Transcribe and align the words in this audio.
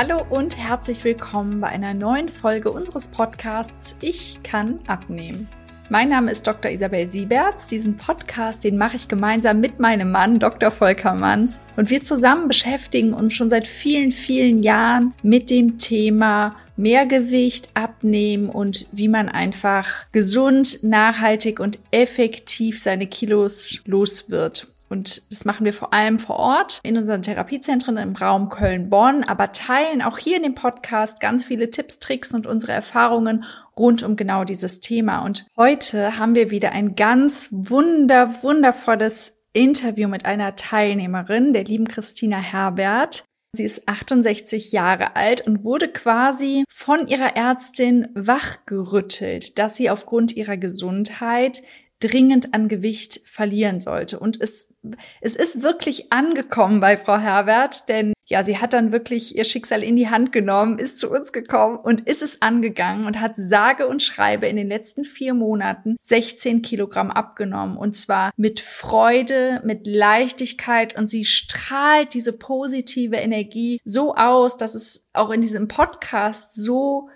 Hallo 0.00 0.24
und 0.30 0.56
herzlich 0.56 1.02
willkommen 1.02 1.60
bei 1.60 1.70
einer 1.70 1.92
neuen 1.92 2.28
Folge 2.28 2.70
unseres 2.70 3.08
Podcasts 3.08 3.96
Ich 4.00 4.38
kann 4.44 4.78
abnehmen. 4.86 5.48
Mein 5.88 6.10
Name 6.10 6.30
ist 6.30 6.46
Dr. 6.46 6.70
Isabel 6.70 7.08
Sieberts. 7.08 7.66
Diesen 7.66 7.96
Podcast, 7.96 8.62
den 8.62 8.78
mache 8.78 8.94
ich 8.94 9.08
gemeinsam 9.08 9.58
mit 9.58 9.80
meinem 9.80 10.12
Mann, 10.12 10.38
Dr. 10.38 10.70
Volker 10.70 11.14
Manns. 11.16 11.58
Und 11.74 11.90
wir 11.90 12.00
zusammen 12.00 12.46
beschäftigen 12.46 13.12
uns 13.12 13.34
schon 13.34 13.50
seit 13.50 13.66
vielen, 13.66 14.12
vielen 14.12 14.62
Jahren 14.62 15.14
mit 15.24 15.50
dem 15.50 15.78
Thema 15.78 16.54
Mehrgewicht 16.76 17.70
abnehmen 17.74 18.50
und 18.50 18.86
wie 18.92 19.08
man 19.08 19.28
einfach 19.28 20.06
gesund, 20.12 20.78
nachhaltig 20.84 21.58
und 21.58 21.80
effektiv 21.90 22.78
seine 22.78 23.08
Kilos 23.08 23.80
los 23.84 24.30
wird. 24.30 24.68
Und 24.88 25.30
das 25.32 25.44
machen 25.44 25.64
wir 25.64 25.72
vor 25.72 25.92
allem 25.92 26.18
vor 26.18 26.36
Ort 26.36 26.80
in 26.82 26.96
unseren 26.96 27.22
Therapiezentren 27.22 27.96
im 27.96 28.16
Raum 28.16 28.48
Köln-Bonn, 28.48 29.24
aber 29.24 29.52
teilen 29.52 30.02
auch 30.02 30.18
hier 30.18 30.36
in 30.36 30.42
dem 30.42 30.54
Podcast 30.54 31.20
ganz 31.20 31.44
viele 31.44 31.70
Tipps, 31.70 31.98
Tricks 31.98 32.32
und 32.32 32.46
unsere 32.46 32.72
Erfahrungen 32.72 33.44
rund 33.76 34.02
um 34.02 34.16
genau 34.16 34.44
dieses 34.44 34.80
Thema. 34.80 35.24
Und 35.24 35.46
heute 35.56 36.18
haben 36.18 36.34
wir 36.34 36.50
wieder 36.50 36.72
ein 36.72 36.96
ganz 36.96 37.48
wunder, 37.50 38.42
wundervolles 38.42 39.42
Interview 39.52 40.08
mit 40.08 40.24
einer 40.24 40.56
Teilnehmerin, 40.56 41.52
der 41.52 41.64
lieben 41.64 41.88
Christina 41.88 42.38
Herbert. 42.38 43.24
Sie 43.52 43.64
ist 43.64 43.88
68 43.88 44.72
Jahre 44.72 45.16
alt 45.16 45.46
und 45.46 45.64
wurde 45.64 45.88
quasi 45.88 46.64
von 46.68 47.08
ihrer 47.08 47.34
Ärztin 47.34 48.08
wachgerüttelt, 48.14 49.58
dass 49.58 49.76
sie 49.76 49.88
aufgrund 49.90 50.36
ihrer 50.36 50.58
Gesundheit 50.58 51.62
dringend 52.00 52.54
an 52.54 52.68
Gewicht 52.68 53.20
verlieren 53.26 53.80
sollte. 53.80 54.18
Und 54.18 54.40
es, 54.40 54.74
es 55.20 55.36
ist 55.36 55.62
wirklich 55.62 56.12
angekommen 56.12 56.80
bei 56.80 56.96
Frau 56.96 57.18
Herbert, 57.18 57.88
denn 57.88 58.12
ja, 58.26 58.44
sie 58.44 58.58
hat 58.58 58.74
dann 58.74 58.92
wirklich 58.92 59.36
ihr 59.36 59.44
Schicksal 59.44 59.82
in 59.82 59.96
die 59.96 60.10
Hand 60.10 60.32
genommen, 60.32 60.78
ist 60.78 60.98
zu 60.98 61.10
uns 61.10 61.32
gekommen 61.32 61.78
und 61.78 62.06
ist 62.06 62.22
es 62.22 62.42
angegangen 62.42 63.06
und 63.06 63.20
hat 63.20 63.36
sage 63.36 63.88
und 63.88 64.02
schreibe 64.02 64.46
in 64.46 64.56
den 64.56 64.68
letzten 64.68 65.04
vier 65.04 65.32
Monaten 65.32 65.96
16 66.02 66.60
Kilogramm 66.60 67.10
abgenommen. 67.10 67.78
Und 67.78 67.96
zwar 67.96 68.30
mit 68.36 68.60
Freude, 68.60 69.62
mit 69.64 69.86
Leichtigkeit 69.86 70.96
und 70.96 71.08
sie 71.08 71.24
strahlt 71.24 72.12
diese 72.12 72.34
positive 72.34 73.16
Energie 73.16 73.80
so 73.84 74.14
aus, 74.14 74.58
dass 74.58 74.74
es 74.74 75.08
auch 75.14 75.30
in 75.30 75.40
diesem 75.40 75.66
Podcast 75.66 76.54
so 76.54 77.08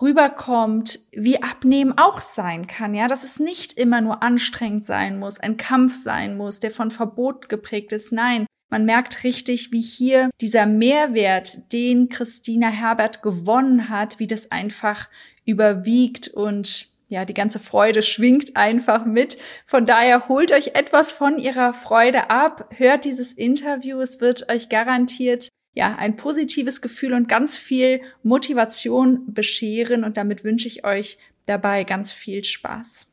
rüberkommt, 0.00 1.00
wie 1.12 1.42
Abnehmen 1.42 1.96
auch 1.96 2.20
sein 2.20 2.66
kann, 2.66 2.94
ja, 2.94 3.08
dass 3.08 3.24
es 3.24 3.40
nicht 3.40 3.72
immer 3.74 4.00
nur 4.00 4.22
anstrengend 4.22 4.84
sein 4.84 5.18
muss, 5.18 5.38
ein 5.38 5.56
Kampf 5.56 5.96
sein 5.96 6.36
muss, 6.36 6.60
der 6.60 6.70
von 6.70 6.90
Verbot 6.90 7.48
geprägt 7.48 7.92
ist. 7.92 8.12
Nein, 8.12 8.46
man 8.68 8.84
merkt 8.84 9.24
richtig, 9.24 9.72
wie 9.72 9.80
hier 9.80 10.30
dieser 10.40 10.66
Mehrwert, 10.66 11.72
den 11.72 12.08
Christina 12.08 12.68
Herbert 12.68 13.22
gewonnen 13.22 13.88
hat, 13.88 14.18
wie 14.18 14.26
das 14.26 14.50
einfach 14.50 15.08
überwiegt 15.44 16.28
und 16.28 16.86
ja, 17.08 17.24
die 17.24 17.34
ganze 17.34 17.60
Freude 17.60 18.02
schwingt 18.02 18.56
einfach 18.56 19.04
mit. 19.04 19.38
Von 19.64 19.86
daher 19.86 20.28
holt 20.28 20.50
euch 20.50 20.74
etwas 20.74 21.12
von 21.12 21.38
ihrer 21.38 21.72
Freude 21.72 22.30
ab, 22.30 22.68
hört 22.76 23.04
dieses 23.04 23.32
Interview, 23.32 24.00
es 24.00 24.20
wird 24.20 24.50
euch 24.50 24.68
garantiert 24.68 25.48
ja, 25.76 25.94
ein 25.98 26.16
positives 26.16 26.80
Gefühl 26.80 27.12
und 27.12 27.28
ganz 27.28 27.58
viel 27.58 28.00
Motivation 28.22 29.32
bescheren. 29.32 30.04
Und 30.04 30.16
damit 30.16 30.42
wünsche 30.42 30.66
ich 30.66 30.86
euch 30.86 31.18
dabei 31.44 31.84
ganz 31.84 32.12
viel 32.12 32.42
Spaß. 32.42 33.06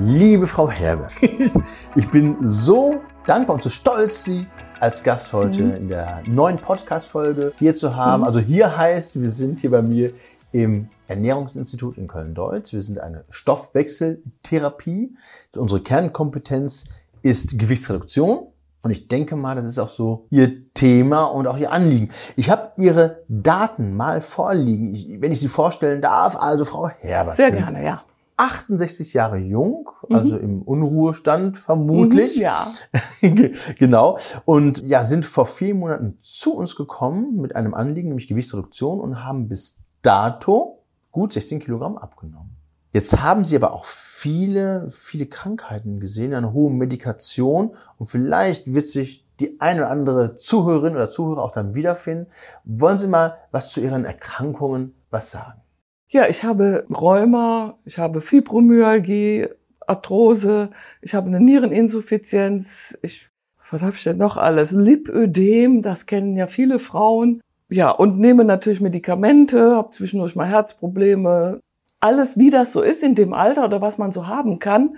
Liebe 0.00 0.46
Frau 0.46 0.70
Herbert, 0.70 1.12
ich 1.96 2.08
bin 2.08 2.36
so 2.42 3.02
dankbar 3.26 3.56
und 3.56 3.62
so 3.62 3.68
stolz, 3.68 4.24
Sie 4.24 4.46
als 4.80 5.02
Gast 5.02 5.32
heute 5.32 5.62
mhm. 5.64 5.74
in 5.74 5.88
der 5.88 6.22
neuen 6.24 6.56
Podcast-Folge 6.56 7.52
hier 7.58 7.74
zu 7.74 7.94
haben. 7.94 8.22
Mhm. 8.22 8.26
Also 8.26 8.40
hier 8.40 8.74
heißt, 8.74 9.20
wir 9.20 9.28
sind 9.28 9.60
hier 9.60 9.70
bei 9.70 9.82
mir 9.82 10.12
im 10.52 10.88
Ernährungsinstitut 11.06 11.98
in 11.98 12.08
Köln-Deutz. 12.08 12.72
Wir 12.72 12.82
sind 12.82 12.98
eine 12.98 13.24
Stoffwechseltherapie. 13.30 15.16
Unsere 15.56 15.82
Kernkompetenz 15.82 16.86
ist 17.22 17.58
Gewichtsreduktion. 17.58 18.48
Und 18.82 18.90
ich 18.90 19.08
denke 19.08 19.34
mal, 19.36 19.56
das 19.56 19.66
ist 19.66 19.78
auch 19.78 19.88
so 19.88 20.26
Ihr 20.30 20.72
Thema 20.72 21.24
und 21.24 21.46
auch 21.46 21.58
Ihr 21.58 21.72
Anliegen. 21.72 22.10
Ich 22.36 22.48
habe 22.48 22.72
Ihre 22.76 23.24
Daten 23.28 23.96
mal 23.96 24.20
vorliegen, 24.20 24.94
ich, 24.94 25.20
wenn 25.20 25.32
ich 25.32 25.40
sie 25.40 25.48
vorstellen 25.48 26.00
darf. 26.00 26.36
Also 26.36 26.64
Frau 26.64 26.88
Herbert. 26.88 27.36
Sehr 27.36 27.50
gerne, 27.50 27.84
ja. 27.84 28.04
68 28.38 29.14
Jahre 29.14 29.36
jung, 29.36 29.90
also 30.10 30.36
mhm. 30.36 30.40
im 30.40 30.62
Unruhestand 30.62 31.58
vermutlich. 31.58 32.36
Mhm, 32.36 32.42
ja. 32.42 32.72
genau. 33.78 34.16
Und 34.44 34.78
ja, 34.84 35.04
sind 35.04 35.26
vor 35.26 35.44
vier 35.44 35.74
Monaten 35.74 36.18
zu 36.22 36.54
uns 36.56 36.76
gekommen 36.76 37.40
mit 37.40 37.56
einem 37.56 37.74
Anliegen, 37.74 38.08
nämlich 38.08 38.28
Gewichtsreduktion 38.28 39.00
und 39.00 39.24
haben 39.24 39.48
bis 39.48 39.80
dato 40.02 40.82
gut 41.10 41.32
16 41.32 41.60
Kilogramm 41.60 41.98
abgenommen. 41.98 42.56
Jetzt 42.92 43.20
haben 43.20 43.44
sie 43.44 43.56
aber 43.56 43.72
auch 43.72 43.84
viele, 43.84 44.88
viele 44.90 45.26
Krankheiten 45.26 46.00
gesehen, 46.00 46.34
eine 46.34 46.52
hohe 46.52 46.72
Medikation 46.72 47.76
und 47.98 48.06
vielleicht 48.06 48.72
wird 48.72 48.88
sich 48.88 49.26
die 49.40 49.60
eine 49.60 49.82
oder 49.82 49.90
andere 49.90 50.36
Zuhörerin 50.36 50.94
oder 50.94 51.10
Zuhörer 51.10 51.42
auch 51.42 51.52
dann 51.52 51.74
wiederfinden. 51.74 52.26
Wollen 52.64 52.98
Sie 52.98 53.06
mal 53.06 53.36
was 53.52 53.70
zu 53.70 53.80
Ihren 53.80 54.04
Erkrankungen 54.04 54.94
was 55.10 55.30
sagen? 55.30 55.60
Ja, 56.08 56.26
ich 56.28 56.42
habe 56.42 56.86
Rheuma, 56.90 57.78
ich 57.84 57.98
habe 57.98 58.20
Fibromyalgie, 58.20 59.48
Arthrose, 59.86 60.70
ich 61.02 61.14
habe 61.14 61.28
eine 61.28 61.40
Niereninsuffizienz, 61.40 62.98
ich, 63.02 63.28
was 63.70 63.82
habe 63.82 63.94
ich 63.94 64.02
denn 64.02 64.16
noch 64.16 64.36
alles? 64.36 64.72
Lipödem, 64.72 65.82
das 65.82 66.06
kennen 66.06 66.36
ja 66.36 66.46
viele 66.46 66.78
Frauen 66.78 67.42
ja, 67.70 67.90
und 67.90 68.18
nehme 68.18 68.44
natürlich 68.44 68.80
Medikamente, 68.80 69.76
habe 69.76 69.90
zwischendurch 69.90 70.36
mal 70.36 70.46
Herzprobleme, 70.46 71.60
alles 72.00 72.38
wie 72.38 72.50
das 72.50 72.72
so 72.72 72.80
ist 72.80 73.02
in 73.02 73.14
dem 73.14 73.32
Alter 73.32 73.64
oder 73.64 73.80
was 73.80 73.98
man 73.98 74.12
so 74.12 74.26
haben 74.26 74.58
kann. 74.58 74.96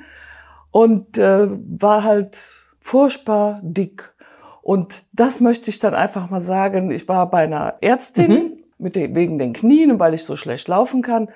Und 0.71 1.19
äh, 1.19 1.49
war 1.51 2.05
halt 2.05 2.37
furchtbar 2.79 3.61
dick. 3.63 4.15
Und 4.63 5.03
das 5.13 5.41
möchte 5.41 5.71
ich 5.71 5.79
dann 5.79 5.95
einfach 5.95 6.31
mal 6.31 6.41
sagen. 6.41 6.91
Ich 6.91 7.09
war 7.09 7.29
bei 7.29 7.43
einer 7.43 7.75
Ärztin 7.81 8.31
mhm. 8.31 8.53
mit 8.79 8.95
den, 8.95 9.15
wegen 9.15 9.39
den 9.39 9.53
Knien, 9.53 9.99
weil 9.99 10.15
ich 10.15 10.25
so 10.25 10.37
schlecht 10.37 10.69
laufen 10.69 11.03
kann. 11.03 11.29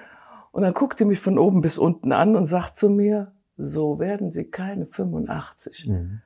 Und 0.52 0.62
dann 0.62 0.74
guckt 0.74 1.00
die 1.00 1.04
mich 1.04 1.18
von 1.18 1.38
oben 1.38 1.62
bis 1.62 1.78
unten 1.78 2.12
an 2.12 2.36
und 2.36 2.46
sagt 2.46 2.76
zu 2.76 2.90
mir, 2.90 3.32
so 3.56 3.98
werden 3.98 4.30
Sie 4.30 4.44
keine 4.44 4.86
85. 4.86 5.88
Mhm. 5.88 6.20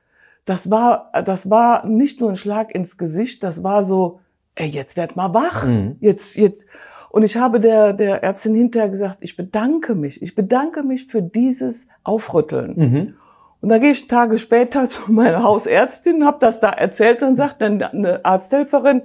Das 0.45 0.69
war, 0.69 1.11
das 1.25 1.49
war 1.49 1.85
nicht 1.85 2.19
nur 2.21 2.29
ein 2.29 2.37
Schlag 2.37 2.73
ins 2.73 2.97
Gesicht, 2.97 3.43
das 3.43 3.63
war 3.63 3.83
so, 3.83 4.19
ey, 4.59 4.67
jetzt 4.67 4.97
werd 4.97 5.15
mal 5.15 5.33
wach. 5.33 5.65
Mhm. 5.65 5.95
Jetzt, 6.01 6.35
jetzt. 6.35 6.65
Und 7.09 7.23
ich 7.23 7.37
habe 7.37 7.59
der, 7.59 7.93
der 7.93 8.23
Ärztin 8.23 8.53
hinterher 8.53 8.89
gesagt, 8.89 9.17
ich 9.21 9.35
bedanke 9.35 9.95
mich. 9.95 10.21
Ich 10.21 10.35
bedanke 10.35 10.83
mich 10.83 11.07
für 11.07 11.23
dieses 11.23 11.87
Aufrütteln. 12.03 12.73
Mhm. 12.75 13.13
Und 13.61 13.69
da 13.69 13.77
gehe 13.77 13.91
ich 13.91 14.07
Tage 14.07 14.37
später 14.37 14.87
zu 14.89 15.11
meiner 15.11 15.43
Hausärztin, 15.43 16.25
habe 16.25 16.37
das 16.41 16.59
da 16.59 16.69
erzählt 16.69 17.23
und 17.23 17.35
sagt 17.35 17.61
dann 17.61 17.81
eine 17.81 18.23
Arzthelferin, 18.25 19.03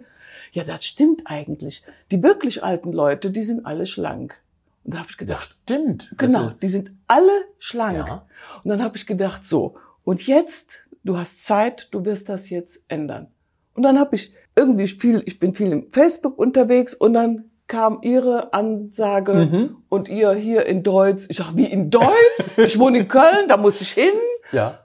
ja, 0.53 0.65
das 0.65 0.85
stimmt 0.85 1.23
eigentlich. 1.25 1.85
Die 2.11 2.23
wirklich 2.23 2.63
alten 2.63 2.93
Leute, 2.93 3.31
die 3.31 3.43
sind 3.43 3.65
alle 3.65 3.87
schlank. 3.87 4.37
Und 4.85 4.95
da 4.95 4.99
habe 4.99 5.09
ich 5.11 5.17
gedacht, 5.17 5.57
das 5.67 5.77
stimmt. 5.77 6.13
Genau, 6.19 6.51
die 6.51 6.69
sind 6.69 6.93
alle 7.07 7.33
schlank. 7.59 8.07
Ja. 8.07 8.27
Und 8.63 8.71
dann 8.71 8.83
habe 8.83 8.97
ich 8.97 9.07
gedacht, 9.07 9.45
so, 9.45 9.77
und 10.05 10.27
jetzt, 10.27 10.87
du 11.05 11.17
hast 11.17 11.45
Zeit, 11.45 11.89
du 11.93 12.05
wirst 12.05 12.29
das 12.29 12.51
jetzt 12.51 12.85
ändern. 12.89 13.29
Und 13.75 13.83
dann 13.83 13.99
habe 13.99 14.15
ich 14.15 14.35
irgendwie 14.57 14.87
viel, 14.87 15.23
ich 15.27 15.39
bin 15.39 15.55
viel 15.55 15.73
im 15.73 15.93
Facebook 15.93 16.39
unterwegs 16.39 16.95
und 16.95 17.15
dann 17.15 17.45
kam 17.67 17.99
ihre 18.03 18.53
Ansage 18.53 19.33
mhm. 19.33 19.77
und 19.89 20.09
ihr 20.09 20.33
hier 20.33 20.67
in 20.67 20.83
Deutsch. 20.83 21.25
Ich 21.29 21.39
sag, 21.39 21.57
wie 21.57 21.67
in 21.67 21.91
Deutsch? 21.91 22.13
Ich 22.59 22.79
wohne 22.79 22.99
in 22.99 23.09
Köln, 23.09 23.49
da 23.49 23.57
muss 23.57 23.81
ich 23.81 23.91
hin. 23.93 24.13
Ja. 24.53 24.81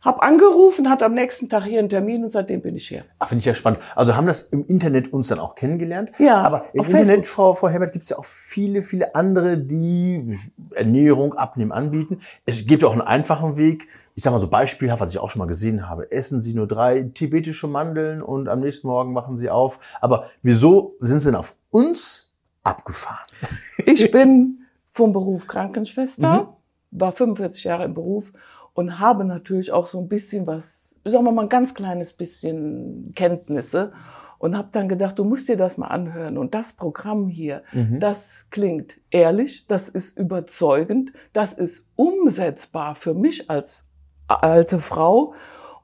Hab 0.00 0.22
angerufen, 0.22 0.88
hat 0.88 1.02
am 1.02 1.12
nächsten 1.12 1.50
Tag 1.50 1.64
hier 1.64 1.78
einen 1.78 1.90
Termin 1.90 2.24
und 2.24 2.32
seitdem 2.32 2.62
bin 2.62 2.74
ich 2.74 2.88
hier. 2.88 3.04
Ach, 3.18 3.28
finde 3.28 3.40
ich 3.40 3.44
ja 3.44 3.54
spannend. 3.54 3.80
Also 3.94 4.16
haben 4.16 4.26
das 4.26 4.42
im 4.44 4.64
Internet 4.64 5.12
uns 5.12 5.28
dann 5.28 5.38
auch 5.38 5.54
kennengelernt. 5.54 6.12
Ja. 6.18 6.42
Aber 6.42 6.64
im 6.72 6.84
Internet, 6.84 7.06
Facebook. 7.06 7.26
Frau, 7.26 7.54
Frau 7.54 7.68
Herbert, 7.68 7.92
gibt 7.92 8.04
es 8.04 8.08
ja 8.08 8.16
auch 8.16 8.24
viele, 8.24 8.82
viele 8.82 9.14
andere, 9.14 9.58
die 9.58 10.38
Ernährung, 10.74 11.34
Abnehmen 11.34 11.72
anbieten. 11.72 12.20
Es 12.46 12.66
gibt 12.66 12.82
auch 12.82 12.92
einen 12.92 13.02
einfachen 13.02 13.58
Weg. 13.58 13.88
Ich 14.20 14.24
sage 14.24 14.34
mal 14.34 14.40
so 14.40 14.48
beispielhaft, 14.48 15.00
was 15.00 15.12
ich 15.14 15.18
auch 15.18 15.30
schon 15.30 15.38
mal 15.38 15.46
gesehen 15.46 15.88
habe. 15.88 16.12
Essen 16.12 16.42
Sie 16.42 16.52
nur 16.52 16.66
drei 16.68 17.04
tibetische 17.04 17.66
Mandeln 17.68 18.20
und 18.20 18.50
am 18.50 18.60
nächsten 18.60 18.86
Morgen 18.86 19.14
machen 19.14 19.34
Sie 19.34 19.48
auf. 19.48 19.78
Aber 20.02 20.26
wieso 20.42 20.94
sind 21.00 21.20
Sie 21.20 21.28
denn 21.28 21.36
auf 21.36 21.54
uns 21.70 22.30
abgefahren? 22.62 23.24
Ich 23.86 24.10
bin 24.10 24.58
vom 24.92 25.14
Beruf 25.14 25.46
Krankenschwester, 25.46 26.42
mhm. 26.42 26.48
war 27.00 27.12
45 27.12 27.64
Jahre 27.64 27.84
im 27.86 27.94
Beruf 27.94 28.30
und 28.74 28.98
habe 29.00 29.24
natürlich 29.24 29.72
auch 29.72 29.86
so 29.86 29.98
ein 29.98 30.08
bisschen 30.10 30.46
was, 30.46 31.00
sagen 31.02 31.24
wir 31.24 31.32
mal, 31.32 31.44
ein 31.44 31.48
ganz 31.48 31.74
kleines 31.74 32.12
bisschen 32.12 33.12
Kenntnisse. 33.16 33.94
und 34.38 34.54
habe 34.56 34.68
dann 34.72 34.88
gedacht, 34.90 35.18
du 35.18 35.24
musst 35.24 35.48
dir 35.48 35.56
das 35.56 35.78
mal 35.78 35.88
anhören. 35.88 36.36
Und 36.36 36.52
das 36.52 36.74
Programm 36.74 37.28
hier, 37.28 37.62
Mhm. 37.72 38.00
das 38.00 38.48
klingt 38.50 38.98
ehrlich, 39.10 39.66
das 39.66 39.88
ist 39.88 40.18
überzeugend, 40.18 41.12
das 41.32 41.54
ist 41.54 41.88
umsetzbar 41.96 42.94
für 42.96 43.14
mich 43.14 43.48
als 43.48 43.89
alte 44.30 44.78
Frau. 44.78 45.34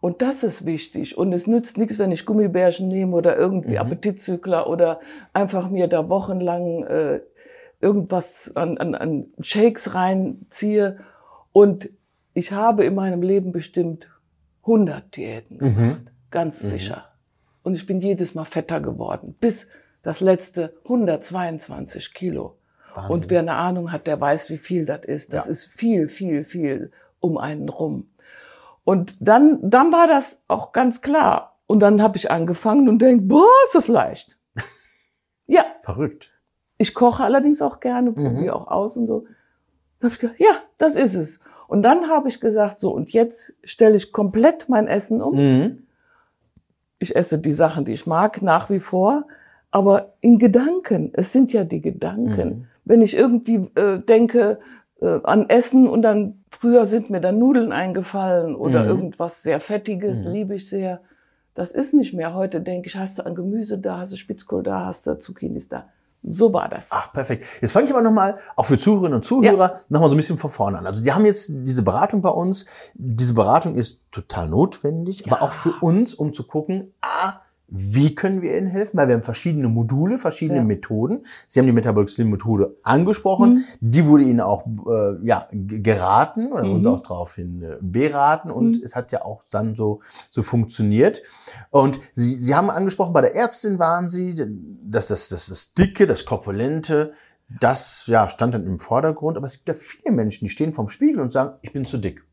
Und 0.00 0.22
das 0.22 0.42
ist 0.44 0.66
wichtig. 0.66 1.16
Und 1.18 1.32
es 1.32 1.46
nützt 1.46 1.78
nichts, 1.78 1.98
wenn 1.98 2.12
ich 2.12 2.26
Gummibärchen 2.26 2.88
nehme 2.88 3.16
oder 3.16 3.36
irgendwie 3.36 3.72
Mhm. 3.72 3.78
Appetitzügler 3.78 4.68
oder 4.68 5.00
einfach 5.32 5.68
mir 5.70 5.88
da 5.88 6.08
wochenlang 6.08 6.84
äh, 6.84 7.20
irgendwas 7.80 8.52
an, 8.56 8.78
an, 8.78 8.94
an 8.94 9.26
Shakes 9.40 9.94
reinziehe. 9.94 10.98
Und 11.52 11.88
ich 12.34 12.52
habe 12.52 12.84
in 12.84 12.94
meinem 12.94 13.22
Leben 13.22 13.52
bestimmt 13.52 14.08
100 14.62 15.16
Diäten 15.16 15.56
Mhm. 15.58 15.74
gemacht, 15.76 16.00
ganz 16.30 16.60
sicher. 16.60 17.04
Und 17.62 17.74
ich 17.74 17.86
bin 17.86 18.00
jedes 18.00 18.34
Mal 18.34 18.44
fetter 18.44 18.80
geworden, 18.80 19.34
bis 19.40 19.68
das 20.02 20.20
letzte 20.20 20.74
122 20.84 22.14
Kilo. 22.14 22.56
Wahnsinn. 22.94 23.10
Und 23.12 23.30
wer 23.30 23.40
eine 23.40 23.54
Ahnung 23.54 23.90
hat, 23.92 24.06
der 24.06 24.20
weiß, 24.20 24.50
wie 24.50 24.58
viel 24.58 24.86
das 24.86 25.04
ist. 25.04 25.32
Das 25.32 25.46
Ja. 25.46 25.50
ist 25.50 25.66
viel, 25.66 26.08
viel, 26.08 26.44
viel 26.44 26.92
um 27.20 27.38
einen 27.38 27.68
rum. 27.68 28.06
Und 28.86 29.16
dann, 29.20 29.58
dann 29.68 29.92
war 29.92 30.06
das 30.06 30.44
auch 30.46 30.70
ganz 30.70 31.00
klar. 31.02 31.58
Und 31.66 31.80
dann 31.80 32.00
habe 32.00 32.16
ich 32.16 32.30
angefangen 32.30 32.88
und 32.88 33.00
denke, 33.00 33.24
boah, 33.24 33.48
ist 33.64 33.74
das 33.74 33.88
leicht. 33.88 34.38
ja, 35.48 35.64
Verrückt. 35.82 36.30
ich 36.78 36.94
koche 36.94 37.24
allerdings 37.24 37.60
auch 37.60 37.80
gerne, 37.80 38.10
Mhm. 38.12 38.14
probiere 38.14 38.54
auch 38.54 38.68
aus 38.68 38.96
und 38.96 39.08
so. 39.08 39.26
Da 39.98 40.04
habe 40.06 40.14
ich 40.14 40.20
gedacht, 40.20 40.38
ja, 40.38 40.52
das 40.78 40.94
ist 40.94 41.14
es. 41.16 41.40
Und 41.66 41.82
dann 41.82 42.08
habe 42.08 42.28
ich 42.28 42.40
gesagt, 42.40 42.78
so, 42.78 42.92
und 42.92 43.12
jetzt 43.12 43.54
stelle 43.64 43.96
ich 43.96 44.12
komplett 44.12 44.68
mein 44.68 44.86
Essen 44.86 45.20
um. 45.20 45.34
Mhm. 45.34 45.82
Ich 47.00 47.16
esse 47.16 47.40
die 47.40 47.52
Sachen, 47.54 47.84
die 47.84 47.92
ich 47.92 48.06
mag, 48.06 48.40
nach 48.40 48.70
wie 48.70 48.78
vor, 48.78 49.26
aber 49.72 50.14
in 50.20 50.38
Gedanken. 50.38 51.10
Es 51.14 51.32
sind 51.32 51.52
ja 51.52 51.64
die 51.64 51.80
Gedanken. 51.80 52.48
Mhm. 52.60 52.64
Wenn 52.84 53.02
ich 53.02 53.16
irgendwie 53.16 53.68
äh, 53.74 53.98
denke 53.98 54.60
äh, 55.00 55.20
an 55.24 55.48
Essen 55.48 55.86
und 55.88 56.02
dann 56.02 56.44
früher 56.50 56.86
sind 56.86 57.10
mir 57.10 57.20
dann 57.20 57.38
Nudeln 57.38 57.72
eingefallen 57.72 58.54
oder 58.54 58.84
Mhm. 58.84 58.88
irgendwas 58.88 59.42
sehr 59.42 59.60
Fettiges, 59.60 60.24
Mhm. 60.24 60.32
liebe 60.32 60.54
ich 60.54 60.68
sehr. 60.68 61.00
Das 61.54 61.70
ist 61.70 61.94
nicht 61.94 62.12
mehr. 62.14 62.34
Heute 62.34 62.60
denke 62.60 62.88
ich, 62.88 62.96
hast 62.96 63.18
du 63.18 63.26
an 63.26 63.34
Gemüse 63.34 63.78
da, 63.78 63.98
hast 63.98 64.12
du 64.12 64.16
Spitzkohl 64.16 64.62
da, 64.62 64.86
hast 64.86 65.06
du 65.06 65.18
Zucchinis 65.18 65.68
da. 65.68 65.84
So 66.28 66.52
war 66.52 66.68
das. 66.68 66.88
Ach, 66.92 67.12
perfekt. 67.12 67.46
Jetzt 67.60 67.72
fange 67.72 67.86
ich 67.86 67.92
aber 67.92 68.02
nochmal, 68.02 68.38
auch 68.56 68.66
für 68.66 68.78
Zuhörerinnen 68.78 69.14
und 69.16 69.24
Zuhörer, 69.24 69.80
nochmal 69.88 70.08
so 70.08 70.14
ein 70.14 70.18
bisschen 70.18 70.38
von 70.38 70.50
vorne 70.50 70.78
an. 70.78 70.86
Also 70.86 71.04
die 71.04 71.12
haben 71.12 71.24
jetzt 71.24 71.48
diese 71.50 71.82
Beratung 71.84 72.20
bei 72.20 72.30
uns. 72.30 72.66
Diese 72.94 73.32
Beratung 73.34 73.76
ist 73.76 74.02
total 74.10 74.48
notwendig, 74.48 75.24
aber 75.30 75.42
auch 75.42 75.52
für 75.52 75.72
uns, 75.80 76.14
um 76.14 76.32
zu 76.32 76.44
gucken, 76.46 76.92
ah, 77.00 77.34
wie 77.68 78.14
können 78.14 78.42
wir 78.42 78.56
Ihnen 78.56 78.68
helfen? 78.68 78.96
Weil 78.96 79.08
wir 79.08 79.16
haben 79.16 79.24
verschiedene 79.24 79.68
Module, 79.68 80.18
verschiedene 80.18 80.58
Ja. 80.60 80.64
Methoden. 80.64 81.26
Sie 81.48 81.58
haben 81.58 81.66
die 81.66 81.72
Metabolic 81.72 82.08
Slim 82.08 82.30
Methode 82.30 82.76
angesprochen. 82.84 83.54
Mhm. 83.54 83.64
Die 83.80 84.06
wurde 84.06 84.22
Ihnen 84.22 84.40
auch 84.40 84.66
äh, 84.66 85.26
ja, 85.26 85.48
geraten 85.52 86.52
oder 86.52 86.64
Mhm. 86.64 86.74
uns 86.76 86.86
auch 86.86 87.00
daraufhin 87.00 87.62
äh, 87.62 87.76
beraten 87.80 88.50
und 88.50 88.76
Mhm. 88.76 88.82
es 88.84 88.94
hat 88.94 89.10
ja 89.10 89.24
auch 89.24 89.42
dann 89.50 89.74
so, 89.74 90.00
so 90.30 90.42
funktioniert. 90.42 91.22
Und 91.70 91.98
Sie, 92.12 92.36
Sie 92.36 92.54
haben 92.54 92.70
angesprochen, 92.70 93.12
bei 93.12 93.20
der 93.22 93.34
Ärztin 93.34 93.78
waren 93.80 94.08
Sie, 94.08 94.34
dass 94.84 95.08
das, 95.08 95.28
das, 95.28 95.46
das 95.48 95.74
Dicke, 95.74 96.06
das 96.06 96.24
Korpulente, 96.24 97.12
das 97.60 98.06
ja, 98.06 98.28
stand 98.28 98.54
dann 98.54 98.64
im 98.66 98.78
Vordergrund. 98.78 99.36
Aber 99.36 99.46
es 99.46 99.54
gibt 99.54 99.68
ja 99.68 99.74
viele 99.74 100.14
Menschen, 100.14 100.44
die 100.44 100.50
stehen 100.50 100.72
vorm 100.72 100.88
Spiegel 100.88 101.20
und 101.20 101.32
sagen, 101.32 101.58
ich 101.62 101.72
bin 101.72 101.84
zu 101.84 101.98
dick. 101.98 102.24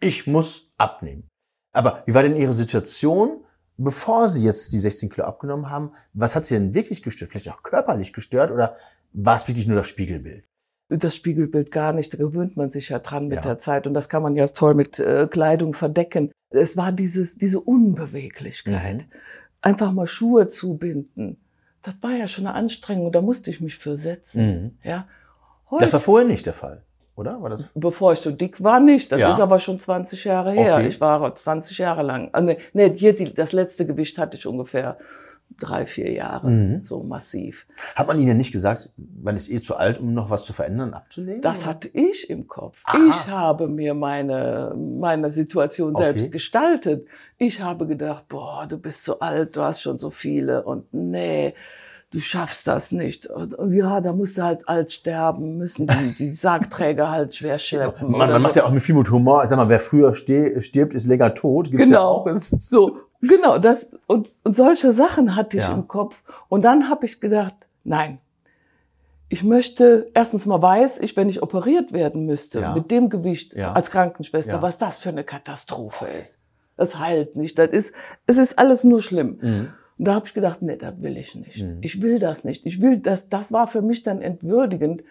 Ich 0.00 0.26
muss 0.26 0.72
abnehmen. 0.78 1.28
Aber 1.72 2.02
wie 2.06 2.14
war 2.14 2.22
denn 2.22 2.36
Ihre 2.36 2.54
Situation, 2.54 3.44
bevor 3.78 4.28
Sie 4.28 4.42
jetzt 4.44 4.72
die 4.72 4.78
16 4.80 5.08
Kilo 5.08 5.26
abgenommen 5.26 5.70
haben? 5.70 5.92
Was 6.12 6.36
hat 6.36 6.44
Sie 6.44 6.54
denn 6.54 6.74
wirklich 6.74 7.02
gestört? 7.02 7.30
Vielleicht 7.30 7.48
auch 7.50 7.62
körperlich 7.62 8.12
gestört 8.12 8.50
oder 8.50 8.76
war 9.14 9.36
es 9.36 9.48
wirklich 9.48 9.66
nur 9.66 9.76
das 9.76 9.86
Spiegelbild? 9.88 10.44
das 10.90 11.14
Spiegelbild 11.14 11.70
gar 11.70 11.92
nicht. 11.92 12.14
Da 12.14 12.16
gewöhnt 12.18 12.56
man 12.56 12.70
sich 12.70 12.88
ja 12.88 12.98
dran 12.98 13.24
mit 13.28 13.36
Ja. 13.36 13.42
der 13.42 13.58
Zeit. 13.58 13.86
Und 13.86 13.92
das 13.92 14.08
kann 14.08 14.22
man 14.22 14.34
ja 14.36 14.46
toll 14.46 14.72
mit 14.74 14.98
äh, 14.98 15.28
Kleidung 15.30 15.74
verdecken. 15.74 16.32
Es 16.50 16.78
war 16.78 16.92
dieses, 16.92 17.36
diese 17.36 17.60
Unbeweglichkeit. 17.60 18.96
Mhm. 19.02 19.04
Einfach 19.60 19.92
mal 19.92 20.06
Schuhe 20.06 20.48
zubinden. 20.48 21.36
Das 21.82 21.94
war 22.00 22.12
ja 22.12 22.26
schon 22.26 22.46
eine 22.46 22.54
Anstrengung. 22.56 23.12
Da 23.12 23.20
musste 23.20 23.50
ich 23.50 23.60
mich 23.60 23.76
für 23.76 23.98
setzen. 23.98 24.78
Ja. 24.82 25.06
Heute, 25.70 25.84
Das 25.84 25.92
war 25.92 26.00
vorher 26.00 26.26
nicht 26.26 26.46
der 26.46 26.54
Fall, 26.54 26.82
oder? 27.18 27.42
War 27.42 27.50
das? 27.50 27.68
bevor 27.74 28.12
ich 28.12 28.20
so 28.20 28.30
dick 28.30 28.62
war, 28.62 28.80
nicht. 28.80 29.10
Das 29.12 29.18
Ja. 29.20 29.30
ist 29.32 29.40
aber 29.40 29.58
schon 29.60 29.78
20 29.80 30.24
Jahre 30.24 30.52
her. 30.52 30.76
Okay. 30.76 30.88
Ich 30.88 31.00
war 31.00 31.34
20 31.34 31.78
Jahre 31.78 32.02
lang. 32.02 32.30
Ah, 32.32 32.40
nee, 32.40 32.58
nee, 32.72 32.92
hier 32.96 33.14
die, 33.14 33.34
das 33.34 33.52
letzte 33.52 33.86
Gewicht 33.86 34.18
hatte 34.18 34.36
ich 34.36 34.46
ungefähr 34.46 34.96
drei, 35.58 35.86
vier 35.86 36.12
Jahre. 36.12 36.48
Mhm. 36.50 36.82
So 36.86 37.02
massiv. 37.02 37.66
Hat 37.96 38.06
man 38.06 38.18
Ihnen 38.20 38.36
nicht 38.36 38.52
gesagt, 38.52 38.90
man 39.22 39.34
ist 39.34 39.50
eh 39.50 39.60
zu 39.60 39.76
alt, 39.76 39.98
um 39.98 40.12
noch 40.14 40.30
was 40.30 40.44
zu 40.44 40.52
verändern, 40.52 40.94
abzulegen? 40.94 41.42
Das 41.42 41.66
hatte 41.66 41.88
ich 41.88 42.28
im 42.30 42.46
Kopf. 42.46 42.80
Aha. 42.84 42.98
Ich 43.08 43.26
habe 43.26 43.66
mir 43.66 43.94
meine, 43.94 44.74
meine 44.76 45.30
Situation 45.30 45.94
Okay. 45.96 46.04
selbst 46.04 46.32
gestaltet. 46.32 47.06
Ich 47.38 47.60
habe 47.62 47.86
gedacht, 47.86 48.28
boah, 48.28 48.66
du 48.68 48.78
bist 48.78 49.04
so 49.04 49.18
alt, 49.20 49.56
du 49.56 49.62
hast 49.62 49.80
schon 49.80 49.98
so 49.98 50.10
viele 50.10 50.62
und 50.64 50.92
nee, 50.92 51.54
du 52.12 52.20
schaffst 52.20 52.66
das 52.66 52.90
nicht. 52.92 53.26
Und, 53.26 53.56
ja, 53.72 54.00
da 54.00 54.12
musst 54.12 54.38
du 54.38 54.42
halt 54.42 54.68
alt 54.68 54.92
sterben, 54.92 55.58
müssen 55.58 55.86
die, 55.86 56.14
die 56.14 56.30
Sargträger 56.32 57.10
halt 57.10 57.34
schwer 57.34 57.58
schleppen. 57.58 58.10
Man, 58.12 58.30
man 58.30 58.42
macht 58.42 58.56
ja 58.56 58.64
auch 58.64 58.70
mit 58.70 58.82
viel 58.82 58.94
mit 58.94 59.10
Humor. 59.10 59.44
Sag 59.46 59.56
mal, 59.58 59.68
wer 59.68 59.80
früher 59.80 60.14
stirbt, 60.14 60.94
ist 60.94 61.06
länger 61.06 61.34
tot. 61.34 61.70
Gibt's 61.70 61.90
ja 61.90 61.98
Genau, 61.98 62.08
auch. 62.08 62.26
Es- 62.26 62.48
so, 62.50 62.98
genau, 63.20 63.58
das, 63.58 63.90
und, 64.06 64.28
und 64.44 64.56
solche 64.56 64.92
Sachen 64.92 65.36
hatte 65.36 65.58
ich 65.58 65.64
Ja. 65.64 65.72
im 65.74 65.86
Kopf. 65.88 66.22
Und 66.48 66.64
dann 66.64 66.88
habe 66.88 67.04
ich 67.06 67.20
gedacht, 67.20 67.54
nein, 67.84 68.18
ich 69.30 69.44
möchte, 69.44 70.10
erstens 70.14 70.46
mal 70.46 70.62
weiß 70.62 71.00
ich, 71.00 71.14
wenn 71.16 71.28
ich 71.28 71.42
operiert 71.42 71.92
werden 71.92 72.24
müsste, 72.24 72.60
Ja. 72.60 72.74
mit 72.74 72.90
dem 72.90 73.10
Gewicht 73.10 73.52
Ja. 73.54 73.72
als 73.74 73.90
Krankenschwester, 73.90 74.52
Ja. 74.54 74.62
was 74.62 74.78
das 74.78 74.96
für 74.96 75.10
eine 75.10 75.24
Katastrophe 75.24 76.06
ist. 76.06 76.38
Das 76.78 76.98
heilt 76.98 77.36
nicht, 77.36 77.58
das 77.58 77.68
ist, 77.70 77.94
es 78.26 78.38
ist 78.38 78.58
alles 78.58 78.84
nur 78.84 79.02
schlimm. 79.02 79.38
Mhm. 79.42 79.68
Und 79.98 80.06
da 80.06 80.14
habe 80.14 80.26
ich 80.26 80.34
gedacht, 80.34 80.62
nee, 80.62 80.76
das 80.76 81.00
will 81.02 81.16
ich 81.16 81.34
nicht. 81.34 81.62
Mhm. 81.62 81.78
Ich 81.80 82.00
will 82.00 82.18
das 82.18 82.44
nicht. 82.44 82.64
Ich 82.66 82.80
will 82.80 82.98
das, 82.98 83.28
das 83.28 83.52
war 83.52 83.66
für 83.66 83.82
mich 83.82 84.02
dann 84.04 84.22
entwürdigend, 84.22 85.02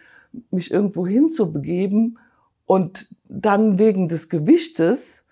mich 0.51 0.71
irgendwo 0.71 1.05
hinzubegeben 1.05 2.19
und 2.65 3.07
dann 3.25 3.79
wegen 3.79 4.07
des 4.07 4.29
Gewichtes, 4.29 5.27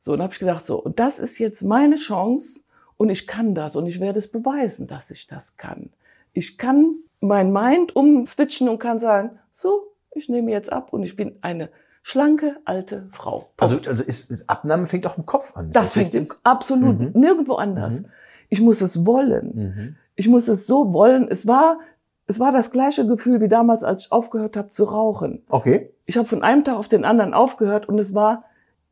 so, 0.00 0.12
und 0.12 0.22
habe 0.22 0.32
ich 0.32 0.38
gedacht, 0.38 0.66
so, 0.66 0.80
und 0.80 1.00
das 1.00 1.18
ist 1.18 1.38
jetzt 1.38 1.62
meine 1.62 1.96
Chance 1.96 2.60
und 2.96 3.08
ich 3.08 3.26
kann 3.26 3.54
das 3.54 3.74
und 3.74 3.86
ich 3.86 4.00
werde 4.00 4.18
es 4.18 4.30
beweisen, 4.30 4.86
dass 4.86 5.10
ich 5.10 5.26
das 5.26 5.56
kann. 5.56 5.90
Ich 6.32 6.58
kann 6.58 6.96
mein 7.20 7.52
Mind 7.52 7.96
umswitchen 7.96 8.68
und 8.68 8.78
kann 8.78 8.98
sagen, 8.98 9.38
so, 9.52 9.92
ich 10.14 10.28
nehme 10.28 10.50
jetzt 10.50 10.70
ab 10.72 10.92
und 10.92 11.02
ich 11.02 11.16
bin 11.16 11.36
eine 11.40 11.70
schlanke 12.02 12.56
alte 12.64 13.08
Frau. 13.12 13.50
Also, 13.56 13.78
also 13.86 14.04
ist, 14.04 14.30
ist 14.30 14.48
Abnahme 14.50 14.86
fängt 14.86 15.06
auch 15.06 15.16
im 15.16 15.24
Kopf 15.26 15.56
an. 15.56 15.72
Das 15.72 15.88
Ist 15.88 15.92
fängt 15.94 16.14
im, 16.14 16.28
absolut 16.42 17.00
Mhm. 17.00 17.10
nirgendwo 17.14 17.54
anders. 17.54 18.00
Mhm. 18.00 18.06
Ich 18.54 18.60
muss 18.60 18.82
es 18.82 19.04
wollen. 19.04 19.50
Mhm. 19.52 19.96
Ich 20.14 20.28
muss 20.28 20.46
es 20.46 20.68
so 20.68 20.92
wollen. 20.92 21.26
Es 21.28 21.44
war, 21.48 21.80
es 22.28 22.38
war 22.38 22.52
das 22.52 22.70
gleiche 22.70 23.04
Gefühl 23.04 23.40
wie 23.40 23.48
damals, 23.48 23.82
als 23.82 24.04
ich 24.04 24.12
aufgehört 24.12 24.56
habe 24.56 24.70
zu 24.70 24.84
rauchen. 24.84 25.42
Okay. 25.48 25.90
Ich 26.06 26.16
habe 26.16 26.28
von 26.28 26.44
einem 26.44 26.62
Tag 26.62 26.76
auf 26.76 26.86
den 26.86 27.04
anderen 27.04 27.34
aufgehört 27.34 27.88
und 27.88 27.98
es 27.98 28.14
war, 28.14 28.44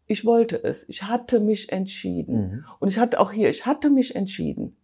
ich 0.08 0.24
wollte 0.24 0.64
es. 0.64 0.88
Ich 0.88 1.04
hatte 1.04 1.38
mich 1.38 1.70
entschieden. 1.70 2.34
Mhm. 2.34 2.64
Und 2.80 2.88
ich 2.88 2.98
hatte 2.98 3.20
auch 3.20 3.30
hier, 3.30 3.50
ich 3.50 3.64
hatte 3.64 3.88
mich 3.88 4.16
entschieden, 4.16 4.76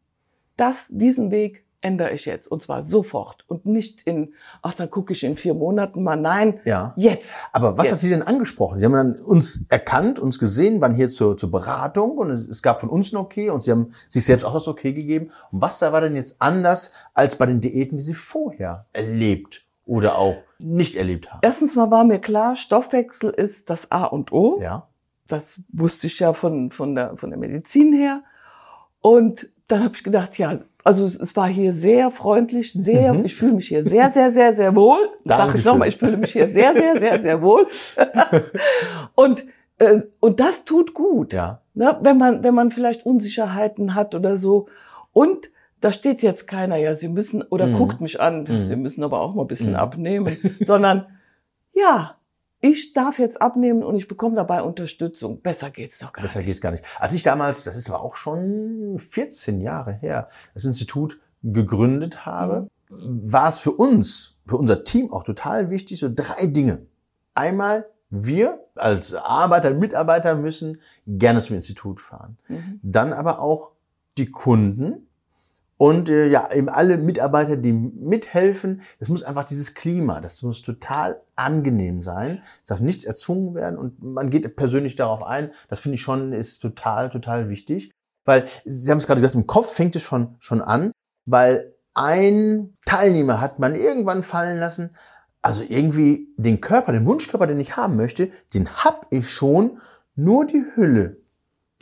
dass 0.56 0.86
diesen 0.92 1.32
Weg 1.32 1.64
ändere 1.80 2.12
ich 2.12 2.24
jetzt. 2.24 2.46
Und 2.50 2.62
zwar 2.62 2.82
sofort. 2.82 3.44
Und 3.46 3.66
nicht 3.66 4.02
in, 4.02 4.34
ach, 4.62 4.74
dann 4.74 4.90
gucke 4.90 5.12
ich 5.12 5.22
in 5.24 5.36
vier 5.36 5.54
Monaten 5.54 6.02
mal. 6.02 6.16
Nein, 6.16 6.60
Ja. 6.64 6.92
jetzt. 6.96 7.36
Aber 7.52 7.78
was 7.78 7.86
Jetzt. 7.86 7.92
hat 7.92 7.98
Sie 8.00 8.08
denn 8.10 8.22
angesprochen? 8.22 8.80
Sie 8.80 8.84
haben 8.84 8.92
dann 8.92 9.14
uns 9.20 9.66
erkannt, 9.68 10.18
uns 10.18 10.38
gesehen, 10.38 10.80
waren 10.80 10.94
hier 10.94 11.08
zur, 11.08 11.36
zur 11.36 11.50
Beratung 11.50 12.18
und 12.18 12.30
es, 12.30 12.48
es 12.48 12.62
gab 12.62 12.80
von 12.80 12.88
uns 12.88 13.12
ein 13.12 13.16
Okay 13.16 13.50
und 13.50 13.62
Sie 13.62 13.70
haben 13.70 13.92
sich 14.08 14.24
selbst 14.24 14.44
auch 14.44 14.54
das 14.54 14.66
Okay 14.66 14.92
gegeben. 14.92 15.30
Und 15.52 15.62
was 15.62 15.78
da 15.78 15.92
war 15.92 16.00
denn 16.00 16.16
jetzt 16.16 16.42
anders 16.42 16.94
als 17.14 17.36
bei 17.36 17.46
den 17.46 17.60
Diäten, 17.60 17.96
die 17.98 18.02
Sie 18.02 18.14
vorher 18.14 18.86
erlebt 18.92 19.64
oder 19.86 20.18
auch 20.18 20.36
nicht 20.58 20.96
erlebt 20.96 21.30
haben? 21.30 21.40
Erstens 21.42 21.76
mal 21.76 21.90
war 21.90 22.04
mir 22.04 22.18
klar, 22.18 22.56
Stoffwechsel 22.56 23.30
ist 23.30 23.70
das 23.70 23.92
A 23.92 24.04
und 24.04 24.32
O. 24.32 24.60
Ja. 24.60 24.88
Das 25.28 25.60
wusste 25.72 26.06
ich 26.06 26.18
ja 26.18 26.32
von, 26.32 26.70
von, 26.70 26.94
der, 26.94 27.16
von 27.18 27.30
der 27.30 27.38
Medizin 27.38 27.92
her. 27.92 28.22
Und 29.00 29.48
dann 29.68 29.84
habe 29.84 29.94
ich 29.94 30.02
gedacht, 30.04 30.38
ja, 30.38 30.58
also 30.84 31.04
es, 31.04 31.14
es 31.20 31.36
war 31.36 31.46
hier 31.48 31.72
sehr 31.72 32.10
freundlich, 32.10 32.72
sehr, 32.72 33.12
Mhm. 33.14 33.24
ich 33.24 33.34
fühle 33.34 33.52
mich 33.52 33.68
hier 33.68 33.84
sehr, 33.84 34.10
sehr, 34.10 34.30
sehr, 34.32 34.52
sehr 34.52 34.74
wohl. 34.74 34.98
Sag 35.24 35.54
ich 35.54 35.64
nochmal, 35.64 35.88
ich 35.88 35.98
fühle 35.98 36.16
mich 36.16 36.32
hier 36.32 36.46
sehr, 36.48 36.74
sehr, 36.74 36.98
sehr, 36.98 37.18
sehr 37.18 37.42
wohl. 37.42 37.66
und, 39.14 39.44
äh, 39.78 40.00
und 40.20 40.40
das 40.40 40.64
tut 40.64 40.94
gut, 40.94 41.32
Ja. 41.32 41.60
ne? 41.74 41.98
wenn, 42.02 42.18
man, 42.18 42.42
wenn 42.42 42.54
man 42.54 42.70
vielleicht 42.70 43.04
Unsicherheiten 43.06 43.94
hat 43.94 44.14
oder 44.14 44.36
so. 44.36 44.68
Und 45.12 45.50
da 45.80 45.92
steht 45.92 46.22
jetzt 46.22 46.46
keiner, 46.48 46.76
ja, 46.76 46.94
Sie 46.94 47.08
müssen, 47.08 47.42
oder 47.42 47.66
Mhm. 47.68 47.74
guckt 47.74 48.00
mich 48.00 48.20
an, 48.20 48.44
Mhm. 48.48 48.60
Sie 48.60 48.76
müssen 48.76 49.04
aber 49.04 49.20
auch 49.20 49.34
mal 49.34 49.42
ein 49.42 49.48
bisschen 49.48 49.70
Mhm. 49.70 49.76
abnehmen, 49.76 50.58
sondern 50.64 51.06
ja, 51.74 52.16
ich 52.60 52.92
darf 52.92 53.18
jetzt 53.18 53.40
abnehmen 53.40 53.82
und 53.82 53.94
ich 53.94 54.08
bekomme 54.08 54.36
dabei 54.36 54.62
Unterstützung. 54.62 55.40
Besser 55.40 55.70
geht's 55.70 55.98
doch 55.98 56.12
gar 56.12 56.22
Besser 56.22 56.40
nicht. 56.40 56.46
geht's 56.46 56.60
gar 56.60 56.72
nicht. 56.72 56.84
Als 56.98 57.14
ich 57.14 57.22
damals, 57.22 57.64
das 57.64 57.76
ist 57.76 57.88
aber 57.88 58.02
auch 58.02 58.16
schon 58.16 58.98
14 58.98 59.60
Jahre 59.60 59.92
her, 59.92 60.28
das 60.54 60.64
Institut 60.64 61.20
gegründet 61.42 62.26
habe, 62.26 62.68
war 62.90 63.48
es 63.48 63.58
für 63.58 63.72
uns, 63.72 64.36
für 64.46 64.56
unser 64.56 64.84
Team 64.84 65.12
auch 65.12 65.24
total 65.24 65.70
wichtig, 65.70 66.00
so 66.00 66.10
drei 66.12 66.46
Dinge. 66.46 66.86
Einmal, 67.34 67.86
wir 68.10 68.64
als 68.74 69.14
Arbeiter, 69.14 69.72
Mitarbeiter 69.74 70.34
müssen 70.34 70.80
gerne 71.06 71.42
zum 71.42 71.56
Institut 71.56 72.00
fahren. 72.00 72.38
Mhm. 72.48 72.80
Dann 72.82 73.12
aber 73.12 73.40
auch 73.40 73.72
die 74.16 74.30
Kunden 74.30 75.07
und 75.78 76.10
äh, 76.10 76.26
ja, 76.26 76.50
eben 76.52 76.68
alle 76.68 76.98
Mitarbeiter, 76.98 77.56
die 77.56 77.72
mithelfen. 77.72 78.82
Es 78.98 79.08
muss 79.08 79.22
einfach 79.22 79.44
dieses 79.44 79.74
Klima, 79.74 80.20
das 80.20 80.42
muss 80.42 80.60
total 80.60 81.22
angenehm 81.36 82.02
sein. 82.02 82.42
Es 82.62 82.68
darf 82.68 82.80
nichts 82.80 83.04
erzwungen 83.04 83.54
werden 83.54 83.78
und 83.78 84.02
man 84.02 84.28
geht 84.28 84.56
persönlich 84.56 84.96
darauf 84.96 85.22
ein. 85.22 85.52
Das 85.68 85.78
finde 85.78 85.94
ich 85.94 86.02
schon, 86.02 86.32
ist 86.32 86.58
total, 86.58 87.10
total 87.10 87.48
wichtig. 87.48 87.92
Weil, 88.24 88.44
Sie 88.64 88.90
haben 88.90 88.98
es 88.98 89.06
gerade 89.06 89.20
gesagt, 89.20 89.36
im 89.36 89.46
Kopf 89.46 89.72
fängt 89.72 89.94
es 89.94 90.02
schon, 90.02 90.34
schon 90.40 90.60
an, 90.60 90.90
weil 91.26 91.72
ein 91.94 92.76
Teilnehmer 92.84 93.40
hat 93.40 93.60
man 93.60 93.76
irgendwann 93.76 94.24
fallen 94.24 94.58
lassen, 94.58 94.96
also 95.42 95.62
irgendwie 95.66 96.28
den 96.36 96.60
Körper, 96.60 96.92
den 96.92 97.06
Wunschkörper, 97.06 97.46
den 97.46 97.60
ich 97.60 97.76
haben 97.76 97.96
möchte, 97.96 98.30
den 98.52 98.68
hab 98.68 99.06
ich 99.10 99.30
schon, 99.30 99.80
nur 100.16 100.44
die 100.44 100.64
Hülle, 100.74 101.18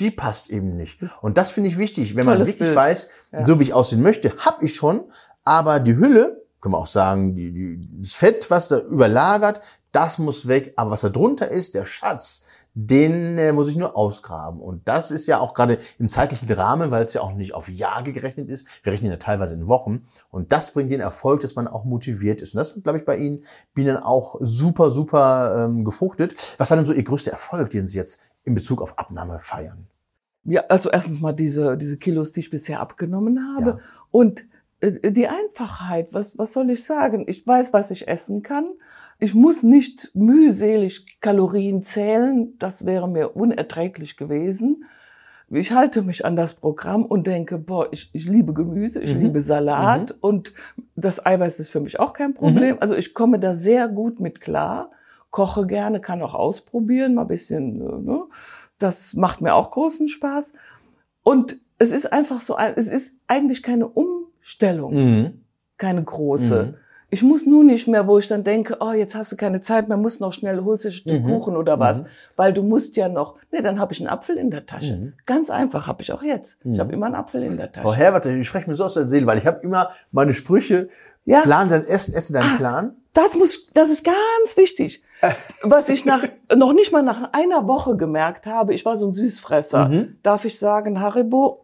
die 0.01 0.11
passt 0.11 0.51
eben 0.51 0.77
nicht. 0.77 0.99
Und 1.23 1.39
das 1.39 1.51
finde 1.51 1.71
ich 1.71 1.79
wichtig, 1.79 2.17
wenn 2.17 2.27
man 2.27 2.35
Tolles 2.37 2.49
wirklich 2.49 2.69
Bild. 2.69 2.77
weiß, 2.77 3.11
Ja. 3.33 3.45
so 3.45 3.59
wie 3.59 3.65
ich 3.65 3.73
aussehen 3.75 4.03
möchte, 4.03 4.35
hab 4.39 4.63
ich 4.63 4.75
schon, 4.75 5.05
aber 5.45 5.81
die 5.81 5.97
Hülle, 5.97 6.43
können 6.61 6.75
wir 6.75 6.79
auch 6.79 6.87
sagen, 6.87 7.35
die, 7.35 7.53
die, 7.53 7.89
das 8.03 8.13
Fett, 8.13 8.51
was 8.51 8.69
da 8.69 8.79
überlagert, 8.81 9.61
das 9.93 10.19
muss 10.19 10.49
weg, 10.49 10.75
aber 10.77 10.91
was 10.91 11.01
da 11.01 11.09
drunter 11.09 11.49
ist, 11.49 11.75
der 11.75 11.85
Schatz, 11.85 12.47
den 12.79 13.39
äh, 13.39 13.55
muss 13.55 13.71
ich 13.71 13.77
nur 13.77 13.97
ausgraben. 13.97 14.61
Und 14.61 14.87
das 14.87 15.11
ist 15.11 15.27
ja 15.27 15.41
auch 15.41 15.55
gerade 15.55 15.79
im 15.99 16.11
zeitlichen 16.11 16.51
Rahmen, 16.53 16.91
weil 16.91 17.05
es 17.05 17.15
ja 17.15 17.23
auch 17.23 17.33
nicht 17.33 17.55
auf 17.55 17.71
Jahre 17.71 18.13
gerechnet 18.13 18.51
ist. 18.51 18.69
Wir 18.85 18.93
rechnen 18.93 19.11
ja 19.11 19.17
teilweise 19.17 19.55
in 19.55 19.67
Wochen. 19.67 20.05
Und 20.31 20.53
das 20.53 20.75
bringt 20.75 20.93
den 20.93 21.01
Erfolg, 21.01 21.41
dass 21.41 21.55
man 21.55 21.69
auch 21.69 21.87
motiviert 21.87 22.43
ist. 22.43 22.55
Und 22.55 22.59
das 22.59 22.77
hat, 22.77 22.83
glaube 22.85 22.99
ich, 22.99 23.07
bei 23.07 23.17
Ihnen, 23.17 23.45
Bienen 23.73 23.97
auch 23.97 24.37
super, 24.41 24.91
super 24.91 25.65
ähm, 25.65 25.87
gefruchtet. 25.87 26.35
Was 26.59 26.69
war 26.69 26.77
denn 26.77 26.85
so 26.85 26.93
Ihr 26.93 27.03
größter 27.03 27.31
Erfolg, 27.31 27.71
den 27.71 27.87
Sie 27.87 27.97
jetzt 27.97 28.31
in 28.45 28.55
Bezug 28.55 28.83
auf 28.83 28.99
Abnahme 28.99 29.41
feiern? 29.41 29.87
Ja, 30.45 30.65
also 30.69 30.91
erstens 30.91 31.19
mal 31.23 31.33
diese, 31.33 31.79
diese 31.79 31.97
Kilos, 31.97 32.33
die 32.33 32.41
ich 32.41 32.51
bisher 32.51 32.81
abgenommen 32.81 33.57
habe. 33.57 33.71
Ja. 33.71 33.79
Und 34.11 34.47
äh, 34.81 35.11
die 35.13 35.29
Einfachheit, 35.29 36.13
was, 36.13 36.37
was 36.37 36.53
soll 36.53 36.69
ich 36.69 36.85
sagen? 36.85 37.25
Ich 37.27 37.47
weiß, 37.47 37.73
was 37.73 37.91
ich 37.91 38.07
essen 38.07 38.43
kann. 38.43 38.67
Ich 39.19 39.35
muss 39.35 39.63
nicht 39.63 40.11
mühselig 40.15 41.21
Kalorien 41.21 41.83
zählen. 41.83 42.55
Das 42.59 42.85
wäre 42.85 43.09
mir 43.09 43.35
unerträglich 43.37 44.17
gewesen. 44.17 44.85
Ich 45.49 45.71
halte 45.73 46.03
mich 46.03 46.25
an 46.25 46.35
das 46.35 46.55
Programm 46.55 47.05
und 47.05 47.27
denke, 47.27 47.57
boah, 47.57 47.89
ich, 47.93 48.11
ich 48.13 48.27
liebe 48.27 48.53
Gemüse, 48.53 49.01
ich 49.01 49.15
Mhm. 49.15 49.21
liebe 49.21 49.43
Salat 49.43 50.15
und 50.21 50.53
das 50.97 51.25
Eiweiß 51.25 51.61
ist 51.61 51.71
für 51.71 51.81
mich 51.81 52.01
auch 52.01 52.13
kein 52.15 52.35
Problem. 52.35 52.77
Also 52.81 52.97
ich 52.97 53.15
komme 53.15 53.39
da 53.39 53.55
sehr 53.55 53.87
gut 53.89 54.19
mit 54.19 54.41
klar, 54.41 54.91
koche 55.31 55.67
gerne, 55.67 56.01
kann 56.01 56.21
auch 56.21 56.35
ausprobieren, 56.35 57.15
mal 57.15 57.23
ein 57.23 57.29
bisschen, 57.29 57.81
äh, 57.81 58.03
ne? 58.03 58.23
Das 58.79 59.15
macht 59.15 59.41
mir 59.41 59.55
auch 59.55 59.71
großen 59.71 60.09
Spaß. 60.09 60.53
Und 61.23 61.57
es 61.79 61.93
ist 61.93 62.13
einfach 62.13 62.41
so, 62.41 62.57
es 62.59 62.89
ist 62.89 63.21
eigentlich 63.29 63.63
keine 63.63 63.87
Umstellung, 63.87 64.95
Mhm. 64.95 65.41
keine 65.79 66.03
große. 66.03 66.75
Mhm. 67.09 67.15
Ich 67.15 67.23
muss 67.23 67.47
nur 67.47 67.63
nicht 67.65 67.87
mehr, 67.89 68.07
wo 68.07 68.19
ich 68.19 68.29
dann 68.29 68.43
denke, 68.45 68.79
oh, 68.81 68.93
jetzt 68.93 69.15
hast 69.15 69.31
du 69.33 69.37
keine 69.37 69.61
Zeit 69.61 69.89
mehr, 69.89 69.97
musst 69.97 70.21
noch 70.21 70.33
schnell, 70.33 70.63
holst 70.65 70.85
du 70.85 70.89
ein 70.89 70.93
Stück 70.93 71.23
Mhm. 71.23 71.27
Kuchen 71.29 71.57
oder 71.57 71.79
was, 71.79 72.03
Mhm. 72.03 72.07
weil 72.37 72.53
du 72.53 72.63
musst 72.63 72.97
ja 72.97 73.09
noch, 73.09 73.37
nee, 73.53 73.63
dann 73.63 73.79
habe 73.79 73.93
ich 73.93 74.01
einen 74.01 74.09
Apfel 74.09 74.37
in 74.37 74.51
der 74.51 74.67
Tasche. 74.67 74.97
Mhm. 74.97 75.13
Ganz 75.25 75.49
einfach, 75.51 75.87
habe 75.87 76.03
ich 76.03 76.13
auch 76.13 76.23
jetzt. 76.23 76.65
Mhm. 76.65 76.75
Ich 76.75 76.81
habe 76.81 76.93
immer 76.93 77.07
einen 77.07 77.15
Apfel 77.15 77.43
in 77.43 77.57
der 77.57 77.71
Tasche. 77.71 77.83
Frau 77.87 77.95
Herbert, 77.95 78.27
ich 78.27 78.47
spreche 78.47 78.69
mir 78.69 78.77
so 78.77 78.85
aus 78.85 78.95
der 78.95 79.07
Seele, 79.09 79.27
weil 79.27 79.39
ich 79.39 79.47
habe 79.47 79.61
immer 79.63 79.91
meine 80.13 80.35
Sprüche, 80.35 80.89
Ja. 81.25 81.41
plan 81.43 81.69
dein 81.69 81.85
Essen, 81.87 82.15
esse 82.15 82.33
deinen 82.33 82.57
Plan. 82.57 82.97
Das 83.13 83.35
muss, 83.37 83.71
das 83.73 83.89
ist 83.89 84.05
ganz 84.05 84.57
wichtig. 84.57 85.03
Was 85.63 85.89
ich 85.89 86.05
nach, 86.05 86.25
noch 86.55 86.75
nicht 86.75 86.93
mal 86.93 87.03
nach 87.03 87.33
einer 87.33 87.67
Woche 87.67 87.97
gemerkt 87.97 88.47
habe, 88.47 88.75
ich 88.75 88.85
war 88.85 88.97
so 88.99 89.09
ein 89.09 89.15
Süßfresser. 89.15 89.89
Mhm. 89.89 90.19
Darf 90.23 90.45
ich 90.45 90.59
sagen, 90.59 91.01
Haribo? 91.01 91.63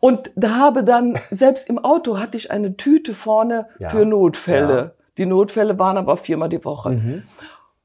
Und 0.00 0.30
da 0.36 0.56
habe 0.56 0.84
dann, 0.84 1.18
selbst 1.30 1.68
im 1.68 1.78
Auto 1.78 2.18
hatte 2.18 2.36
ich 2.36 2.50
eine 2.50 2.76
Tüte 2.76 3.14
vorne 3.14 3.66
Ja. 3.78 3.90
für 3.90 4.04
Notfälle. 4.04 4.76
Ja. 4.76 4.90
Die 5.18 5.26
Notfälle 5.26 5.78
waren 5.78 5.96
aber 5.98 6.16
viermal 6.16 6.48
die 6.48 6.64
Woche. 6.64 6.90
Mhm. 6.90 7.22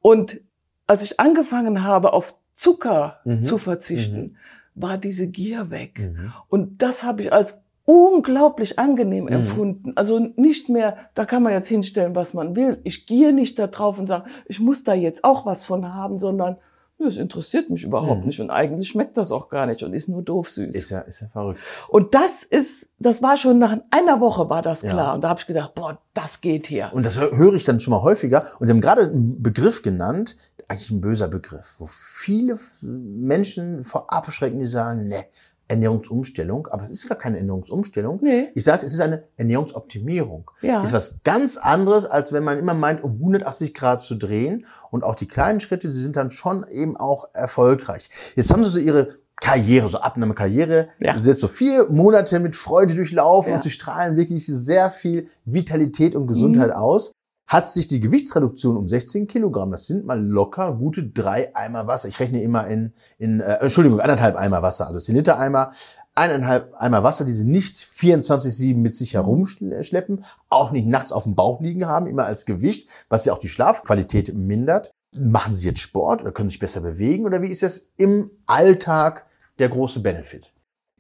Und 0.02 0.40
als 0.88 1.04
ich 1.04 1.20
angefangen 1.20 1.84
habe, 1.84 2.14
auf 2.14 2.36
Zucker 2.56 3.20
Mhm. 3.26 3.44
zu 3.44 3.58
verzichten, 3.58 4.38
war 4.76 4.98
diese 4.98 5.28
Gier 5.28 5.70
weg. 5.70 6.00
Mhm. 6.00 6.34
Und 6.50 6.82
das 6.82 7.04
habe 7.04 7.22
ich 7.24 7.34
als 7.34 7.62
unglaublich 7.86 8.78
angenehm 8.80 9.26
Mhm. 9.26 9.32
empfunden. 9.32 9.94
Also 9.96 10.20
nicht 10.36 10.70
mehr, 10.70 10.98
da 11.16 11.26
kann 11.26 11.42
man 11.44 11.54
jetzt 11.54 11.68
hinstellen, 11.68 12.16
was 12.16 12.34
man 12.34 12.56
will. 12.56 12.80
Ich 12.84 13.08
gehe 13.08 13.34
nicht 13.34 13.58
da 13.60 13.68
drauf 13.68 13.98
und 13.98 14.08
sage, 14.08 14.26
ich 14.46 14.60
muss 14.60 14.84
da 14.84 14.94
jetzt 14.94 15.24
auch 15.24 15.46
was 15.46 15.66
von 15.66 15.94
haben, 15.94 16.20
sondern 16.20 16.58
das 17.00 17.18
interessiert 17.18 17.70
mich 17.70 17.84
überhaupt 17.84 18.22
Mhm. 18.22 18.26
nicht. 18.28 18.40
Und 18.42 18.50
eigentlich 18.50 18.90
schmeckt 18.90 19.18
das 19.18 19.32
auch 19.32 19.50
gar 19.50 19.66
nicht 19.68 19.84
und 19.84 19.94
ist 19.94 20.10
nur 20.10 20.22
doof 20.24 20.50
süß. 20.50 20.68
Ist 20.76 20.90
ja, 20.90 21.00
ist 21.02 21.22
ja 21.22 21.28
verrückt. 21.28 21.60
und 21.90 22.14
das 22.16 22.44
ist, 22.44 22.94
das 23.00 23.22
war 23.22 23.38
schon 23.38 23.60
nach 23.60 23.78
einer 23.92 24.20
Woche 24.20 24.50
war 24.50 24.62
das 24.62 24.82
Ja. 24.82 24.92
klar. 24.92 25.14
Und 25.16 25.22
da 25.22 25.30
habe 25.30 25.40
ich 25.40 25.46
gedacht, 25.48 25.76
boah, 25.76 26.00
das 26.14 26.42
geht 26.42 26.68
hier. 26.68 26.90
Und 26.94 27.06
das 27.06 27.20
hö- 27.20 27.36
höre 27.38 27.54
ich 27.54 27.66
dann 27.66 27.80
schon 27.80 27.92
mal 27.92 28.02
häufiger. 28.02 28.46
Und 28.60 28.68
Sie 28.68 28.72
haben 28.74 28.82
gerade 28.82 29.04
einen 29.04 29.42
Begriff 29.42 29.82
genannt, 29.84 30.36
eigentlich 30.70 30.92
ein 30.92 31.00
böser 31.02 31.28
Begriff, 31.28 31.76
wo 31.78 31.86
viele 31.88 32.56
Menschen 32.82 33.84
vor 33.84 34.12
abschrecken, 34.12 34.60
die 34.60 34.66
sagen, 34.66 35.08
ne, 35.08 35.26
Ernährungsumstellung, 35.68 36.68
aber 36.68 36.84
es 36.84 36.90
ist 36.92 37.10
gar 37.10 37.18
keine 37.18 37.38
Ernährungsumstellung. 37.38 38.20
nee, 38.22 38.50
Ich 38.56 38.64
sage, 38.64 38.86
es 38.86 38.94
ist 38.94 39.02
eine 39.02 39.24
Ernährungsoptimierung. 39.38 40.50
ja. 40.62 40.82
Ist 40.82 40.94
was 40.94 41.22
ganz 41.24 41.58
anderes, 41.58 42.06
als 42.06 42.32
wenn 42.34 42.44
man 42.44 42.58
immer 42.60 42.74
meint, 42.74 43.04
um 43.04 43.14
180 43.14 43.74
Grad 43.74 44.02
zu 44.02 44.16
drehen. 44.16 44.66
Und 44.92 45.04
auch 45.04 45.16
die 45.16 45.28
kleinen 45.28 45.60
Schritte, 45.60 45.88
die 45.90 45.94
sind 45.94 46.16
dann 46.16 46.32
schon 46.32 46.66
eben 46.70 46.98
auch 46.98 47.30
erfolgreich. 47.34 48.10
Jetzt 48.36 48.52
haben 48.52 48.64
Sie 48.64 48.70
so 48.70 48.80
Ihre 48.80 49.16
Karriere, 49.40 49.88
so 49.88 50.00
Abnahmekarriere, 50.00 50.88
Ja. 51.00 51.16
Sie 51.16 51.22
sind 51.24 51.32
jetzt 51.34 51.42
so 51.42 51.48
vier 51.48 51.88
Monate 51.90 52.40
mit 52.40 52.56
Freude 52.56 52.96
durchlaufen 52.96 53.50
Ja. 53.52 53.56
und 53.58 53.62
Sie 53.62 53.70
strahlen 53.70 54.16
wirklich 54.18 54.46
sehr 54.48 54.90
viel 54.90 55.28
Vitalität 55.46 56.16
und 56.16 56.28
Gesundheit 56.28 56.70
Mhm. 56.70 56.76
aus. 56.76 57.12
Hat 57.48 57.72
sich 57.72 57.88
die 57.88 58.02
Gewichtsreduktion 58.02 58.76
um 58.76 58.90
16 58.90 59.28
Kilogramm, 59.28 59.72
das 59.72 59.88
sind 59.88 60.06
mal 60.06 60.22
locker 60.22 60.74
gute 60.74 61.08
drei 61.08 61.56
Eimer 61.56 61.88
Wasser. 61.88 62.10
Ich 62.10 62.20
rechne 62.20 62.44
immer 62.44 62.68
in, 62.68 62.92
in 63.18 63.40
äh, 63.40 63.60
Entschuldigung, 63.62 64.02
anderthalb 64.02 64.36
Eimer 64.36 64.62
Wasser, 64.62 64.86
also 64.88 65.00
10 65.00 65.16
Liter 65.16 65.40
Eimer, 65.40 65.72
eineinhalb 66.14 66.74
Eimer 66.78 67.04
Wasser, 67.04 67.24
die 67.24 67.32
sie 67.32 67.48
nicht 67.48 67.76
24-7 67.76 68.76
mit 68.76 68.98
sich 68.98 69.14
herumschleppen, 69.14 70.26
auch 70.50 70.72
nicht 70.72 70.88
nachts 70.88 71.14
auf 71.14 71.24
dem 71.24 71.36
Bauch 71.36 71.62
liegen 71.62 71.88
haben, 71.88 72.08
immer 72.08 72.26
als 72.26 72.46
Gewicht, 72.46 72.90
was 73.08 73.24
ja 73.24 73.32
auch 73.32 73.40
die 73.40 73.50
Schlafqualität 73.50 74.34
mindert. 74.36 74.92
Machen 75.16 75.56
Sie 75.56 75.68
jetzt 75.68 75.80
Sport 75.80 76.22
oder 76.22 76.34
können 76.34 76.50
Sie 76.50 76.54
sich 76.54 76.60
besser 76.60 76.82
bewegen 76.82 77.26
oder 77.26 77.42
wie 77.42 77.48
ist 77.48 77.64
das 77.64 77.94
im 77.96 78.30
Alltag 78.46 79.26
der 79.58 79.70
große 79.70 80.02
Benefit? 80.02 80.52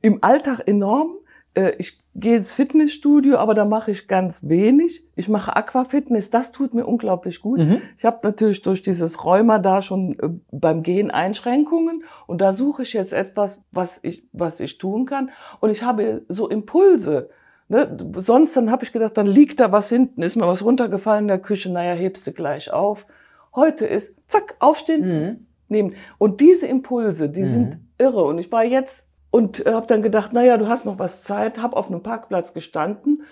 Im 0.02 0.24
Alltag 0.24 0.62
enorm. 0.66 1.18
Äh, 1.58 1.74
Ich 1.80 2.00
gehe 2.20 2.38
ins 2.38 2.52
Fitnessstudio, 2.52 3.38
aber 3.38 3.54
da 3.54 3.64
mache 3.66 3.92
ich 3.92 4.08
ganz 4.08 4.48
wenig. 4.50 5.04
Ich 5.16 5.30
mache 5.30 5.56
Aquafitness, 5.56 6.30
das 6.32 6.52
tut 6.52 6.74
mir 6.74 6.86
unglaublich 6.86 7.42
gut. 7.42 7.60
Mhm. 7.60 7.82
Ich 7.98 8.06
habe 8.06 8.20
natürlich 8.24 8.62
durch 8.64 8.82
dieses 8.82 9.24
Rheuma 9.24 9.60
da 9.60 9.82
schon 9.82 10.18
äh, 10.20 10.30
beim 10.52 10.82
Gehen 10.84 11.12
Einschränkungen 11.12 12.04
und 12.26 12.42
da 12.42 12.54
suche 12.54 12.82
ich 12.84 12.94
jetzt 12.94 13.14
etwas, 13.14 13.62
was 13.72 14.00
ich, 14.02 14.24
was 14.34 14.60
ich 14.60 14.78
tun 14.80 15.06
kann. 15.06 15.30
Und 15.60 15.70
ich 15.70 15.84
habe 15.84 16.24
so 16.28 16.48
Impulse. 16.50 17.30
Ne? 17.70 17.98
Sonst 18.16 18.56
dann 18.58 18.72
habe 18.72 18.84
ich 18.84 18.92
gedacht, 18.94 19.18
dann 19.18 19.28
liegt 19.28 19.60
da 19.60 19.72
was 19.72 19.90
hinten, 19.90 20.22
ist 20.24 20.38
mir 20.38 20.48
was 20.48 20.64
runtergefallen 20.66 21.26
in 21.26 21.28
der 21.28 21.40
Küche, 21.40 21.72
naja, 21.72 21.94
hebst 21.94 22.26
du 22.26 22.32
gleich 22.32 22.72
auf. 22.74 23.06
Heute 23.54 23.86
ist, 23.86 24.16
zack, 24.26 24.56
aufstehen, 24.60 25.02
Mhm. 25.02 25.46
nehmen. 25.68 25.96
Und 26.18 26.40
diese 26.42 26.66
Impulse, 26.68 27.30
die 27.30 27.42
Mhm. 27.42 27.46
sind 27.46 27.78
irre. 28.00 28.24
Und 28.24 28.40
ich 28.40 28.52
war 28.52 28.64
jetzt 28.64 29.07
und 29.38 29.66
äh, 29.66 29.74
habe 29.74 29.88
dann 29.88 30.02
gedacht, 30.02 30.34
naja, 30.34 30.58
du 30.58 30.68
hast 30.68 30.86
noch 30.86 31.00
was 31.00 31.22
Zeit, 31.24 31.60
habe 31.62 31.76
auf 31.78 31.88
einem 31.90 32.02
Parkplatz 32.02 32.54
gestanden 32.54 33.24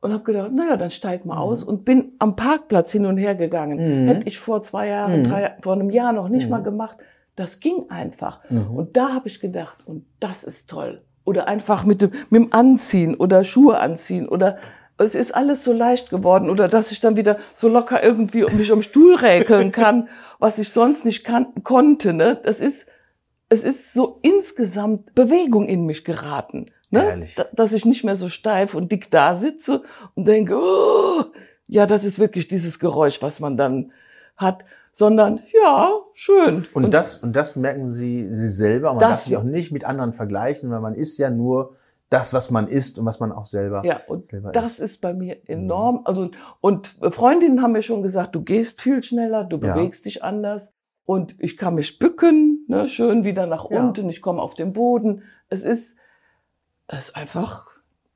und 0.00 0.12
habe 0.12 0.22
gedacht, 0.24 0.52
naja, 0.52 0.76
dann 0.76 0.90
steig 0.90 1.24
mal 1.24 1.34
Mhm. 1.36 1.40
aus 1.40 1.62
und 1.64 1.84
bin 1.84 2.12
am 2.18 2.36
Parkplatz 2.36 2.92
hin 2.92 3.06
und 3.06 3.16
her 3.16 3.34
gegangen. 3.34 4.04
Mhm. 4.04 4.08
Hätte 4.08 4.28
ich 4.28 4.38
vor 4.38 4.62
zwei 4.62 4.88
Jahren, 4.88 5.20
Mhm. 5.20 5.24
drei, 5.24 5.56
vor 5.62 5.72
einem 5.72 5.90
Jahr 5.90 6.12
noch 6.12 6.28
nicht 6.28 6.44
Mhm. 6.44 6.50
mal 6.50 6.62
gemacht. 6.62 6.98
Das 7.36 7.60
ging 7.60 7.86
einfach. 7.88 8.40
Mhm. 8.50 8.76
Und 8.76 8.96
da 8.96 9.14
habe 9.14 9.28
ich 9.28 9.40
gedacht, 9.40 9.78
und 9.86 10.04
das 10.20 10.44
ist 10.44 10.68
toll. 10.70 11.02
Oder 11.24 11.46
einfach 11.48 11.84
mit 11.84 12.02
dem, 12.02 12.10
mit 12.30 12.42
dem 12.42 12.52
Anziehen 12.52 13.14
oder 13.14 13.42
Schuhe 13.44 13.78
anziehen 13.78 14.28
oder 14.28 14.58
es 15.00 15.14
ist 15.14 15.32
alles 15.32 15.62
so 15.62 15.72
leicht 15.72 16.10
geworden 16.10 16.50
oder 16.50 16.66
dass 16.66 16.90
ich 16.90 16.98
dann 17.00 17.14
wieder 17.16 17.36
so 17.54 17.68
locker 17.68 18.02
irgendwie 18.02 18.42
mich 18.56 18.72
um 18.72 18.82
Stuhl 18.82 19.14
räkeln 19.14 19.70
kann, 19.70 20.08
was 20.40 20.58
ich 20.58 20.70
sonst 20.70 21.04
nicht 21.04 21.22
kann, 21.22 21.46
konnte. 21.62 22.12
Ne? 22.12 22.38
Das 22.44 22.58
ist, 22.60 22.87
es 23.48 23.64
ist 23.64 23.92
so 23.94 24.18
insgesamt 24.22 25.14
Bewegung 25.14 25.66
in 25.68 25.86
mich 25.86 26.04
geraten. 26.04 26.66
Ne? 26.90 27.26
Dass 27.52 27.72
ich 27.72 27.84
nicht 27.84 28.04
mehr 28.04 28.16
so 28.16 28.28
steif 28.28 28.74
und 28.74 28.90
dick 28.92 29.10
da 29.10 29.36
sitze 29.36 29.82
und 30.14 30.26
denke, 30.26 30.56
oh, 30.56 31.24
ja, 31.66 31.86
das 31.86 32.04
ist 32.04 32.18
wirklich 32.18 32.48
dieses 32.48 32.78
Geräusch, 32.78 33.20
was 33.20 33.40
man 33.40 33.56
dann 33.58 33.92
hat, 34.36 34.64
sondern 34.92 35.40
ja, 35.52 35.92
schön. 36.14 36.66
Und, 36.72 36.94
das, 36.94 37.22
und 37.22 37.36
das 37.36 37.56
merken 37.56 37.92
Sie, 37.92 38.28
Sie 38.30 38.48
selber. 38.48 38.90
Man 38.92 39.00
Das- 39.00 39.10
darf 39.10 39.20
sich 39.20 39.36
auch 39.36 39.42
nicht 39.42 39.70
mit 39.70 39.84
anderen 39.84 40.14
vergleichen, 40.14 40.70
weil 40.70 40.80
man 40.80 40.94
ist 40.94 41.18
ja 41.18 41.28
nur 41.30 41.72
das, 42.08 42.32
was 42.32 42.50
man 42.50 42.68
ist 42.68 42.98
und 42.98 43.04
was 43.04 43.20
man 43.20 43.32
auch 43.32 43.44
selber. 43.44 43.82
Ja, 43.84 44.00
und 44.08 44.24
selber 44.24 44.50
das 44.50 44.78
ist 44.78 45.02
bei 45.02 45.12
mir 45.12 45.36
enorm. 45.46 46.00
Also, 46.04 46.30
und 46.62 46.96
Freundinnen 47.10 47.60
haben 47.60 47.72
mir 47.72 47.82
schon 47.82 48.02
gesagt, 48.02 48.34
du 48.34 48.40
gehst 48.40 48.80
viel 48.80 49.02
schneller, 49.02 49.44
du 49.44 49.58
Ja. 49.58 49.74
bewegst 49.74 50.06
dich 50.06 50.24
anders. 50.24 50.72
Und 51.04 51.34
ich 51.38 51.58
kann 51.58 51.74
mich 51.74 51.98
bücken, 51.98 52.57
ne, 52.68 52.88
schön 52.88 53.24
wieder 53.24 53.46
nach 53.46 53.68
Ja. 53.70 53.80
unten, 53.80 54.08
ich 54.08 54.22
komme 54.22 54.40
auf 54.42 54.54
den 54.54 54.72
Boden. 54.72 55.22
Es 55.48 55.62
ist, 55.64 55.96
es 56.86 57.08
ist 57.08 57.16
einfach 57.16 57.66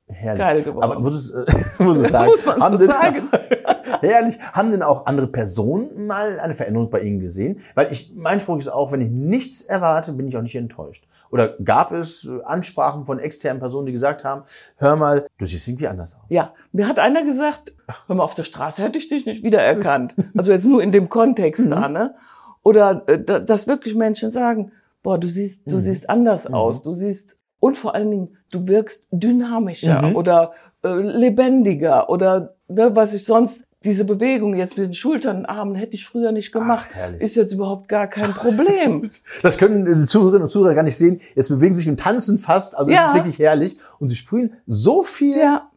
Herrlich. 0.07 0.39
geil 0.39 0.63
geworden. 0.63 0.83
Aber 0.83 0.99
muss 0.99 1.15
es, 1.15 1.31
äh, 1.31 1.45
muss 1.83 1.97
es 1.97 2.09
sagen. 2.09 2.31
Muss 2.31 2.45
man 2.45 2.57
so 2.57 2.63
haben 2.63 2.77
denn, 2.77 2.87
sagen. 2.87 3.29
Herrlich. 4.01 4.39
Haben 4.51 4.71
denn 4.71 4.83
auch 4.83 5.05
andere 5.05 5.27
Personen 5.27 6.07
mal 6.07 6.39
eine 6.39 6.55
Veränderung 6.55 6.89
bei 6.89 7.01
Ihnen 7.01 7.19
gesehen? 7.19 7.59
Weil 7.75 7.91
ich, 7.91 8.13
mein 8.15 8.39
Spruch 8.41 8.59
ist 8.59 8.67
auch, 8.67 8.91
wenn 8.91 9.01
ich 9.01 9.09
nichts 9.09 9.61
erwarte, 9.61 10.11
bin 10.13 10.27
ich 10.27 10.35
auch 10.35 10.41
nicht 10.41 10.55
enttäuscht. 10.55 11.07
Oder 11.31 11.55
gab 11.63 11.91
es 11.91 12.25
äh, 12.25 12.43
Ansprachen 12.43 13.05
von 13.05 13.17
externen 13.19 13.59
Personen, 13.59 13.85
die 13.85 13.91
gesagt 13.93 14.23
haben, 14.23 14.43
hör 14.77 14.95
mal, 14.97 15.25
du 15.37 15.45
siehst 15.45 15.67
irgendwie 15.67 15.87
anders 15.87 16.15
aus. 16.15 16.21
Ja, 16.29 16.53
mir 16.73 16.87
hat 16.87 16.99
einer 16.99 17.23
gesagt, 17.23 17.73
hör 18.07 18.15
mal, 18.15 18.23
auf 18.23 18.35
der 18.35 18.43
Straße 18.43 18.83
hätte 18.83 18.97
ich 18.97 19.07
dich 19.09 19.25
nicht 19.25 19.43
wiedererkannt. 19.43 20.13
Also 20.37 20.51
jetzt 20.51 20.65
nur 20.65 20.83
in 20.83 20.91
dem 20.91 21.09
Kontext 21.09 21.65
Mhm. 21.65 21.69
da, 21.71 21.87
ne? 21.87 22.15
Oder 22.63 23.03
äh, 23.07 23.19
da- 23.23 23.39
dass 23.39 23.67
wirklich 23.67 23.95
Menschen 23.95 24.31
sagen, 24.31 24.71
boah, 25.03 25.17
du 25.17 25.27
siehst, 25.27 25.67
du 25.67 25.75
Mhm. 25.77 25.81
siehst 25.81 26.09
anders 26.09 26.47
Mhm. 26.49 26.55
aus, 26.55 26.83
du 26.83 26.93
siehst 26.93 27.35
und 27.59 27.77
vor 27.77 27.93
allen 27.95 28.09
Dingen, 28.11 28.37
du 28.51 28.67
wirkst 28.67 29.07
dynamischer 29.11 30.01
Mhm. 30.01 30.15
oder 30.15 30.53
äh, 30.85 30.95
lebendiger 30.99 32.09
oder 32.09 32.55
ne, 32.67 32.93
was 32.95 33.13
ich 33.13 33.25
sonst 33.25 33.65
diese 33.85 34.05
Bewegung 34.05 34.53
jetzt 34.55 34.77
mit 34.77 34.87
den 34.87 34.93
Schultern 34.93 35.39
und 35.39 35.45
Armen 35.45 35.75
hätte 35.75 35.95
ich 35.95 36.05
früher 36.05 36.31
nicht 36.31 36.51
gemacht. 36.53 36.89
Ach, 36.93 37.11
ist 37.19 37.35
jetzt 37.35 37.51
überhaupt 37.53 37.89
gar 37.89 38.07
kein 38.07 38.31
Problem. 38.33 39.11
Das 39.41 39.57
können 39.57 39.85
die 39.85 40.05
Zuhörerinnen 40.05 40.43
und 40.43 40.49
Zuhörer 40.49 40.73
gar 40.73 40.83
nicht 40.83 40.97
sehen. 40.97 41.19
Jetzt 41.35 41.49
bewegen 41.49 41.73
sie 41.73 41.81
sich 41.81 41.89
und 41.89 41.99
tanzen 41.99 42.37
fast. 42.37 42.77
Also 42.77 42.91
es 42.91 42.95
Ja. 42.97 43.09
ist 43.09 43.15
wirklich 43.15 43.39
herrlich. 43.39 43.77
Und 43.99 44.07
sie 44.09 44.15
sprühen 44.15 44.53
so 44.67 45.03
viel 45.03 45.37
ja, 45.37 45.69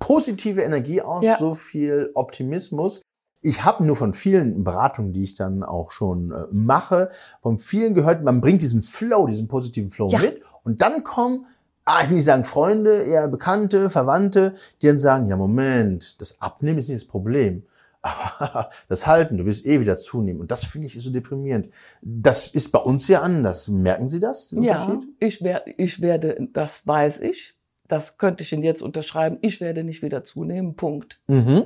positive 0.00 0.62
Energie 0.62 1.00
aus, 1.02 1.24
Ja. 1.24 1.36
so 1.38 1.54
viel 1.54 2.10
Optimismus. 2.14 3.02
Ich 3.42 3.64
habe 3.64 3.84
nur 3.84 3.96
von 3.96 4.14
vielen 4.14 4.62
Beratungen, 4.64 5.12
die 5.12 5.24
ich 5.24 5.34
dann 5.34 5.62
auch 5.64 5.90
schon 5.90 6.30
äh, 6.30 6.44
mache, 6.52 7.10
von 7.42 7.58
vielen 7.58 7.92
gehört, 7.94 8.22
man 8.22 8.40
bringt 8.40 8.62
diesen 8.62 8.82
Flow, 8.82 9.26
diesen 9.26 9.48
positiven 9.48 9.90
Flow 9.90 10.08
Ja. 10.10 10.20
mit 10.20 10.40
und 10.62 10.80
dann 10.80 11.02
kommen, 11.04 11.46
ah, 11.84 12.00
ich 12.02 12.08
will 12.08 12.16
nicht 12.16 12.24
sagen 12.24 12.44
Freunde, 12.44 13.02
eher 13.02 13.26
Bekannte, 13.28 13.90
Verwandte, 13.90 14.54
die 14.80 14.86
dann 14.86 14.98
sagen, 14.98 15.28
ja 15.28 15.36
Moment, 15.36 16.20
das 16.20 16.40
Abnehmen 16.40 16.78
ist 16.78 16.88
nicht 16.88 17.02
das 17.02 17.08
Problem. 17.08 17.64
Aber 18.00 18.70
das 18.88 19.06
Halten, 19.06 19.36
du 19.38 19.44
wirst 19.44 19.66
eh 19.66 19.80
wieder 19.80 19.96
zunehmen. 19.96 20.40
Und 20.40 20.50
das 20.50 20.64
finde 20.64 20.86
ich 20.86 21.00
so 21.00 21.10
deprimierend. 21.10 21.68
Das 22.00 22.48
ist 22.48 22.70
bei 22.72 22.78
uns 22.80 23.06
ja 23.08 23.22
anders. 23.22 23.68
Merken 23.68 24.08
Sie 24.08 24.18
das, 24.20 24.48
den 24.48 24.62
ja, 24.62 24.82
Unterschied? 24.84 25.08
ich, 25.20 25.42
wer, 25.42 25.64
ich 25.78 26.00
werde, 26.00 26.48
das 26.52 26.86
weiß 26.86 27.20
ich, 27.20 27.54
das 27.88 28.18
könnte 28.18 28.42
ich 28.42 28.52
Ihnen 28.52 28.62
jetzt 28.62 28.82
unterschreiben, 28.82 29.38
ich 29.40 29.60
werde 29.60 29.84
nicht 29.84 30.02
wieder 30.02 30.24
zunehmen, 30.24 30.74
Punkt. 30.74 31.20
Mhm. 31.26 31.64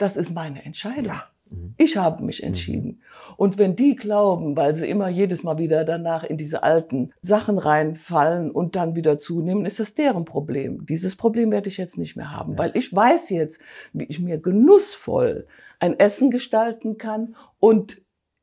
Das 0.00 0.16
ist 0.16 0.30
meine 0.34 0.64
Entscheidung. 0.64 1.04
Ja. 1.06 1.24
Mhm. 1.50 1.74
Ich 1.76 1.96
habe 1.96 2.22
mich 2.24 2.42
entschieden. 2.42 3.02
Und 3.36 3.58
wenn 3.58 3.76
die 3.76 3.96
glauben, 3.96 4.56
weil 4.56 4.74
sie 4.76 4.88
immer 4.88 5.08
jedes 5.08 5.42
Mal 5.42 5.58
wieder 5.58 5.84
danach 5.84 6.24
in 6.24 6.36
diese 6.38 6.62
alten 6.62 7.12
Sachen 7.22 7.58
reinfallen 7.58 8.50
und 8.50 8.76
dann 8.76 8.94
wieder 8.94 9.18
zunehmen, 9.18 9.66
ist 9.66 9.78
das 9.78 9.94
deren 9.94 10.24
Problem. 10.24 10.86
Dieses 10.86 11.16
Problem 11.16 11.50
werde 11.50 11.68
ich 11.68 11.76
jetzt 11.76 11.98
nicht 11.98 12.16
mehr 12.16 12.30
haben, 12.30 12.52
Ja. 12.52 12.58
weil 12.58 12.70
ich 12.76 12.94
weiß 12.94 13.30
jetzt, 13.30 13.60
wie 13.92 14.04
ich 14.04 14.20
mir 14.20 14.38
genussvoll 14.38 15.46
ein 15.80 15.98
Essen 15.98 16.30
gestalten 16.30 16.96
kann 16.98 17.36
und 17.58 18.00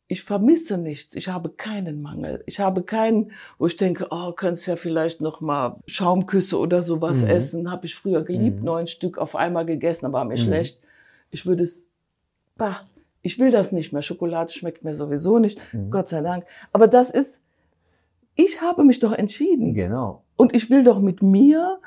ich 0.09 0.23
vermisse 0.23 0.77
nichts. 0.77 1.15
Ich 1.15 1.27
habe 1.27 1.49
keinen 1.49 2.01
Mangel. 2.01 2.41
Ich 2.45 2.59
habe 2.61 2.83
keinen, 2.83 3.31
wo 3.57 3.67
ich 3.67 3.75
denke, 3.75 4.07
oh, 4.09 4.31
könntest 4.31 4.65
ja 4.67 4.75
vielleicht 4.77 5.19
noch 5.21 5.41
mal 5.41 5.79
Schaumküsse 5.87 6.57
oder 6.57 6.81
sowas 6.81 7.23
Mhm. 7.23 7.27
essen. 7.29 7.71
Habe 7.71 7.87
ich 7.87 7.95
früher 7.95 8.23
geliebt, 8.23 8.59
Mhm. 8.59 8.65
neun 8.65 8.87
Stück 8.87 9.17
auf 9.17 9.35
einmal 9.35 9.65
gegessen, 9.65 10.05
aber 10.05 10.19
war 10.19 10.25
mir 10.25 10.35
Mhm. 10.35 10.45
schlecht. 10.45 10.79
Ich 11.31 11.45
würde 11.45 11.63
es, 11.63 11.87
bah, 12.55 12.81
ich 13.21 13.39
will 13.39 13.51
das 13.51 13.71
nicht 13.71 13.93
mehr. 13.93 14.01
Schokolade 14.01 14.51
schmeckt 14.51 14.83
mir 14.83 14.95
sowieso 14.95 15.39
nicht, 15.39 15.59
Mhm. 15.73 15.91
Gott 15.91 16.07
sei 16.07 16.21
Dank. 16.21 16.45
Aber 16.73 16.87
das 16.87 17.09
ist, 17.09 17.41
ich 18.35 18.61
habe 18.61 18.83
mich 18.83 18.99
doch 18.99 19.11
entschieden. 19.13 19.73
Genau. 19.73 20.23
Und 20.35 20.55
ich 20.55 20.69
will 20.69 20.83
doch 20.83 20.99
mit 20.99 21.21
mir 21.21 21.79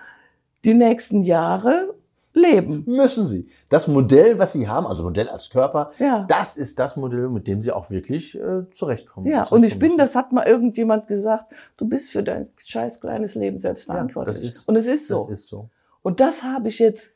die 0.64 0.74
nächsten 0.74 1.22
Jahre 1.22 1.94
leben. 2.34 2.84
Müssen 2.86 3.26
Sie. 3.26 3.48
Das 3.70 3.88
Modell, 3.88 4.38
was 4.38 4.52
Sie 4.52 4.68
haben, 4.68 4.86
also 4.86 5.02
Modell 5.02 5.28
als 5.28 5.50
Körper, 5.50 5.90
Ja. 5.98 6.24
das 6.28 6.56
ist 6.56 6.78
das 6.78 6.96
Modell, 6.96 7.28
mit 7.28 7.46
dem 7.48 7.60
Sie 7.60 7.72
auch 7.72 7.90
wirklich 7.90 8.38
äh, 8.38 8.68
zurechtkommen. 8.70 9.26
Ja, 9.28 9.44
und 9.48 9.64
ich 9.64 9.78
bin, 9.78 9.96
das 9.96 10.14
hat 10.14 10.32
mal 10.32 10.46
irgendjemand 10.46 11.06
gesagt, 11.08 11.52
du 11.76 11.88
bist 11.88 12.10
für 12.10 12.22
dein 12.22 12.48
scheiß 12.64 13.00
kleines 13.00 13.34
Leben 13.34 13.60
selbst 13.60 13.88
Ja, 13.88 13.94
verantwortlich. 13.94 14.36
das 14.36 14.44
ist- 14.44 14.68
und 14.68 14.76
es 14.76 14.86
ist 14.86 15.08
so. 15.08 15.24
Das 15.28 15.40
ist 15.40 15.48
so. 15.48 15.70
und 16.02 16.20
das 16.20 16.42
habe 16.44 16.68
ich 16.68 16.78
jetzt 16.78 17.14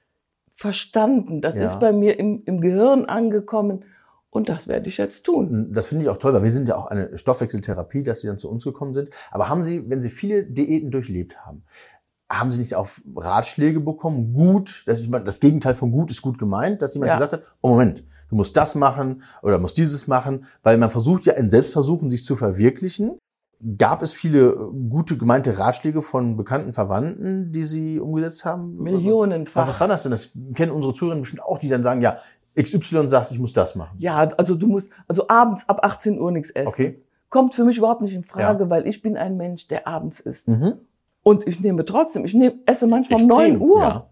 verstanden. 0.56 1.40
Das 1.40 1.54
Ja. 1.56 1.64
ist 1.66 1.80
bei 1.80 1.92
mir 1.92 2.18
im, 2.18 2.42
im 2.46 2.60
Gehirn 2.60 3.04
angekommen. 3.06 3.84
Und 4.30 4.48
das 4.48 4.66
werde 4.66 4.88
ich 4.88 4.98
jetzt 4.98 5.22
tun. 5.24 5.48
Und 5.68 5.74
Das 5.74 5.86
finde 5.86 6.04
ich 6.04 6.10
auch 6.10 6.16
toll, 6.16 6.32
weil 6.34 6.42
wir 6.42 6.50
sind 6.50 6.68
ja 6.68 6.76
auch 6.76 6.86
eine 6.86 7.16
Stoffwechseltherapie, 7.16 8.02
dass 8.02 8.20
Sie 8.20 8.26
dann 8.26 8.38
zu 8.38 8.50
uns 8.50 8.64
gekommen 8.64 8.92
sind. 8.92 9.10
Aber 9.30 9.48
haben 9.48 9.62
Sie, 9.62 9.88
wenn 9.88 10.02
Sie 10.02 10.10
viele 10.10 10.42
Diäten 10.44 10.90
durchlebt 10.90 11.46
haben, 11.46 11.62
haben 12.28 12.50
Sie 12.50 12.58
nicht 12.58 12.74
auf 12.74 13.00
Ratschläge 13.14 13.78
bekommen? 13.78 14.32
Gut, 14.34 14.82
das, 14.86 14.98
ich 14.98 15.08
meine, 15.08 15.24
das 15.24 15.38
Gegenteil 15.38 15.74
von 15.74 15.92
gut 15.92 16.10
ist 16.10 16.20
gut 16.20 16.38
gemeint, 16.38 16.82
dass 16.82 16.94
jemand 16.94 17.08
Ja. 17.10 17.14
gesagt 17.14 17.32
hat, 17.32 17.42
oh 17.60 17.68
Moment, 17.68 18.02
du 18.28 18.34
musst 18.34 18.56
das 18.56 18.74
machen 18.74 19.22
oder 19.42 19.58
musst 19.60 19.76
dieses 19.76 20.08
machen, 20.08 20.46
weil 20.64 20.78
man 20.78 20.90
versucht 20.90 21.26
ja 21.26 21.34
in 21.34 21.48
Selbstversuchen, 21.48 22.10
sich 22.10 22.24
zu 22.24 22.34
verwirklichen. 22.34 23.18
Gab 23.78 24.02
es 24.02 24.12
viele 24.12 24.50
äh, 24.50 24.56
gute 24.90 25.16
gemeinte 25.16 25.58
Ratschläge 25.58 26.02
von 26.02 26.36
bekannten 26.36 26.72
Verwandten, 26.72 27.52
die 27.52 27.64
Sie 27.64 27.98
umgesetzt 27.98 28.44
haben? 28.44 28.74
Millionenfach. 28.82 29.62
Was, 29.62 29.68
was 29.68 29.80
war 29.80 29.88
das 29.88 30.02
denn? 30.02 30.10
Das 30.10 30.30
kennen 30.54 30.72
unsere 30.72 30.92
Zuhörer 30.92 31.16
bestimmt 31.16 31.42
auch, 31.42 31.58
die 31.58 31.68
dann 31.68 31.82
sagen, 31.82 32.02
ja, 32.02 32.18
XY 32.60 33.08
sagt, 33.08 33.30
ich 33.30 33.38
muss 33.38 33.52
das 33.52 33.74
machen. 33.74 33.96
Ja, 33.98 34.18
also 34.18 34.54
du 34.54 34.66
musst, 34.66 34.90
also 35.08 35.28
abends 35.28 35.68
ab 35.68 35.80
18 35.82 36.20
Uhr 36.20 36.30
nichts 36.30 36.50
essen. 36.50 36.68
Okay. 36.68 37.02
Kommt 37.30 37.54
für 37.54 37.64
mich 37.64 37.78
überhaupt 37.78 38.00
nicht 38.00 38.14
in 38.14 38.22
Frage, 38.22 38.70
weil 38.70 38.86
ich 38.86 39.02
bin 39.02 39.16
ein 39.16 39.36
Mensch, 39.36 39.66
der 39.66 39.88
abends 39.88 40.20
isst. 40.20 40.46
Mhm. 40.46 40.74
Und 41.24 41.46
ich 41.48 41.58
nehme 41.60 41.84
trotzdem, 41.84 42.24
ich 42.24 42.34
nehme, 42.34 42.56
esse 42.66 42.86
manchmal 42.86 43.20
um 43.20 43.28
Extrem, 43.28 43.58
9 43.58 43.60
Uhr. 43.60 43.80
Ja. 43.80 44.06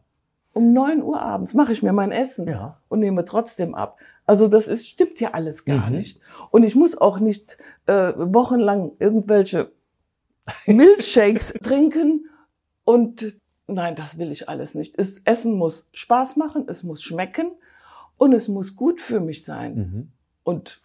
Um 0.54 0.72
9 0.72 1.02
Uhr 1.02 1.20
abends 1.20 1.54
mache 1.54 1.72
ich 1.72 1.82
mir 1.82 1.92
mein 1.92 2.10
Essen 2.10 2.48
ja. 2.48 2.78
und 2.88 2.98
nehme 3.00 3.24
trotzdem 3.24 3.74
ab. 3.74 3.96
Also 4.26 4.48
das 4.48 4.68
ist, 4.68 4.88
stimmt 4.88 5.20
ja 5.20 5.30
alles 5.32 5.64
gar 5.64 5.90
Mhm. 5.90 5.96
nicht. 5.96 6.20
Und 6.50 6.62
ich 6.62 6.74
muss 6.74 6.96
auch 6.96 7.18
nicht 7.18 7.58
äh, 7.86 8.12
wochenlang 8.16 8.92
irgendwelche 8.98 9.70
Milchshakes 10.66 11.52
trinken 11.62 12.28
und 12.84 13.36
nein, 13.66 13.94
das 13.94 14.18
will 14.18 14.30
ich 14.30 14.48
alles 14.48 14.74
nicht. 14.74 14.98
Es, 14.98 15.20
Essen 15.24 15.56
muss 15.56 15.88
Spaß 15.92 16.36
machen, 16.36 16.64
es 16.68 16.82
muss 16.82 17.02
schmecken 17.02 17.52
und 18.16 18.32
es 18.32 18.48
muss 18.48 18.76
gut 18.76 19.00
für 19.00 19.20
mich 19.20 19.44
sein. 19.44 19.74
Mhm. 19.74 20.08
Und 20.44 20.80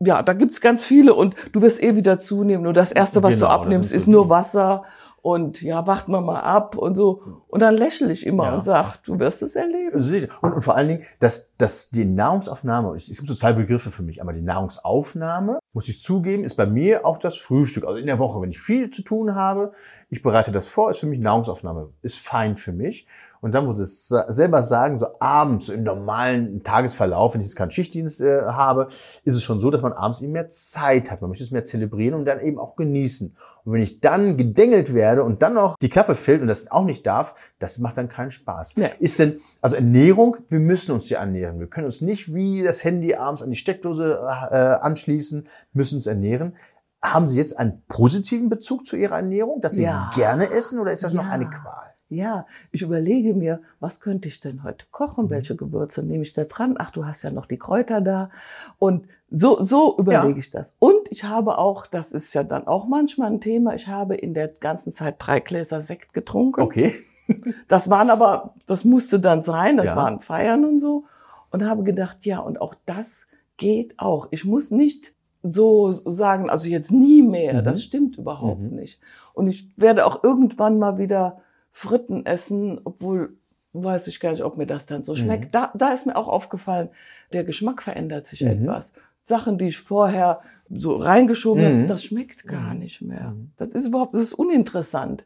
ja, 0.00 0.22
da 0.22 0.32
gibt's 0.32 0.60
ganz 0.60 0.84
viele 0.84 1.14
und 1.14 1.34
du 1.52 1.62
wirst 1.62 1.82
eh 1.82 1.96
wieder 1.96 2.18
zunehmen. 2.18 2.64
Nur 2.64 2.72
das 2.72 2.92
Erste, 2.92 3.22
was 3.22 3.34
Genau, 3.34 3.46
du 3.46 3.52
abnimmst, 3.52 3.90
so 3.90 3.96
ist 3.96 4.06
nur 4.06 4.28
Wasser. 4.28 4.84
Und 5.24 5.62
ja, 5.62 5.86
wacht 5.86 6.08
mal 6.08 6.20
mal 6.20 6.40
ab 6.40 6.76
und 6.76 6.96
so. 6.96 7.22
Und 7.48 7.60
dann 7.60 7.74
lächle 7.78 8.12
ich 8.12 8.26
immer 8.26 8.44
Ja. 8.44 8.54
und 8.56 8.62
sag, 8.62 8.98
du 9.04 9.18
wirst 9.18 9.40
es 9.40 9.56
erleben. 9.56 10.02
Und, 10.42 10.52
und 10.52 10.60
vor 10.60 10.76
allen 10.76 10.88
Dingen, 10.88 11.02
dass, 11.18 11.56
dass 11.56 11.88
die 11.88 12.04
Nahrungsaufnahme, 12.04 12.94
es 12.94 13.06
gibt 13.06 13.26
so 13.26 13.34
zwei 13.34 13.54
Begriffe 13.54 13.90
für 13.90 14.02
mich, 14.02 14.20
aber 14.20 14.34
die 14.34 14.42
Nahrungsaufnahme, 14.42 15.60
muss 15.72 15.88
ich 15.88 16.02
zugeben, 16.02 16.44
ist 16.44 16.56
bei 16.56 16.66
mir 16.66 17.06
auch 17.06 17.16
das 17.16 17.38
Frühstück. 17.38 17.84
Also 17.86 17.96
in 17.98 18.06
der 18.06 18.18
Woche, 18.18 18.42
wenn 18.42 18.50
ich 18.50 18.60
viel 18.60 18.90
zu 18.90 19.00
tun 19.00 19.34
habe, 19.34 19.72
ich 20.14 20.22
bereite 20.22 20.52
das 20.52 20.68
vor, 20.68 20.90
ist 20.90 21.00
für 21.00 21.06
mich 21.06 21.18
Nahrungsaufnahme, 21.18 21.90
ist 22.02 22.20
fein 22.20 22.56
für 22.56 22.70
mich. 22.70 23.06
Und 23.40 23.52
dann 23.52 23.66
muss 23.66 23.78
ich 23.78 24.08
selber 24.28 24.62
sagen, 24.62 24.98
so 24.98 25.06
abends, 25.20 25.66
so 25.66 25.74
im 25.74 25.82
normalen 25.82 26.62
Tagesverlauf, 26.62 27.34
wenn 27.34 27.42
ich 27.42 27.48
jetzt 27.48 27.56
keinen 27.56 27.72
Schichtdienst 27.72 28.22
äh, 28.22 28.42
habe, 28.42 28.88
ist 29.24 29.34
es 29.34 29.42
schon 29.42 29.60
so, 29.60 29.70
dass 29.70 29.82
man 29.82 29.92
abends 29.92 30.22
eben 30.22 30.32
mehr 30.32 30.48
Zeit 30.48 31.10
hat. 31.10 31.20
Man 31.20 31.28
möchte 31.28 31.44
es 31.44 31.50
mehr 31.50 31.64
zelebrieren 31.64 32.14
und 32.14 32.24
dann 32.24 32.40
eben 32.40 32.58
auch 32.58 32.74
genießen. 32.76 33.36
Und 33.64 33.72
wenn 33.72 33.82
ich 33.82 34.00
dann 34.00 34.38
gedengelt 34.38 34.94
werde 34.94 35.24
und 35.24 35.42
dann 35.42 35.54
noch 35.54 35.76
die 35.76 35.90
Klappe 35.90 36.14
fällt 36.14 36.40
und 36.40 36.46
das 36.46 36.70
auch 36.70 36.84
nicht 36.84 37.04
darf, 37.06 37.34
das 37.58 37.78
macht 37.78 37.98
dann 37.98 38.08
keinen 38.08 38.30
Spaß. 38.30 38.76
Nee. 38.78 38.88
Ist 38.98 39.18
denn, 39.18 39.40
also 39.60 39.76
Ernährung, 39.76 40.38
wir 40.48 40.60
müssen 40.60 40.92
uns 40.92 41.10
ja 41.10 41.18
ernähren. 41.18 41.58
Wir 41.58 41.66
können 41.66 41.86
uns 41.86 42.00
nicht 42.00 42.32
wie 42.32 42.62
das 42.62 42.82
Handy 42.82 43.14
abends 43.14 43.42
an 43.42 43.50
die 43.50 43.56
Steckdose 43.56 44.20
äh, 44.50 44.54
anschließen, 44.54 45.48
müssen 45.74 45.96
uns 45.96 46.06
ernähren. 46.06 46.54
Haben 47.04 47.26
Sie 47.26 47.36
jetzt 47.36 47.58
einen 47.58 47.82
positiven 47.86 48.48
Bezug 48.48 48.86
zu 48.86 48.96
Ihrer 48.96 49.16
Ernährung, 49.16 49.60
dass 49.60 49.74
Sie 49.74 49.82
Ja. 49.82 50.10
gerne 50.14 50.50
essen 50.50 50.78
oder 50.78 50.90
ist 50.90 51.04
das 51.04 51.12
noch 51.12 51.26
Ja. 51.26 51.30
eine 51.32 51.48
Qual? 51.50 51.84
Ja, 52.08 52.46
ich 52.70 52.82
überlege 52.82 53.34
mir, 53.34 53.60
was 53.80 54.00
könnte 54.00 54.28
ich 54.28 54.40
denn 54.40 54.62
heute 54.62 54.84
Mhm. 54.86 54.92
kochen? 54.92 55.30
Welche 55.30 55.56
Gewürze 55.56 56.02
nehme 56.04 56.22
ich 56.22 56.32
da 56.32 56.44
dran? 56.44 56.76
Ach, 56.78 56.90
du 56.92 57.04
hast 57.06 57.22
ja 57.22 57.30
noch 57.30 57.46
die 57.46 57.58
Kräuter 57.58 58.00
da. 58.00 58.30
Und 58.78 59.06
so, 59.30 59.62
so 59.64 59.96
überlege 59.98 60.32
Ja. 60.32 60.36
ich 60.38 60.50
das. 60.50 60.74
Und 60.78 61.10
ich 61.10 61.24
habe 61.24 61.58
auch, 61.58 61.86
das 61.86 62.12
ist 62.12 62.32
ja 62.34 62.42
dann 62.42 62.66
auch 62.66 62.86
manchmal 62.86 63.32
ein 63.32 63.40
Thema, 63.40 63.74
ich 63.74 63.88
habe 63.88 64.14
in 64.14 64.32
der 64.32 64.48
ganzen 64.48 64.92
Zeit 64.92 65.16
drei 65.18 65.40
Gläser 65.40 65.82
Sekt 65.82 66.14
getrunken. 66.14 66.60
Okay. 66.62 66.94
Das 67.68 67.88
waren 67.88 68.10
aber, 68.10 68.54
das 68.66 68.84
musste 68.84 69.18
dann 69.18 69.40
sein, 69.40 69.78
das 69.78 69.86
Ja. 69.86 69.96
waren 69.96 70.20
Feiern 70.20 70.64
und 70.66 70.78
so. 70.80 71.04
Und 71.50 71.64
habe 71.64 71.82
gedacht, 71.82 72.18
ja, 72.26 72.38
und 72.38 72.60
auch 72.60 72.74
das 72.84 73.28
geht 73.56 73.98
auch. 73.98 74.28
Ich 74.30 74.44
muss 74.44 74.70
nicht 74.70 75.14
so 75.46 75.92
sagen, 75.92 76.48
also 76.50 76.68
jetzt 76.68 76.90
nie 76.90 77.22
mehr. 77.22 77.60
Mhm. 77.60 77.64
Das 77.64 77.82
stimmt 77.82 78.16
überhaupt 78.18 78.60
Mhm. 78.62 78.76
nicht. 78.76 78.98
Und 79.34 79.46
ich 79.48 79.68
werde 79.76 80.06
auch 80.06 80.24
irgendwann 80.24 80.78
mal 80.78 80.98
wieder 80.98 81.40
Fritten 81.70 82.24
essen, 82.26 82.80
obwohl 82.84 83.36
weiß 83.72 84.06
ich 84.06 84.20
gar 84.20 84.30
nicht, 84.30 84.44
ob 84.44 84.56
mir 84.56 84.66
das 84.66 84.86
dann 84.86 85.02
so 85.02 85.12
Mhm. 85.12 85.16
schmeckt. 85.16 85.54
Da, 85.54 85.70
da 85.74 85.92
ist 85.92 86.06
mir 86.06 86.16
auch 86.16 86.28
aufgefallen, 86.28 86.88
der 87.32 87.42
Geschmack 87.44 87.82
verändert 87.82 88.26
sich 88.26 88.40
Mhm. 88.42 88.48
etwas. 88.62 88.92
Sachen, 89.22 89.58
die 89.58 89.68
ich 89.68 89.78
vorher 89.78 90.40
so 90.70 90.96
reingeschoben 90.96 91.62
Mhm. 91.62 91.66
habe, 91.80 91.86
das 91.86 92.04
schmeckt 92.04 92.46
gar 92.46 92.72
Mhm. 92.74 92.78
nicht 92.80 93.02
mehr. 93.02 93.30
Mhm. 93.30 93.50
Das 93.56 93.68
ist 93.70 93.86
überhaupt, 93.86 94.14
das 94.14 94.22
ist 94.22 94.34
uninteressant, 94.34 95.24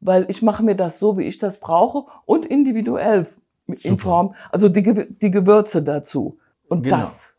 weil 0.00 0.24
ich 0.28 0.42
mache 0.42 0.62
mir 0.64 0.74
das 0.74 0.98
so, 0.98 1.18
wie 1.18 1.24
ich 1.24 1.38
das 1.38 1.60
brauche 1.60 2.04
und 2.24 2.46
individuell 2.46 3.26
in 3.68 3.76
Super. 3.76 4.02
Form, 4.02 4.34
also 4.50 4.68
die, 4.68 4.82
die 5.20 5.30
Gewürze 5.30 5.82
dazu. 5.82 6.38
Und 6.68 6.84
Genau. 6.84 6.96
das, 6.96 7.31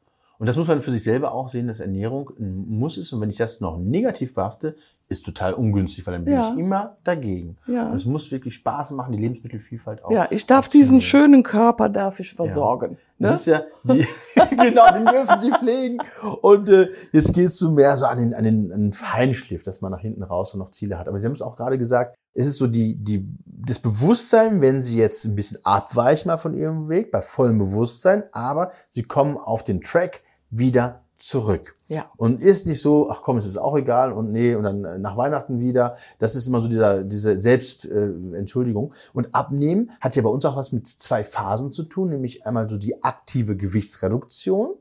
Und 0.44 0.48
das 0.48 0.58
muss 0.58 0.68
man 0.68 0.82
für 0.82 0.92
sich 0.92 1.04
selber 1.04 1.32
auch 1.32 1.48
sehen, 1.48 1.68
dass 1.68 1.80
Ernährung 1.80 2.30
ein 2.38 2.66
Muss 2.68 2.98
ist. 2.98 3.14
Und 3.14 3.22
wenn 3.22 3.30
ich 3.30 3.38
das 3.38 3.62
noch 3.62 3.78
negativ 3.78 4.34
behafte, 4.36 4.76
ist 5.08 5.26
total 5.26 5.54
ungünstig, 5.54 6.06
weil 6.06 6.16
dann 6.16 6.26
bin 6.26 6.34
Ja. 6.34 6.52
ich 6.52 6.60
immer 6.60 6.98
dagegen. 7.06 7.56
ja. 7.66 7.88
Und 7.90 7.96
es 7.96 8.04
muss 8.04 8.30
wirklich 8.30 8.54
Spaß 8.56 8.92
machen, 8.92 9.14
die 9.14 9.20
Lebensmittelvielfalt 9.20 10.04
auch. 10.04 10.12
Ja, 10.12 10.28
ich 10.32 10.46
darf 10.46 10.68
diesen 10.68 11.00
schönen 11.00 11.44
Körper 11.44 11.88
darf 11.88 12.20
ich 12.20 12.34
versorgen. 12.34 12.98
Das 13.20 13.30
Ne? 13.30 13.36
ist 13.38 13.46
ja 13.46 13.62
die, 13.86 14.06
genau, 14.50 14.92
den 14.92 15.06
dürfen 15.06 15.40
Sie 15.40 15.50
pflegen. 15.52 16.00
Und 16.42 16.68
äh, 16.68 16.90
jetzt 17.14 17.34
gehst 17.34 17.62
du 17.62 17.72
mehr 17.72 17.96
so 17.96 18.04
an 18.06 18.18
den, 18.18 18.34
an 18.34 18.44
den, 18.44 18.74
an 18.74 18.82
den 18.82 18.92
Feinschliff, 18.94 19.64
dass 19.64 19.80
man 19.80 19.94
nach 19.94 20.02
hinten 20.02 20.24
raus 20.24 20.54
und 20.54 20.60
noch 20.60 20.72
Ziele 20.72 21.00
hat. 21.00 21.08
Aber 21.08 21.22
Sie 21.22 21.26
haben 21.26 21.32
es 21.32 21.42
auch 21.42 21.56
gerade 21.56 21.78
gesagt, 21.78 22.18
es 22.34 22.48
ist 22.48 22.58
so 22.58 22.68
die, 22.68 22.96
die, 22.96 23.26
das 23.46 23.80
Bewusstsein, 23.80 24.60
wenn 24.60 24.82
Sie 24.82 24.98
jetzt 24.98 25.24
ein 25.24 25.36
bisschen 25.36 25.60
abweichen 25.64 26.28
mal 26.28 26.38
von 26.38 26.54
Ihrem 26.54 26.90
Weg, 26.90 27.12
bei 27.12 27.22
vollem 27.22 27.60
Bewusstsein, 27.60 28.24
aber 28.34 28.72
Sie 28.90 29.04
kommen 29.04 29.38
auf 29.38 29.64
den 29.64 29.80
Track 29.80 30.22
wieder 30.58 31.04
zurück. 31.18 31.78
Ja. 31.88 32.12
Und 32.18 32.42
ist 32.42 32.68
nicht 32.68 32.82
so, 32.82 33.10
ach 33.10 33.22
komm, 33.22 33.38
es 33.38 33.46
ist 33.46 33.58
auch 33.58 33.78
egal 33.78 34.12
und 34.12 34.32
nee, 34.32 34.56
und 34.56 34.64
dann 34.64 34.84
äh, 34.84 34.98
nach 34.98 35.16
Weihnachten 35.16 35.60
wieder. 35.60 35.96
Das 36.20 36.36
ist 36.36 36.48
immer 36.48 36.60
so 36.60 36.68
dieser, 36.68 37.04
diese 37.04 37.38
Selbstentschuldigung. 37.38 38.34
Äh, 38.34 38.38
Entschuldigung. 38.38 38.94
und 39.14 39.34
Abnehmen 39.34 39.92
hat 40.02 40.16
ja 40.16 40.22
bei 40.22 40.30
uns 40.30 40.44
auch 40.44 40.58
was 40.58 40.74
mit 40.74 40.86
zwei 40.88 41.24
Phasen 41.24 41.72
zu 41.72 41.84
tun, 41.84 42.10
nämlich 42.10 42.46
einmal 42.46 42.68
so 42.68 42.78
die 42.78 43.04
aktive 43.04 43.56
Gewichtsreduktion 43.56 44.76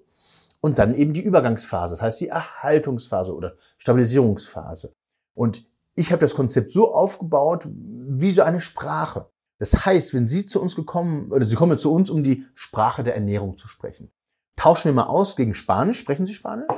und 0.61 0.79
dann 0.79 0.95
eben 0.95 1.13
die 1.13 1.23
Übergangsphase, 1.23 1.95
das 1.95 2.03
heißt 2.03 2.21
die 2.21 2.29
Erhaltungsphase 2.29 3.35
oder 3.35 3.55
Stabilisierungsphase. 3.79 4.95
Und 5.35 5.65
ich 5.95 6.11
habe 6.11 6.21
das 6.21 6.35
Konzept 6.35 6.73
so 6.73 6.93
aufgebaut 6.93 7.69
wie 7.71 8.33
so 8.33 8.43
eine 8.43 8.61
Sprache. 8.61 9.29
Das 9.59 9.87
heißt, 9.87 10.13
wenn 10.13 10.27
Sie 10.27 10.45
zu 10.45 10.61
uns 10.61 10.75
gekommen, 10.75 11.31
oder 11.31 11.45
Sie 11.45 11.55
kommen 11.55 11.79
zu 11.79 11.93
uns, 11.93 12.11
um 12.11 12.25
die 12.25 12.45
Sprache 12.55 13.05
der 13.05 13.15
Ernährung 13.15 13.59
zu 13.59 13.69
sprechen. 13.69 14.11
Tauschen 14.57 14.91
wir 14.91 14.93
mal 14.93 15.07
aus 15.07 15.37
gegen 15.37 15.55
Spanisch. 15.55 15.99
Sprechen 15.99 16.27
Sie 16.27 16.35
Spanisch? 16.35 16.69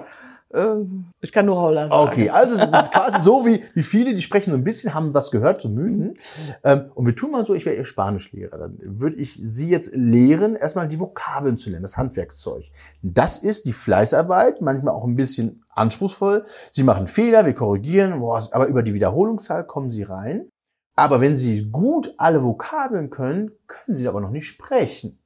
Ähm, 0.54 1.06
ich 1.20 1.32
kann 1.32 1.46
nur 1.46 1.60
Holla 1.60 1.88
sagen. 1.88 2.08
Okay, 2.08 2.30
also 2.30 2.56
das 2.56 2.87
ist 2.87 2.92
quasi 2.92 3.22
so 3.22 3.44
wie, 3.44 3.62
wie 3.74 3.82
viele, 3.82 4.14
die 4.14 4.22
sprechen 4.22 4.50
so 4.50 4.56
ein 4.56 4.64
bisschen, 4.64 4.94
haben 4.94 5.12
was 5.12 5.30
gehört, 5.30 5.60
so 5.60 5.68
Mythen. 5.68 6.16
Ähm, 6.62 6.90
und 6.94 7.06
wir 7.06 7.16
tun 7.16 7.32
mal 7.32 7.44
so, 7.44 7.54
ich 7.54 7.66
wäre 7.66 7.76
Ihr 7.76 7.84
Spanischlehrer. 7.84 8.56
Dann 8.56 8.78
würde 8.80 9.16
ich 9.16 9.38
Sie 9.42 9.68
jetzt 9.68 9.94
lehren, 9.94 10.54
erstmal 10.54 10.88
die 10.88 11.00
Vokabeln 11.00 11.58
zu 11.58 11.70
lernen, 11.70 11.82
das 11.82 11.96
Handwerkszeug. 11.96 12.64
Das 13.02 13.38
ist 13.38 13.66
die 13.66 13.72
Fleißarbeit, 13.72 14.60
manchmal 14.60 14.94
auch 14.94 15.04
ein 15.04 15.16
bisschen 15.16 15.64
anspruchsvoll. 15.70 16.44
Sie 16.70 16.84
machen 16.84 17.08
Fehler, 17.08 17.46
wir 17.46 17.54
korrigieren, 17.54 18.20
boah, 18.20 18.46
aber 18.52 18.66
über 18.66 18.82
die 18.82 18.94
Wiederholungszahl 18.94 19.64
kommen 19.64 19.90
Sie 19.90 20.04
rein. 20.04 20.48
Aber 20.96 21.20
wenn 21.20 21.37
Sie 21.37 21.70
gut 21.72 22.14
alle 22.18 22.44
Vokabeln 22.44 23.10
können, 23.10 23.50
können 23.66 23.96
Sie 23.96 24.06
aber 24.06 24.20
noch 24.20 24.30
nicht 24.30 24.46
sprechen. 24.46 25.18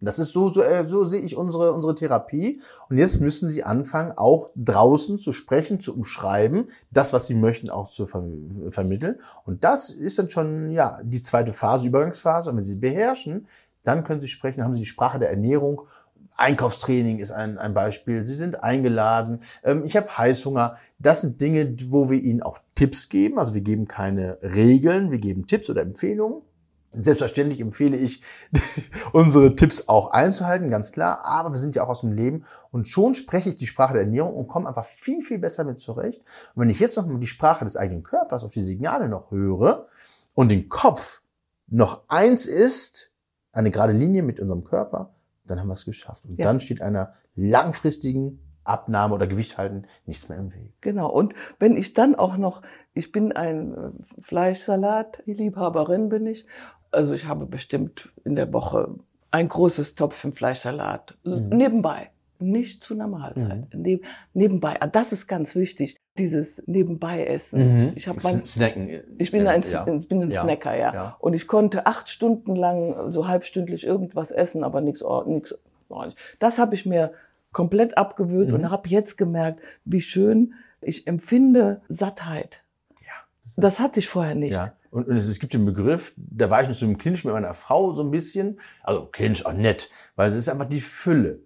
Das 0.00 0.18
ist 0.18 0.32
so, 0.32 0.50
so, 0.50 0.62
äh, 0.62 0.86
so 0.86 1.04
sehe 1.06 1.20
ich 1.20 1.36
unsere, 1.36 1.72
unsere 1.72 1.94
Therapie. 1.94 2.60
Und 2.88 2.98
jetzt 2.98 3.20
müssen 3.20 3.48
Sie 3.50 3.64
anfangen, 3.64 4.12
auch 4.16 4.50
draußen 4.54 5.18
zu 5.18 5.32
sprechen, 5.32 5.80
zu 5.80 5.94
umschreiben, 5.94 6.68
das, 6.90 7.12
was 7.12 7.26
Sie 7.26 7.34
möchten, 7.34 7.68
auch 7.70 7.90
zu 7.90 8.06
ver 8.06 8.24
vermitteln. 8.68 9.16
Und 9.44 9.64
das 9.64 9.90
ist 9.90 10.18
dann 10.18 10.30
schon, 10.30 10.70
ja, 10.70 11.00
die 11.02 11.20
zweite 11.20 11.52
Phase, 11.52 11.86
Übergangsphase. 11.88 12.50
Und 12.50 12.56
wenn 12.56 12.64
Sie 12.64 12.76
beherrschen, 12.76 13.46
dann 13.82 14.04
können 14.04 14.20
Sie 14.20 14.28
sprechen, 14.28 14.62
haben 14.62 14.74
Sie 14.74 14.80
die 14.80 14.86
Sprache 14.86 15.18
der 15.18 15.30
Ernährung. 15.30 15.82
Einkaufstraining 16.36 17.18
ist 17.18 17.32
ein, 17.32 17.58
ein 17.58 17.74
Beispiel. 17.74 18.24
Sie 18.24 18.36
sind 18.36 18.62
eingeladen. 18.62 19.40
Ähm, 19.64 19.84
ich 19.84 19.96
habe 19.96 20.16
Heißhunger. 20.16 20.76
Das 21.00 21.22
sind 21.22 21.40
Dinge, 21.40 21.74
wo 21.88 22.08
wir 22.08 22.22
Ihnen 22.22 22.42
auch 22.42 22.58
Tipps 22.76 23.08
geben. 23.08 23.40
Also 23.40 23.54
wir 23.54 23.62
geben 23.62 23.88
keine 23.88 24.38
Regeln, 24.42 25.10
wir 25.10 25.18
geben 25.18 25.48
Tipps 25.48 25.68
oder 25.68 25.82
Empfehlungen. 25.82 26.42
Selbstverständlich 26.90 27.60
empfehle 27.60 27.96
ich, 27.96 28.22
unsere 29.12 29.54
Tipps 29.54 29.88
auch 29.88 30.10
einzuhalten, 30.10 30.70
ganz 30.70 30.90
klar. 30.92 31.24
Aber 31.24 31.50
wir 31.50 31.58
sind 31.58 31.76
ja 31.76 31.82
auch 31.84 31.88
aus 31.90 32.00
dem 32.00 32.12
Leben 32.12 32.44
und 32.70 32.88
schon 32.88 33.14
spreche 33.14 33.50
ich 33.50 33.56
die 33.56 33.66
Sprache 33.66 33.92
der 33.92 34.02
Ernährung 34.02 34.34
und 34.34 34.48
komme 34.48 34.66
einfach 34.68 34.84
viel, 34.84 35.22
viel 35.22 35.38
besser 35.38 35.64
mit 35.64 35.80
zurecht. 35.80 36.22
Und 36.54 36.62
wenn 36.62 36.70
ich 36.70 36.80
jetzt 36.80 36.96
noch 36.96 37.06
mal 37.06 37.18
die 37.18 37.26
Sprache 37.26 37.64
des 37.64 37.76
eigenen 37.76 38.02
Körpers 38.02 38.42
auf 38.42 38.52
die 38.52 38.62
Signale 38.62 39.08
noch 39.08 39.30
höre 39.30 39.86
und 40.34 40.48
den 40.48 40.68
Kopf 40.68 41.20
noch 41.66 42.04
eins 42.08 42.46
ist, 42.46 43.12
eine 43.52 43.70
gerade 43.70 43.92
Linie 43.92 44.22
mit 44.22 44.40
unserem 44.40 44.64
Körper, 44.64 45.14
dann 45.44 45.60
haben 45.60 45.68
wir 45.68 45.74
es 45.74 45.84
geschafft. 45.84 46.24
Und 46.24 46.38
Ja. 46.38 46.44
dann 46.44 46.60
steht 46.60 46.80
einer 46.80 47.14
langfristigen 47.34 48.40
Abnahme 48.64 49.14
oder 49.14 49.26
Gewicht 49.26 49.56
halten 49.56 49.84
nichts 50.04 50.28
mehr 50.28 50.38
im 50.38 50.52
Weg. 50.52 50.74
Genau. 50.82 51.10
Und 51.10 51.34
wenn 51.58 51.76
ich 51.76 51.94
dann 51.94 52.14
auch 52.14 52.36
noch, 52.36 52.62
ich 52.92 53.12
bin 53.12 53.32
ein 53.32 54.04
Fleischsalat-Liebhaberin 54.20 56.08
bin 56.08 56.26
ich. 56.26 56.46
Also 56.90 57.12
ich 57.14 57.26
habe 57.26 57.46
bestimmt 57.46 58.08
in 58.24 58.34
der 58.36 58.52
Woche 58.52 58.94
ein 59.30 59.48
großes 59.48 59.94
Topf 59.94 60.24
im 60.24 60.32
Fleischsalat. 60.32 61.16
Mhm. 61.24 61.48
Nebenbei. 61.50 62.10
Nicht 62.40 62.84
zu 62.84 62.94
einer 62.94 63.08
Mahlzeit. 63.08 63.74
Neb 63.74 64.04
nebenbei. 64.32 64.76
Ah, 64.80 64.86
Das 64.86 65.12
ist 65.12 65.26
ganz 65.26 65.56
wichtig. 65.56 65.96
Dieses 66.16 66.66
Nebenbei-Essen. 66.68 67.92
Ich 67.96 68.08
habe 68.08 68.18
Snacken. 68.20 68.88
ich 69.18 69.30
bin 69.30 69.46
ein, 69.46 69.62
ja. 69.62 69.86
ich 69.98 70.08
bin 70.08 70.22
ein 70.22 70.30
Ja. 70.30 70.42
Snacker, 70.42 70.74
ja. 70.76 70.94
Ja. 70.94 71.16
Und 71.20 71.34
ich 71.34 71.46
konnte 71.46 71.86
acht 71.86 72.08
Stunden 72.08 72.54
lang 72.56 73.10
so 73.12 73.26
halbstündlich 73.28 73.84
irgendwas 73.86 74.30
essen, 74.30 74.64
aber 74.64 74.80
nichts, 74.80 75.04
nichts. 75.26 75.58
Das 76.38 76.58
habe 76.58 76.74
ich 76.74 76.86
mir 76.86 77.12
komplett 77.52 77.96
abgewöhnt 77.98 78.48
Mhm. 78.48 78.54
und 78.54 78.70
habe 78.70 78.88
jetzt 78.88 79.16
gemerkt, 79.16 79.60
wie 79.84 80.00
schön 80.00 80.54
ich 80.80 81.06
empfinde 81.06 81.80
Sattheit. 81.88 82.62
Ja. 83.00 83.12
Das 83.56 83.80
hatte 83.80 83.98
ich 84.00 84.08
vorher 84.08 84.34
nicht. 84.34 84.52
Ja. 84.52 84.72
Und, 84.90 85.08
und 85.08 85.16
es, 85.16 85.28
es 85.28 85.38
gibt 85.38 85.52
den 85.54 85.64
Begriff, 85.64 86.12
da 86.16 86.50
war 86.50 86.62
ich 86.62 86.68
noch 86.68 86.74
so 86.74 86.86
im 86.86 86.98
Clinch 86.98 87.24
mit 87.24 87.34
meiner 87.34 87.54
Frau 87.54 87.94
so 87.94 88.02
ein 88.02 88.10
bisschen, 88.10 88.60
also 88.82 89.06
Clinch 89.06 89.44
auch 89.46 89.52
nett, 89.52 89.90
weil 90.16 90.28
es 90.28 90.34
ist 90.34 90.48
einfach 90.48 90.68
die 90.68 90.80
Fülle. 90.80 91.40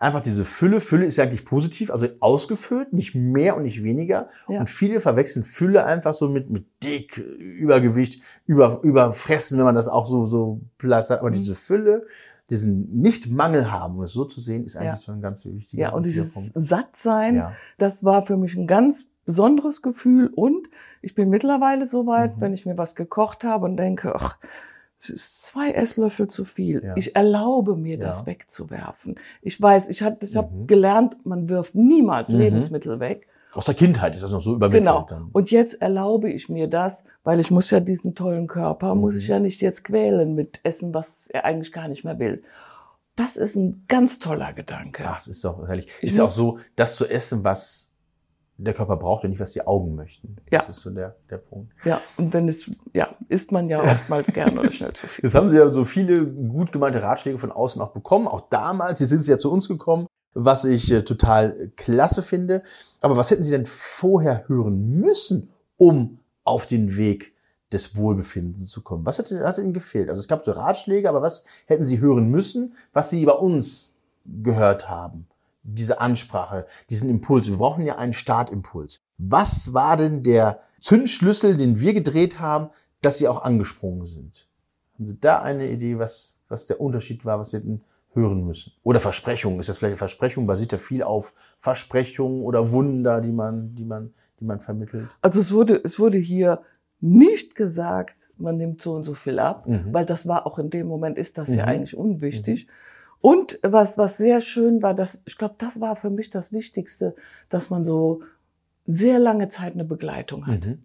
Einfach 0.00 0.20
diese 0.20 0.44
Fülle. 0.44 0.80
Fülle 0.80 1.04
ist 1.06 1.16
ja 1.16 1.24
eigentlich 1.24 1.44
positiv, 1.44 1.90
also 1.90 2.06
ausgefüllt, 2.20 2.92
nicht 2.92 3.14
mehr 3.14 3.56
und 3.56 3.64
nicht 3.64 3.82
weniger. 3.82 4.28
Ja. 4.48 4.60
Und 4.60 4.70
viele 4.70 5.00
verwechseln 5.00 5.44
Fülle 5.44 5.84
einfach 5.84 6.14
so 6.14 6.28
mit, 6.28 6.50
mit 6.50 6.66
dick, 6.82 7.16
Übergewicht, 7.18 8.22
über, 8.46 8.80
überfressen, 8.82 9.58
wenn 9.58 9.64
man 9.64 9.74
das 9.74 9.88
auch 9.88 10.06
so, 10.06 10.24
so 10.26 10.60
platt 10.78 11.06
sagt. 11.06 11.20
Aber 11.20 11.30
Mhm. 11.30 11.34
diese 11.34 11.54
Fülle, 11.54 12.06
diesen 12.48 13.00
Nicht-Mangel 13.00 13.70
haben, 13.70 13.96
um 13.98 14.02
es 14.04 14.12
so 14.12 14.24
zu 14.24 14.40
sehen, 14.40 14.64
ist 14.64 14.76
eigentlich 14.76 14.86
Ja. 14.88 14.96
so 14.96 15.12
ein 15.12 15.20
ganz 15.20 15.44
wichtiger 15.44 15.82
Ja, 15.82 15.90
und 15.92 16.06
dieses 16.06 16.52
Sattsein, 16.54 17.34
Ja. 17.36 17.52
das 17.76 18.04
war 18.04 18.24
für 18.26 18.36
mich 18.36 18.56
ein 18.56 18.66
ganz 18.66 19.04
besonderes 19.32 19.82
Gefühl. 19.82 20.28
Und 20.34 20.68
ich 21.02 21.14
bin 21.14 21.28
mittlerweile 21.28 21.86
so 21.86 22.06
weit, 22.06 22.36
Mhm. 22.36 22.40
wenn 22.40 22.54
ich 22.54 22.64
mir 22.64 22.78
was 22.78 22.94
gekocht 22.94 23.44
habe 23.44 23.66
und 23.66 23.76
denke, 23.76 24.14
ach, 24.16 24.38
es 25.00 25.10
ist 25.10 25.42
zwei 25.44 25.70
Esslöffel 25.72 26.28
zu 26.28 26.46
viel. 26.46 26.82
Ja. 26.82 26.96
Ich 26.96 27.14
erlaube 27.14 27.76
mir, 27.76 27.98
das 27.98 28.20
Ja. 28.20 28.26
wegzuwerfen. 28.26 29.16
Ich 29.42 29.60
weiß, 29.60 29.90
ich 29.90 30.02
habe 30.02 30.16
ich 30.22 30.34
hab 30.34 30.50
Mhm. 30.50 30.66
gelernt, 30.66 31.26
man 31.26 31.48
wirft 31.50 31.74
niemals 31.74 32.30
Mhm. 32.30 32.38
Lebensmittel 32.38 32.98
weg. 33.00 33.28
Aus 33.52 33.66
der 33.66 33.74
Kindheit 33.74 34.14
ist 34.14 34.22
das 34.24 34.30
noch 34.32 34.40
so 34.40 34.54
übermittelt. 34.54 34.84
Genau. 34.84 35.06
Dann. 35.08 35.28
Und 35.32 35.50
jetzt 35.50 35.80
erlaube 35.82 36.30
ich 36.30 36.48
mir 36.48 36.68
das, 36.68 37.04
weil 37.22 37.38
ich 37.38 37.50
muss 37.50 37.70
ja 37.70 37.80
diesen 37.80 38.14
tollen 38.14 38.46
Körper, 38.46 38.94
muss 38.94 39.12
Mhm. 39.14 39.20
ich 39.20 39.28
ja 39.28 39.38
nicht 39.40 39.60
jetzt 39.60 39.84
quälen 39.84 40.34
mit 40.34 40.60
Essen, 40.64 40.94
was 40.94 41.28
er 41.28 41.44
eigentlich 41.44 41.72
gar 41.72 41.88
nicht 41.88 42.02
mehr 42.04 42.18
will. 42.18 42.42
Das 43.14 43.36
ist 43.36 43.56
ein 43.56 43.84
ganz 43.88 44.18
toller 44.20 44.52
Gedanke. 44.52 45.04
Ach, 45.06 45.18
es 45.18 45.26
ist 45.28 45.44
doch 45.44 45.66
herrlich. 45.66 45.86
Ich 46.00 46.08
ist 46.08 46.18
ja 46.18 46.24
auch 46.24 46.28
muss- 46.28 46.36
so, 46.36 46.58
das 46.76 46.96
zu 46.96 47.06
essen, 47.06 47.42
was 47.44 47.96
der 48.58 48.74
Körper 48.74 48.96
braucht 48.96 49.24
und 49.24 49.30
nicht, 49.30 49.40
was 49.40 49.52
die 49.52 49.66
Augen 49.66 49.94
möchten. 49.94 50.36
Ja. 50.50 50.58
Das 50.58 50.68
ist 50.68 50.80
so 50.80 50.90
der, 50.90 51.14
der 51.30 51.38
Punkt. 51.38 51.72
Ja, 51.84 52.00
und 52.16 52.32
wenn 52.34 52.48
es, 52.48 52.68
ja, 52.92 53.08
isst 53.28 53.52
man 53.52 53.68
ja 53.68 53.80
oftmals 53.80 54.32
gern 54.32 54.58
oder 54.58 54.70
schnell 54.70 54.92
zu 54.92 55.06
viel. 55.06 55.24
Jetzt 55.24 55.34
haben 55.34 55.48
Sie 55.48 55.56
ja 55.56 55.68
so 55.68 55.84
viele 55.84 56.26
gut 56.26 56.72
gemeinte 56.72 57.00
Ratschläge 57.00 57.38
von 57.38 57.52
außen 57.52 57.80
auch 57.80 57.92
bekommen. 57.92 58.26
Auch 58.26 58.42
damals, 58.50 58.98
jetzt 58.98 59.10
sind 59.10 59.24
Sie 59.24 59.30
ja 59.30 59.38
zu 59.38 59.52
uns 59.52 59.68
gekommen, 59.68 60.08
was 60.34 60.64
ich 60.64 60.90
äh, 60.90 61.02
total 61.02 61.70
klasse 61.76 62.22
finde. 62.22 62.64
Aber 63.00 63.16
was 63.16 63.30
hätten 63.30 63.44
Sie 63.44 63.52
denn 63.52 63.66
vorher 63.66 64.48
hören 64.48 65.00
müssen, 65.00 65.50
um 65.76 66.18
auf 66.42 66.66
den 66.66 66.96
Weg 66.96 67.34
des 67.72 67.96
Wohlbefindens 67.96 68.70
zu 68.70 68.82
kommen? 68.82 69.06
Was 69.06 69.18
hätte, 69.18 69.44
hat 69.44 69.58
Ihnen 69.58 69.72
gefehlt? 69.72 70.08
Also 70.08 70.18
es 70.18 70.26
gab 70.26 70.44
so 70.44 70.50
Ratschläge, 70.50 71.08
aber 71.08 71.22
was 71.22 71.44
hätten 71.66 71.86
Sie 71.86 72.00
hören 72.00 72.28
müssen, 72.28 72.74
was 72.92 73.10
Sie 73.10 73.24
bei 73.24 73.32
uns 73.32 73.96
gehört 74.42 74.90
haben? 74.90 75.28
Diese 75.70 76.00
Ansprache, 76.00 76.66
diesen 76.88 77.10
Impuls. 77.10 77.48
Wir 77.48 77.58
brauchen 77.58 77.84
ja 77.84 77.96
einen 77.98 78.14
Startimpuls. 78.14 79.00
Was 79.18 79.74
war 79.74 79.96
denn 79.98 80.22
der 80.22 80.60
Zündschlüssel, 80.80 81.56
den 81.56 81.78
wir 81.80 81.92
gedreht 81.92 82.40
haben, 82.40 82.70
dass 83.02 83.18
Sie 83.18 83.28
auch 83.28 83.42
angesprungen 83.42 84.06
sind? 84.06 84.48
Haben 84.94 85.04
Sie 85.04 85.20
da 85.20 85.42
eine 85.42 85.68
Idee, 85.70 85.98
was, 85.98 86.40
was 86.48 86.64
der 86.66 86.80
Unterschied 86.80 87.24
war, 87.24 87.38
was 87.38 87.50
Sie 87.50 87.58
hätten 87.58 87.82
hören 88.14 88.46
müssen? 88.46 88.72
Oder 88.82 88.98
Versprechungen? 89.00 89.60
Ist 89.60 89.68
das 89.68 89.76
vielleicht 89.78 89.90
eine 89.92 89.96
Versprechung? 89.98 90.46
Basiert 90.46 90.72
ja 90.72 90.78
viel 90.78 91.02
auf 91.02 91.34
Versprechungen 91.60 92.42
oder 92.42 92.72
Wunder, 92.72 93.20
die 93.20 93.32
man, 93.32 93.74
die 93.74 93.84
man, 93.84 94.14
die 94.40 94.44
man 94.46 94.60
vermittelt? 94.60 95.08
Also 95.20 95.38
es 95.40 95.52
wurde, 95.52 95.78
es 95.84 95.98
wurde 95.98 96.16
hier 96.18 96.62
nicht 97.00 97.54
gesagt, 97.54 98.16
man 98.38 98.56
nimmt 98.56 98.80
so 98.80 98.94
und 98.94 99.02
so 99.02 99.14
viel 99.14 99.38
ab, 99.38 99.66
Mhm. 99.66 99.92
weil 99.92 100.06
das 100.06 100.26
war 100.26 100.46
auch 100.46 100.58
in 100.58 100.70
dem 100.70 100.86
Moment 100.86 101.18
ist 101.18 101.36
das 101.36 101.48
ja 101.50 101.64
Mhm. 101.64 101.68
eigentlich 101.68 101.96
unwichtig. 101.96 102.68
Und 103.20 103.58
was, 103.62 103.98
was 103.98 104.16
sehr 104.16 104.40
schön 104.40 104.82
war, 104.82 104.94
dass, 104.94 105.22
ich 105.26 105.36
glaube, 105.36 105.56
das 105.58 105.80
war 105.80 105.96
für 105.96 106.10
mich 106.10 106.30
das 106.30 106.52
Wichtigste, 106.52 107.14
dass 107.48 107.68
man 107.70 107.84
so 107.84 108.22
sehr 108.86 109.18
lange 109.18 109.48
Zeit 109.48 109.74
eine 109.74 109.84
Begleitung 109.84 110.46
hat. 110.46 110.66
Mhm. 110.66 110.78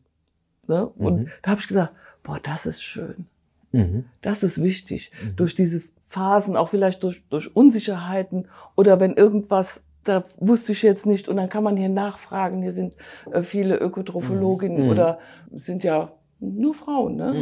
Ne? 0.67 0.87
Und 0.87 1.19
Mhm. 1.21 1.27
da 1.41 1.51
habe 1.51 1.61
ich 1.61 1.67
gesagt, 1.67 1.93
boah, 2.23 2.39
das 2.41 2.65
ist 2.65 2.81
schön. 2.81 3.27
Mhm. 3.71 4.05
Das 4.21 4.43
ist 4.43 4.61
wichtig. 4.63 5.11
Mhm. 5.23 5.35
Durch 5.35 5.55
diese 5.55 5.81
Phasen, 6.07 6.57
auch 6.57 6.69
vielleicht 6.69 7.03
durch, 7.03 7.23
durch 7.29 7.55
Unsicherheiten 7.55 8.47
oder 8.75 8.99
wenn 8.99 9.13
irgendwas, 9.13 9.87
da 10.03 10.25
wusste 10.37 10.73
ich 10.73 10.81
jetzt 10.81 11.05
nicht 11.05 11.27
und 11.27 11.37
dann 11.37 11.49
kann 11.49 11.63
man 11.63 11.77
hier 11.77 11.89
nachfragen. 11.89 12.61
Hier 12.61 12.73
sind 12.73 12.95
äh, 13.31 13.41
viele 13.41 13.77
Ökotrophologinnen 13.77 14.83
Mhm. 14.85 14.89
oder 14.89 15.19
sind 15.51 15.83
ja 15.83 16.11
nur 16.43 16.73
Frauen, 16.73 17.15
ne? 17.15 17.33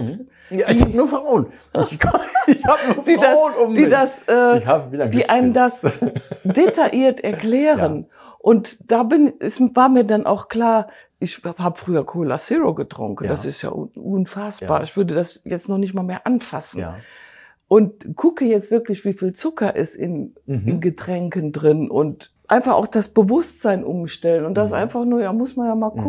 Mhm. 0.51 0.57
Ja, 0.57 0.69
ich 0.69 0.81
habe 0.81 0.95
nur 0.95 1.07
Frauen. 1.07 1.47
Ich, 1.89 1.99
ich 2.47 2.65
habe 2.65 2.95
nur 2.95 3.03
Die 3.05 3.15
das, 3.15 3.25
Frauen 3.33 3.53
um 3.67 3.73
die 3.75 3.81
mich. 3.81 3.89
das, 3.89 4.27
äh, 4.27 5.09
die 5.09 5.29
einem 5.29 5.53
das 5.53 5.85
detailliert 6.43 7.21
erklären. 7.21 8.07
Und 8.39 8.77
da 8.91 9.03
bin, 9.03 9.33
es 9.39 9.59
war 9.75 9.89
mir 9.89 10.03
dann 10.03 10.25
auch 10.25 10.47
klar, 10.47 10.87
ich 11.19 11.41
habe 11.43 11.77
früher 11.77 12.03
Cola 12.05 12.37
Zero 12.37 12.73
getrunken. 12.73 13.25
Ja. 13.25 13.29
Das 13.31 13.45
ist 13.45 13.61
ja 13.61 13.71
un- 13.71 13.91
unfassbar. 13.95 14.79
Ja. 14.79 14.83
Ich 14.83 14.97
würde 14.97 15.13
das 15.13 15.41
jetzt 15.45 15.69
noch 15.69 15.77
nicht 15.77 15.93
mal 15.93 16.01
mehr 16.03 16.25
anfassen. 16.25 16.79
Ja. 16.79 16.97
Und 17.67 18.15
gucke 18.17 18.43
jetzt 18.45 18.71
wirklich, 18.71 19.05
wie 19.05 19.13
viel 19.13 19.33
Zucker 19.33 19.75
ist 19.75 19.95
in, 19.95 20.35
Mhm. 20.45 20.67
in 20.67 20.81
Getränken 20.81 21.51
drin 21.51 21.89
und 21.89 22.31
einfach 22.47 22.73
auch 22.73 22.87
das 22.87 23.07
Bewusstsein 23.09 23.83
umstellen 23.85 24.45
und 24.45 24.55
das 24.55 24.71
Mhm. 24.71 24.77
einfach 24.77 25.05
nur, 25.05 25.21
ja, 25.21 25.31
muss 25.31 25.55
man 25.55 25.67
ja 25.67 25.75
mal 25.75 25.91
Mhm. 25.95 26.01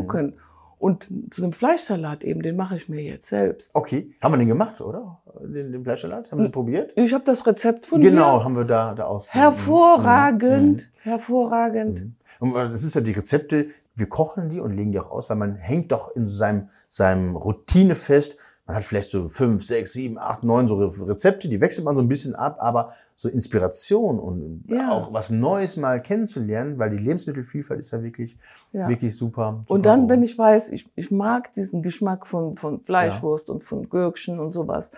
Und 0.82 1.06
zu 1.30 1.42
dem 1.42 1.52
Fleischsalat 1.52 2.24
eben, 2.24 2.42
den 2.42 2.56
mache 2.56 2.74
ich 2.74 2.88
mir 2.88 3.00
jetzt 3.02 3.28
selbst. 3.28 3.70
Okay. 3.72 4.10
Haben 4.20 4.32
wir 4.34 4.38
den 4.38 4.48
gemacht, 4.48 4.80
oder? 4.80 5.20
Den, 5.40 5.70
den 5.70 5.84
Fleischsalat? 5.84 6.32
Haben 6.32 6.42
den 6.42 6.50
probiert? 6.50 6.90
Ich 6.96 7.14
habe 7.14 7.22
das 7.24 7.46
Rezept 7.46 7.86
von 7.86 8.00
Genau, 8.00 8.38
dir. 8.38 8.44
haben 8.44 8.56
wir 8.56 8.64
da, 8.64 8.92
da 8.92 9.04
aus. 9.04 9.24
Hervorragend, 9.28 10.80
Mhm. 10.82 11.10
hervorragend. 11.10 12.00
Mhm. 12.00 12.14
Und 12.40 12.54
das 12.72 12.82
ist 12.82 12.94
ja 12.96 13.00
die 13.00 13.12
Rezepte, 13.12 13.66
wir 13.94 14.08
kochen 14.08 14.48
die 14.48 14.58
und 14.58 14.72
legen 14.74 14.90
die 14.90 14.98
auch 14.98 15.12
aus, 15.12 15.30
weil 15.30 15.36
man 15.36 15.54
hängt 15.54 15.92
doch 15.92 16.16
in 16.16 16.26
seinem, 16.26 16.68
seinem 16.88 17.36
Routine 17.36 17.94
fest. 17.94 18.38
Man 18.72 18.78
hat 18.78 18.84
vielleicht 18.84 19.10
so 19.10 19.28
fünf, 19.28 19.66
sechs, 19.66 19.92
sieben, 19.92 20.16
acht, 20.16 20.44
neun 20.44 20.66
so 20.66 20.76
Re- 20.76 21.06
Rezepte, 21.08 21.46
die 21.46 21.60
wechselt 21.60 21.84
man 21.84 21.94
so 21.94 22.00
ein 22.00 22.08
bisschen 22.08 22.34
ab, 22.34 22.56
aber 22.58 22.94
so 23.16 23.28
Inspiration 23.28 24.18
und 24.18 24.64
Ja. 24.66 24.90
auch 24.92 25.12
was 25.12 25.28
Neues 25.28 25.76
mal 25.76 26.00
kennenzulernen, 26.00 26.78
weil 26.78 26.88
die 26.88 26.96
Lebensmittelvielfalt 26.96 27.80
ist 27.80 27.90
ja 27.90 28.02
wirklich, 28.02 28.38
Ja. 28.72 28.88
wirklich 28.88 29.14
super. 29.14 29.56
super 29.66 29.74
Und 29.74 29.84
dann, 29.84 30.00
groß. 30.00 30.08
wenn 30.08 30.22
ich 30.22 30.38
weiß, 30.38 30.70
ich, 30.70 30.88
ich 30.96 31.10
mag 31.10 31.52
diesen 31.52 31.82
Geschmack 31.82 32.26
von, 32.26 32.56
von 32.56 32.80
Fleischwurst 32.80 33.50
und 33.50 33.62
von 33.62 33.90
Gürkchen 33.90 34.40
und 34.40 34.52
sowas. 34.52 34.90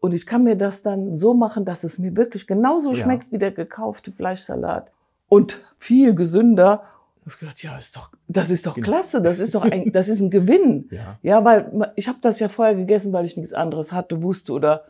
Und 0.00 0.14
ich 0.14 0.24
kann 0.24 0.42
mir 0.44 0.56
das 0.56 0.80
dann 0.80 1.14
so 1.14 1.34
machen, 1.34 1.66
dass 1.66 1.84
es 1.84 1.98
mir 1.98 2.16
wirklich 2.16 2.46
genauso 2.46 2.92
Ja. 2.92 2.94
schmeckt 2.94 3.30
wie 3.30 3.36
der 3.38 3.52
gekaufte 3.52 4.10
Fleischsalat. 4.10 4.90
Und 5.28 5.60
viel 5.76 6.14
gesünder. 6.14 6.82
Ich 7.28 7.38
gedacht, 7.38 7.62
ja, 7.62 7.76
ist 7.76 7.96
doch, 7.96 8.10
das 8.28 8.50
ist 8.50 8.66
doch 8.66 8.74
Genau. 8.74 8.86
klasse, 8.86 9.20
das 9.22 9.38
ist 9.38 9.54
doch 9.54 9.62
ein, 9.62 9.92
das 9.92 10.08
ist 10.08 10.20
ein 10.20 10.30
Gewinn. 10.30 10.88
Ja. 10.90 11.18
Ja, 11.22 11.44
weil 11.44 11.92
ich 11.96 12.08
habe 12.08 12.18
das 12.22 12.38
ja 12.40 12.48
vorher 12.48 12.74
gegessen, 12.74 13.12
weil 13.12 13.24
ich 13.24 13.36
nichts 13.36 13.52
anderes 13.54 13.92
hatte, 13.92 14.22
wusste 14.22 14.52
oder 14.52 14.84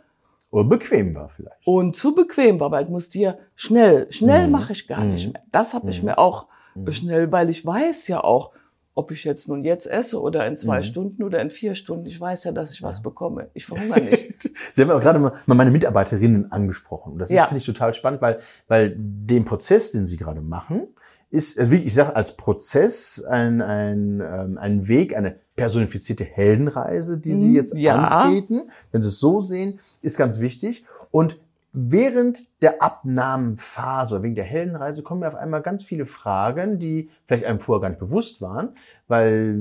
Oder 0.51 0.65
bequem 0.69 1.15
war 1.15 1.29
vielleicht. 1.29 1.67
und 1.67 1.95
zu 1.97 2.15
bequem 2.15 2.59
war, 2.61 2.71
weil 2.71 2.85
ich 2.85 2.91
musste 2.91 3.19
ja 3.19 3.35
schnell, 3.57 4.11
schnell 4.13 4.47
Mhm. 4.47 4.53
mache 4.53 4.73
ich 4.73 4.87
gar 4.87 5.05
Mhm. 5.05 5.13
nicht 5.13 5.33
mehr. 5.33 5.43
Das 5.53 5.75
habe 5.75 5.91
ich 5.91 6.01
Mhm. 6.03 6.07
mir 6.07 6.19
auch 6.19 6.47
Mhm. 6.75 6.93
schnell, 6.93 7.33
weil 7.33 7.51
ich 7.51 7.65
weiß 7.67 8.09
ja 8.09 8.23
auch, 8.25 8.53
ob 8.95 9.13
ich 9.13 9.23
jetzt 9.25 9.49
nun 9.49 9.65
jetzt 9.65 9.87
esse 9.87 10.21
oder 10.21 10.45
in 10.47 10.57
zwei 10.57 10.79
Mhm. 10.79 10.83
Stunden 10.83 11.23
oder 11.23 11.41
in 11.41 11.51
vier 11.51 11.75
Stunden, 11.77 12.07
ich 12.07 12.21
weiß 12.21 12.45
ja, 12.45 12.53
dass 12.53 12.73
ich 12.73 12.83
was 12.83 13.01
bekomme. 13.03 13.49
Ich 13.55 13.65
verhungere 13.67 14.01
nicht. 14.01 14.51
Sie 14.73 14.83
haben 14.83 14.91
auch 14.91 15.01
gerade 15.01 15.19
mal 15.21 15.33
meine 15.47 15.71
Mitarbeiterinnen 15.71 16.51
angesprochen. 16.51 17.13
Und 17.13 17.19
das 17.21 17.31
ist, 17.31 17.37
Ja. 17.37 17.45
finde 17.47 17.59
ich 17.59 17.67
total 17.67 17.95
spannend, 17.95 18.21
weil, 18.23 18.39
weil 18.67 18.95
den 18.97 19.45
Prozess, 19.45 19.93
den 19.93 20.05
Sie 20.07 20.17
gerade 20.17 20.41
machen, 20.41 20.89
ist, 21.31 21.59
also 21.59 21.71
wirklich, 21.71 21.89
ich 21.89 21.95
sage 21.95 22.17
als 22.17 22.37
Prozess 22.37 23.23
ein, 23.25 23.61
ein, 23.61 24.21
ähm, 24.21 24.59
ein 24.59 24.89
Weg, 24.89 25.17
eine 25.17 25.37
personifizierte 25.57 26.25
Heldenreise, 26.25 27.19
die 27.19 27.35
Sie 27.35 27.49
Mhm, 27.49 27.55
jetzt 27.55 27.77
ja. 27.77 27.97
antreten. 27.97 28.71
Wenn 28.93 29.03
Sie 29.03 29.09
es 29.09 29.19
so 29.19 29.41
sehen, 29.41 29.81
ist 30.03 30.17
ganz 30.17 30.41
wichtig. 30.41 30.85
Und 31.11 31.39
während 31.73 32.45
der 32.63 32.83
Abnahmenphase 32.83 34.15
oder 34.15 34.23
wegen 34.25 34.35
der 34.35 34.45
Heldenreise 34.45 35.03
kommen 35.03 35.21
mir 35.21 35.29
auf 35.29 35.35
einmal 35.35 35.61
ganz 35.61 35.85
viele 35.85 36.07
Fragen, 36.07 36.79
die 36.79 37.11
vielleicht 37.27 37.45
einem 37.45 37.61
vorher 37.61 37.83
gar 37.83 37.89
nicht 37.91 37.99
bewusst 38.01 38.41
waren, 38.41 38.71
weil 39.07 39.61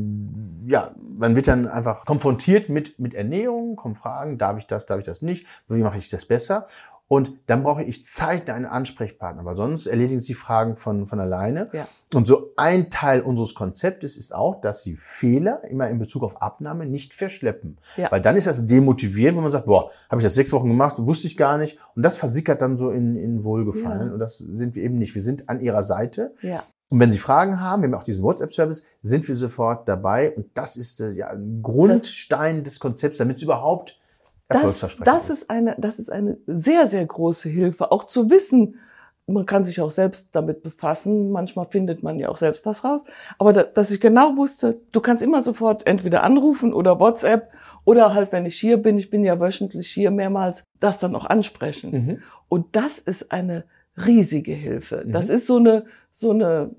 ja, 0.68 0.92
man 1.18 1.36
wird 1.36 1.48
dann 1.48 1.68
einfach 1.68 2.06
konfrontiert 2.06 2.70
mit, 2.70 2.98
mit 2.98 3.14
Ernährung, 3.14 3.76
kommen 3.76 3.96
Fragen, 3.96 4.38
darf 4.38 4.58
ich 4.58 4.68
das, 4.68 4.86
darf 4.86 5.00
ich 5.00 5.06
das 5.06 5.22
nicht, 5.22 5.46
wie 5.68 5.84
mache 5.84 5.98
ich 5.98 6.10
das 6.10 6.26
besser? 6.26 6.66
Und 7.10 7.32
dann 7.46 7.64
brauche 7.64 7.84
ich 7.84 8.04
zeitnah 8.04 8.54
einen 8.54 8.66
Ansprechpartner, 8.66 9.46
weil 9.46 9.56
sonst 9.56 9.88
erledigen 9.88 10.20
sich 10.20 10.28
die 10.28 10.34
Fragen 10.34 10.76
von, 10.76 11.08
von 11.08 11.20
alleine. 11.22 11.70
Ja. 11.72 11.88
Und 12.14 12.28
so 12.28 12.52
ein 12.58 12.90
Teil 12.90 13.22
unseres 13.22 13.56
Konzeptes 13.56 14.18
ist 14.18 14.36
auch, 14.36 14.60
dass 14.60 14.82
Sie 14.82 14.98
Fehler 14.98 15.64
immer 15.70 15.90
in 15.90 16.00
Bezug 16.00 16.24
auf 16.24 16.42
Abnahme 16.42 16.86
nicht 16.86 17.14
verschleppen. 17.14 17.78
Ja. 17.96 18.12
Weil 18.12 18.22
dann 18.22 18.36
ist 18.36 18.48
das 18.48 18.66
demotivierend, 18.66 19.38
wo 19.38 19.42
man 19.42 19.52
sagt, 19.52 19.68
boah, 19.68 19.90
habe 20.10 20.20
ich 20.20 20.26
das 20.26 20.36
sechs 20.36 20.52
Wochen 20.52 20.68
gemacht, 20.68 20.96
wusste 21.00 21.28
ich 21.28 21.38
gar 21.38 21.58
nicht. 21.58 21.80
Und 21.96 22.04
das 22.04 22.18
versickert 22.18 22.62
dann 22.62 22.78
so 22.78 22.90
in, 22.90 23.16
in 23.16 23.46
Wohlgefallen. 23.46 24.08
Ja. 24.08 24.14
Und 24.14 24.20
das 24.20 24.38
sind 24.40 24.76
wir 24.76 24.84
eben 24.84 24.98
nicht. 24.98 25.16
Wir 25.16 25.22
sind 25.22 25.48
an 25.48 25.62
Ihrer 25.62 25.84
Seite. 25.84 26.34
ja. 26.42 26.64
Und 26.90 27.02
wenn 27.02 27.12
Sie 27.12 27.18
Fragen 27.18 27.60
haben, 27.60 27.82
wir 27.82 27.88
haben 27.88 27.96
auch 27.96 28.04
diesen 28.04 28.24
WhatsApp-Service, 28.24 28.86
sind 29.02 29.28
wir 29.28 29.36
sofort 29.36 29.90
dabei. 29.90 30.34
Und 30.34 30.46
das 30.54 30.78
ist 30.78 31.02
äh, 31.02 31.12
ja 31.12 31.28
ein 31.28 31.62
Grundstein 31.62 32.64
des 32.64 32.80
Konzepts, 32.80 33.18
damit 33.18 33.38
es 33.38 33.44
überhaupt 33.44 34.00
Das, 34.50 34.98
das 35.04 35.30
ist 35.30 35.50
eine, 35.50 35.76
das 35.78 36.00
ist 36.00 36.10
eine 36.10 36.38
sehr, 36.48 36.88
sehr 36.88 37.06
große 37.06 37.50
Hilfe, 37.50 37.92
auch 37.92 38.06
zu 38.06 38.30
wissen. 38.30 38.80
Man 39.26 39.46
kann 39.46 39.66
sich 39.66 39.82
auch 39.82 39.92
selbst 39.92 40.30
damit 40.34 40.64
befassen. 40.64 41.32
Manchmal 41.32 41.66
findet 41.66 42.02
man 42.02 42.18
ja 42.18 42.30
auch 42.30 42.38
selbst 42.38 42.66
was 42.66 42.86
raus. 42.86 43.04
Aber 43.38 43.52
da, 43.52 43.64
dass 43.64 43.92
ich 43.92 44.00
genau 44.00 44.38
wusste, 44.38 44.80
du 44.94 45.02
kannst 45.02 45.22
immer 45.22 45.44
sofort 45.44 45.86
entweder 45.86 46.24
anrufen 46.24 46.74
oder 46.74 46.98
WhatsApp 47.00 47.52
oder 47.84 48.14
halt, 48.14 48.32
wenn 48.32 48.46
ich 48.46 48.58
hier 48.58 48.78
bin, 48.78 48.98
ich 48.98 49.10
bin 49.10 49.26
ja 49.26 49.40
wöchentlich 49.40 49.90
hier 49.90 50.12
mehrmals, 50.12 50.64
das 50.80 51.00
dann 51.00 51.16
auch 51.16 51.26
ansprechen. 51.26 51.92
Mhm. 51.92 52.22
Und 52.48 52.76
das 52.76 53.00
ist 53.00 53.34
eine 53.34 53.66
riesige 53.98 54.54
Hilfe. 54.54 55.04
Mhm. 55.06 55.12
Das 55.12 55.28
ist 55.28 55.46
so 55.46 55.58
eine, 55.58 55.86
so 56.12 56.32
eine, 56.32 56.72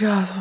ja, 0.00 0.24
so, 0.24 0.40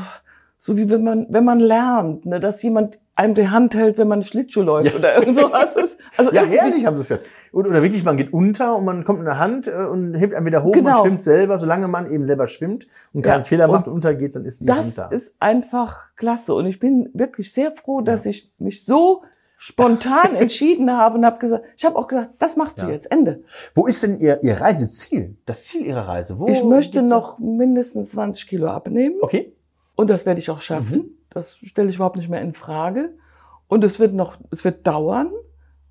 so 0.57 0.77
wie 0.77 0.89
wenn 0.89 1.03
man, 1.03 1.27
wenn 1.29 1.45
man 1.45 1.59
lernt, 1.59 2.25
ne, 2.25 2.39
dass 2.39 2.63
jemand 2.63 2.99
einem 3.21 3.36
die 3.36 3.47
Hand 3.49 3.75
hält, 3.75 3.97
wenn 3.97 4.07
man 4.07 4.23
Schlittschuh 4.23 4.62
läuft 4.62 4.91
Ja. 4.91 4.99
oder 4.99 5.15
irgend 5.17 5.36
sowas. 5.38 5.75
Also 6.17 6.31
Ja, 6.34 6.43
herrlich 6.43 6.86
haben 6.86 6.97
sie 6.97 7.01
es 7.03 7.10
ja. 7.10 7.17
Und, 7.53 7.67
oder 7.67 7.81
wirklich, 7.81 8.03
man 8.03 8.17
geht 8.17 8.34
unter 8.34 8.75
und 8.77 8.86
man 8.86 9.03
kommt 9.03 9.19
in 9.19 9.25
der 9.25 9.38
Hand 9.39 9.67
äh, 9.67 9.71
und 9.71 10.13
hebt 10.15 10.34
einen 10.34 10.45
wieder 10.45 10.63
hoch 10.63 10.75
und 10.75 10.84
Genau. 10.84 11.01
schwimmt 11.03 11.21
selber, 11.21 11.60
solange 11.60 11.88
man 11.88 12.12
eben 12.12 12.25
selber 12.27 12.47
schwimmt 12.47 12.88
und 13.13 13.21
keinen 13.21 13.39
Ja, 13.39 13.43
Fehler 13.43 13.65
und 13.65 13.71
macht 13.71 13.88
und 13.88 13.93
untergeht, 13.93 14.36
dann 14.36 14.45
ist 14.45 14.62
die 14.62 14.65
Das 14.65 14.97
Hand 14.97 15.12
da. 15.12 15.15
ist 15.15 15.36
einfach 15.39 15.99
klasse. 16.17 16.53
Und 16.53 16.65
ich 16.65 16.79
bin 16.79 17.10
wirklich 17.13 17.51
sehr 17.53 17.71
froh, 17.71 18.01
dass 18.01 18.25
ich 18.25 18.51
mich 18.57 18.86
so 18.86 19.23
spontan 19.57 20.36
entschieden 20.36 20.91
habe 20.91 21.17
und 21.17 21.25
habe 21.25 21.39
gesagt, 21.39 21.65
ich 21.77 21.86
habe 21.86 21.95
auch 21.97 22.07
gesagt, 22.07 22.31
das 22.39 22.55
machst 22.55 22.77
du 22.81 22.84
Ja. 22.88 22.89
jetzt, 22.91 23.12
Ende. 23.12 23.43
Wo 23.75 23.86
ist 23.86 24.01
denn 24.03 24.19
Ihr, 24.19 24.41
Ihr 24.43 24.60
Reiseziel? 24.60 25.36
Das 25.45 25.65
Ziel 25.65 25.86
Ihrer 25.86 26.07
Reise? 26.07 26.39
Wo 26.39 26.47
ich 26.47 26.63
möchte 26.63 27.03
noch 27.03 27.38
mindestens 27.39 28.12
20 28.12 28.47
Kilo 28.47 28.67
abnehmen. 28.67 29.17
Okay. 29.21 29.53
Und 29.95 30.10
das 30.10 30.25
werde 30.25 30.39
ich 30.39 30.49
auch 30.49 30.62
schaffen. 30.62 30.97
Mhm. 30.97 31.12
Das 31.30 31.58
stelle 31.58 31.89
ich 31.89 31.95
überhaupt 31.95 32.17
nicht 32.17 32.30
mehr 32.30 32.41
in 32.41 32.54
Frage. 32.54 33.13
Und 33.67 33.84
es 33.84 33.99
wird 33.99 34.13
noch, 34.13 34.38
es 34.51 34.65
wird 34.65 34.86
dauern. 34.86 35.32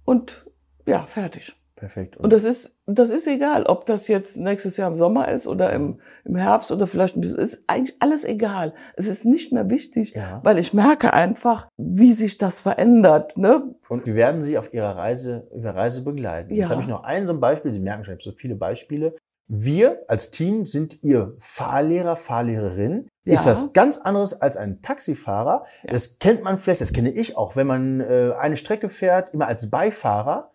Und 0.04 0.46
ja, 0.86 1.06
fertig. 1.06 1.56
Perfekt. 1.80 2.18
Und 2.18 2.30
das 2.30 2.44
ist, 2.44 2.76
das 2.84 3.08
ist 3.08 3.26
egal, 3.26 3.62
ob 3.62 3.86
das 3.86 4.06
jetzt 4.06 4.36
nächstes 4.36 4.76
Jahr 4.76 4.90
im 4.90 4.98
Sommer 4.98 5.28
ist 5.28 5.46
oder 5.46 5.72
im, 5.72 5.98
im 6.26 6.36
Herbst 6.36 6.70
oder 6.70 6.86
vielleicht 6.86 7.16
ein 7.16 7.22
bisschen, 7.22 7.38
ist 7.38 7.64
eigentlich 7.68 7.96
alles 8.00 8.22
egal. 8.26 8.74
Es 8.96 9.06
ist 9.06 9.24
nicht 9.24 9.50
mehr 9.50 9.70
wichtig, 9.70 10.12
ja. 10.14 10.40
weil 10.42 10.58
ich 10.58 10.74
merke 10.74 11.14
einfach, 11.14 11.68
wie 11.78 12.12
sich 12.12 12.36
das 12.36 12.60
verändert. 12.60 13.38
Ne? 13.38 13.74
Und 13.88 14.04
wir 14.04 14.14
werden 14.14 14.42
Sie 14.42 14.58
auf 14.58 14.74
Ihrer 14.74 14.94
Reise, 14.94 15.48
Ihrer 15.56 15.74
Reise 15.74 16.04
begleiten. 16.04 16.52
Ja. 16.52 16.64
Jetzt 16.64 16.70
habe 16.70 16.82
ich 16.82 16.88
noch 16.88 17.02
ein 17.02 17.26
so 17.26 17.32
ein 17.32 17.40
Beispiel. 17.40 17.72
Sie 17.72 17.80
merken 17.80 18.04
schon, 18.04 18.12
ich 18.12 18.26
habe 18.26 18.30
so 18.30 18.36
viele 18.36 18.56
Beispiele. 18.56 19.14
Wir 19.52 20.04
als 20.06 20.30
Team 20.30 20.64
sind 20.64 21.02
Ihr 21.02 21.34
Fahrlehrer, 21.40 22.14
Fahrlehrerin. 22.14 23.08
Ja. 23.24 23.34
Ist 23.34 23.46
was 23.46 23.72
ganz 23.72 23.98
anderes 23.98 24.40
als 24.40 24.56
ein 24.56 24.80
Taxifahrer. 24.80 25.64
Ja. 25.82 25.92
Das 25.92 26.20
kennt 26.20 26.44
man 26.44 26.56
vielleicht, 26.56 26.80
das 26.80 26.92
kenne 26.92 27.10
ich 27.10 27.36
auch, 27.36 27.56
wenn 27.56 27.66
man 27.66 28.00
äh, 28.00 28.32
eine 28.38 28.56
Strecke 28.56 28.88
fährt, 28.88 29.34
immer 29.34 29.48
als 29.48 29.68
Beifahrer. 29.68 30.49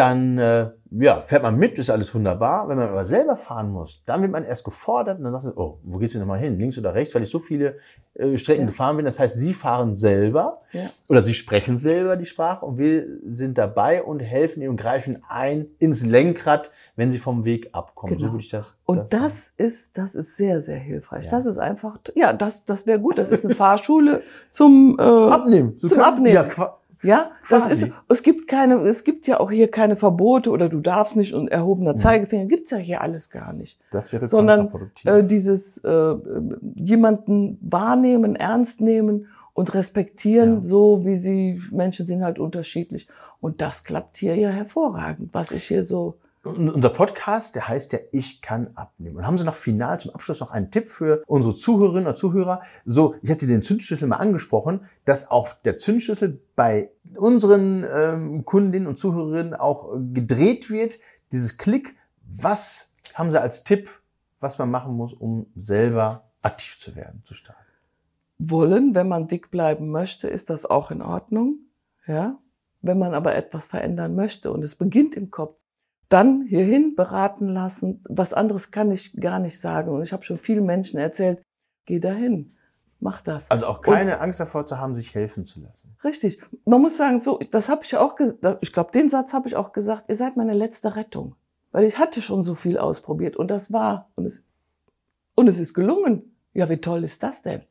Dann 0.00 0.38
äh, 0.38 0.70
ja, 0.92 1.20
fährt 1.20 1.42
man 1.44 1.56
mit, 1.56 1.78
ist 1.78 1.88
alles 1.90 2.12
wunderbar. 2.14 2.68
Wenn 2.68 2.76
man 2.78 2.88
aber 2.88 3.04
selber 3.04 3.36
fahren 3.36 3.70
muss, 3.70 4.02
dann 4.06 4.22
wird 4.22 4.32
man 4.32 4.44
erst 4.44 4.64
gefordert 4.64 5.18
und 5.18 5.24
dann 5.24 5.32
sagt 5.32 5.44
man, 5.44 5.54
oh, 5.56 5.78
wo 5.84 5.98
geht's 5.98 6.12
denn 6.14 6.20
nochmal 6.22 6.40
hin? 6.40 6.58
Links 6.58 6.76
oder 6.78 6.94
rechts? 6.94 7.14
Weil 7.14 7.22
ich 7.22 7.30
so 7.30 7.38
viele 7.38 7.76
äh, 8.14 8.36
Strecken 8.38 8.62
Ja. 8.62 8.66
gefahren 8.68 8.96
bin. 8.96 9.04
Das 9.04 9.20
heißt, 9.20 9.38
Sie 9.38 9.54
fahren 9.54 9.94
selber 9.94 10.58
Ja. 10.72 10.90
oder 11.08 11.22
Sie 11.22 11.34
sprechen 11.34 11.78
selber 11.78 12.16
die 12.16 12.24
Sprache 12.26 12.66
und 12.66 12.76
wir 12.78 13.06
sind 13.30 13.56
dabei 13.56 14.02
und 14.02 14.18
helfen 14.20 14.62
Ihnen 14.62 14.70
und 14.70 14.76
greifen 14.80 15.22
ein 15.28 15.66
ins 15.78 16.04
Lenkrad, 16.04 16.72
wenn 16.96 17.10
Sie 17.12 17.18
vom 17.18 17.44
Weg 17.44 17.68
abkommen. 17.72 18.14
So 18.18 18.22
Genau. 18.24 18.32
würde 18.32 18.42
ich 18.42 18.50
das. 18.50 18.76
Und 18.84 19.12
das 19.12 19.54
ist, 19.56 19.96
das 19.96 20.16
ist 20.16 20.36
sehr, 20.36 20.60
sehr 20.60 20.78
hilfreich. 20.78 21.26
Ja. 21.26 21.30
Das 21.30 21.46
ist 21.46 21.58
einfach, 21.58 21.98
ja, 22.16 22.32
das, 22.32 22.64
das 22.64 22.86
wäre 22.86 22.98
gut. 22.98 23.18
Das 23.18 23.30
ist 23.30 23.44
eine 23.44 23.54
Fahrschule 23.54 24.22
zum, 24.50 24.96
äh, 24.98 25.02
Abnehmen. 25.02 25.74
So 25.78 25.86
Zum 25.88 25.98
kann- 25.98 26.14
Abnehmen. 26.14 26.34
Ja, 26.34 26.78
ja, 27.02 27.30
das 27.48 27.64
Quasi. 27.66 27.84
ist, 27.86 27.92
es 28.08 28.22
gibt 28.22 28.46
keine, 28.48 28.74
es 28.76 29.04
gibt 29.04 29.26
ja 29.26 29.40
auch 29.40 29.50
hier 29.50 29.70
keine 29.70 29.96
Verbote 29.96 30.50
oder 30.50 30.68
du 30.68 30.80
darfst 30.80 31.16
nicht 31.16 31.32
und 31.34 31.48
erhobener. 31.48 31.96
Zeigefinger, 31.96 32.46
gibt's 32.46 32.70
ja 32.70 32.76
hier 32.78 33.00
alles 33.00 33.30
gar 33.30 33.52
nicht. 33.52 33.78
das 33.90 34.12
wäre 34.12 34.26
Sondern. 34.26 34.70
Äh, 35.04 35.24
dieses, 35.24 35.78
äh, 35.78 36.14
jemanden 36.74 37.58
wahrnehmen, 37.62 38.36
ernst 38.36 38.80
nehmen 38.80 39.26
und 39.54 39.74
respektieren, 39.74 40.56
Ja. 40.56 40.62
so 40.64 41.04
wie 41.04 41.16
sie, 41.16 41.60
Menschen 41.70 42.06
sind 42.06 42.22
halt 42.24 42.38
unterschiedlich. 42.38 43.08
Und 43.40 43.60
das 43.62 43.84
klappt 43.84 44.18
hier 44.18 44.36
ja 44.36 44.50
hervorragend, 44.50 45.30
was 45.32 45.50
ich 45.50 45.64
hier 45.64 45.82
so, 45.82 46.16
Und 46.42 46.70
unser 46.70 46.88
Podcast, 46.88 47.54
der 47.54 47.68
heißt 47.68 47.92
ja 47.92 47.98
Ich 48.12 48.40
kann 48.40 48.70
abnehmen. 48.74 49.18
Und 49.18 49.26
haben 49.26 49.36
Sie 49.36 49.44
noch 49.44 49.54
final 49.54 50.00
zum 50.00 50.12
Abschluss 50.12 50.40
noch 50.40 50.50
einen 50.50 50.70
Tipp 50.70 50.88
für 50.88 51.22
unsere 51.26 51.54
Zuhörerinnen 51.54 52.06
und 52.06 52.16
Zuhörer? 52.16 52.62
So, 52.84 53.14
ich 53.22 53.30
hatte 53.30 53.46
den 53.46 53.62
Zündschlüssel 53.62 54.08
mal 54.08 54.16
angesprochen, 54.16 54.86
dass 55.04 55.30
auch 55.30 55.52
der 55.64 55.76
Zündschlüssel 55.76 56.40
bei 56.56 56.90
unseren 57.14 57.84
ähm, 57.92 58.44
Kundinnen 58.44 58.86
und 58.86 58.98
Zuhörerinnen 58.98 59.54
auch 59.54 59.94
äh, 59.94 59.98
gedreht 60.12 60.70
wird. 60.70 60.98
Dieses 61.32 61.58
Klick, 61.58 61.94
was 62.22 62.94
haben 63.14 63.30
Sie 63.30 63.40
als 63.40 63.64
Tipp, 63.64 63.90
was 64.40 64.58
man 64.58 64.70
machen 64.70 64.94
muss, 64.94 65.12
um 65.12 65.46
selber 65.56 66.30
aktiv 66.42 66.78
zu 66.80 66.96
werden, 66.96 67.22
zu 67.26 67.34
starten? 67.34 67.60
wollen, 68.40 68.94
wenn 68.94 69.08
man 69.08 69.28
dick 69.28 69.50
bleiben 69.50 69.90
möchte, 69.90 70.28
ist 70.28 70.50
das 70.50 70.64
auch 70.64 70.90
in 70.90 71.02
Ordnung. 71.02 71.58
Ja. 72.06 72.38
Wenn 72.80 72.98
man 72.98 73.12
aber 73.12 73.34
etwas 73.34 73.66
verändern 73.66 74.14
möchte 74.14 74.50
und 74.50 74.64
es 74.64 74.74
beginnt 74.74 75.14
im 75.14 75.30
Kopf, 75.30 75.54
dann 76.10 76.42
hierhin 76.42 76.94
beraten 76.96 77.48
lassen. 77.48 78.04
Was 78.08 78.34
anderes 78.34 78.70
kann 78.70 78.90
ich 78.90 79.14
gar 79.14 79.38
nicht 79.38 79.58
sagen. 79.58 79.90
Und 79.90 80.02
ich 80.02 80.12
habe 80.12 80.24
schon 80.24 80.38
vielen 80.38 80.66
Menschen 80.66 81.00
erzählt, 81.00 81.40
geh 81.86 82.00
dahin, 82.00 82.56
mach 82.98 83.22
das. 83.22 83.50
Also 83.50 83.66
auch 83.66 83.80
keine 83.80 84.20
Angst 84.20 84.40
davor 84.40 84.66
zu 84.66 84.78
haben, 84.78 84.94
sich 84.94 85.14
helfen 85.14 85.46
zu 85.46 85.62
lassen. 85.62 85.96
Richtig. 86.04 86.42
Man 86.64 86.82
muss 86.82 86.96
sagen, 86.96 87.20
so, 87.20 87.40
das 87.50 87.68
habe 87.68 87.84
ich 87.84 87.96
auch 87.96 88.16
gesagt, 88.16 88.58
ich 88.60 88.72
glaube, 88.72 88.90
den 88.92 89.08
Satz 89.08 89.32
habe 89.32 89.48
ich 89.48 89.56
auch 89.56 89.72
gesagt, 89.72 90.04
ihr 90.08 90.16
seid 90.16 90.36
meine 90.36 90.52
letzte 90.52 90.96
Rettung. 90.96 91.36
Weil 91.72 91.84
ich 91.84 91.98
hatte 91.98 92.20
schon 92.20 92.42
so 92.42 92.54
viel 92.54 92.76
ausprobiert 92.76 93.36
und 93.36 93.48
das 93.48 93.72
war, 93.72 94.10
und 94.16 94.26
es, 94.26 94.44
und 95.36 95.46
es 95.46 95.60
ist 95.60 95.72
gelungen. 95.72 96.36
Ja, 96.52 96.68
wie 96.68 96.78
toll 96.78 97.04
ist 97.04 97.22
das 97.22 97.42
denn? 97.42 97.62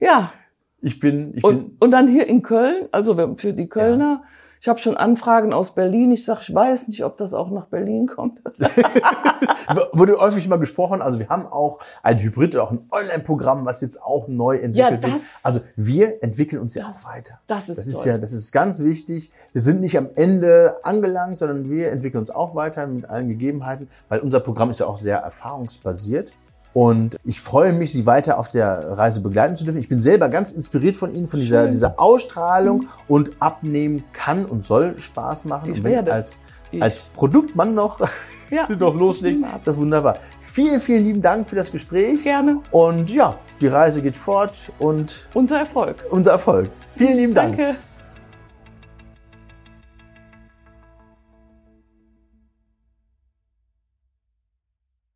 Ja, 0.00 0.32
Ich 0.80 0.98
bin, 0.98 1.34
ich 1.34 1.42
bin, 1.42 1.56
und, 1.56 1.82
und 1.82 1.90
dann 1.90 2.08
hier 2.08 2.26
in 2.26 2.42
Köln, 2.42 2.88
also 2.92 3.36
für 3.36 3.52
die 3.52 3.68
Kölner, 3.68 4.24
ich 4.60 4.68
habe 4.68 4.78
schon 4.80 4.96
Anfragen 4.96 5.52
aus 5.52 5.74
Berlin. 5.74 6.10
Ich 6.12 6.24
sage, 6.24 6.40
ich 6.42 6.54
weiß 6.54 6.88
nicht, 6.88 7.04
ob 7.04 7.16
das 7.16 7.32
auch 7.34 7.50
nach 7.50 7.66
Berlin 7.66 8.06
kommt. 8.06 8.40
Wurde 9.92 10.16
häufig 10.18 10.48
mal 10.48 10.56
gesprochen, 10.58 11.02
also 11.02 11.18
wir 11.18 11.28
haben 11.28 11.46
auch 11.46 11.78
ein 12.02 12.18
Hybrid, 12.18 12.56
auch 12.56 12.70
ein 12.70 12.86
Online-Programm, 12.90 13.64
was 13.66 13.80
jetzt 13.80 14.02
auch 14.02 14.28
neu 14.28 14.56
entwickelt 14.56 15.02
wird. 15.02 15.14
das- 15.14 15.40
Also 15.44 15.60
wir 15.76 16.22
entwickeln 16.22 16.60
uns 16.60 16.74
ja 16.74 16.86
Das- 16.88 17.04
auch 17.04 17.10
weiter. 17.10 17.38
Das 17.46 17.68
ist 17.68 17.78
Das 17.78 17.86
toll. 17.86 17.94
ist 18.00 18.04
ja, 18.06 18.18
das 18.18 18.32
ist 18.32 18.52
ganz 18.52 18.82
wichtig. 18.82 19.32
Wir 19.52 19.60
sind 19.60 19.80
nicht 19.80 19.96
am 19.98 20.08
Ende 20.14 20.76
angelangt, 20.82 21.38
sondern 21.40 21.70
wir 21.70 21.90
entwickeln 21.92 22.20
uns 22.20 22.30
auch 22.30 22.54
weiter 22.54 22.86
mit 22.86 23.08
allen 23.08 23.28
Gegebenheiten, 23.28 23.88
weil 24.08 24.20
unser 24.20 24.40
Programm 24.40 24.70
ist 24.70 24.80
ja 24.80 24.86
auch 24.86 24.96
sehr 24.96 25.18
erfahrungsbasiert. 25.18 26.32
Und 26.74 27.16
ich 27.24 27.40
freue 27.40 27.72
mich, 27.72 27.92
Sie 27.92 28.06
weiter 28.06 28.38
auf 28.38 28.48
der 28.48 28.96
Reise 28.96 29.20
begleiten 29.20 29.56
zu 29.56 29.64
dürfen. 29.64 29.78
Ich 29.80 29.88
bin 29.88 30.00
selber 30.00 30.28
ganz 30.28 30.52
inspiriert 30.52 30.94
von 30.94 31.14
Ihnen, 31.14 31.28
von 31.28 31.40
dieser, 31.40 31.62
Schön. 31.62 31.70
dieser 31.70 31.98
Ausstrahlung 31.98 32.88
und 33.08 33.32
abnehmen 33.40 34.04
kann 34.12 34.44
und 34.44 34.64
soll 34.64 34.98
Spaß 34.98 35.44
machen. 35.46 35.72
Ich 35.72 35.78
und 35.78 35.84
werde. 35.84 36.12
als, 36.12 36.38
Ich- 36.70 36.82
als 36.82 37.00
Produktmann 37.00 37.74
noch 37.74 37.98
ja, 38.50 38.68
noch 38.68 38.94
loslegen, 38.94 39.44
das 39.64 39.74
ist 39.74 39.80
wunderbar. 39.80 40.18
Vielen, 40.40 40.80
vielen 40.80 41.04
lieben 41.04 41.22
Dank 41.22 41.48
für 41.48 41.56
das 41.56 41.72
Gespräch. 41.72 42.22
gerne. 42.22 42.60
Und 42.70 43.10
ja, 43.10 43.36
die 43.60 43.66
Reise 43.68 44.00
geht 44.02 44.16
fort 44.16 44.52
und 44.78 45.28
Unser 45.34 45.58
Erfolg. 45.60 45.96
unser 46.10 46.32
Erfolg. 46.32 46.70
Vielen 46.96 47.16
lieben 47.16 47.34
Dank. 47.34 47.56
Danke. 47.56 47.76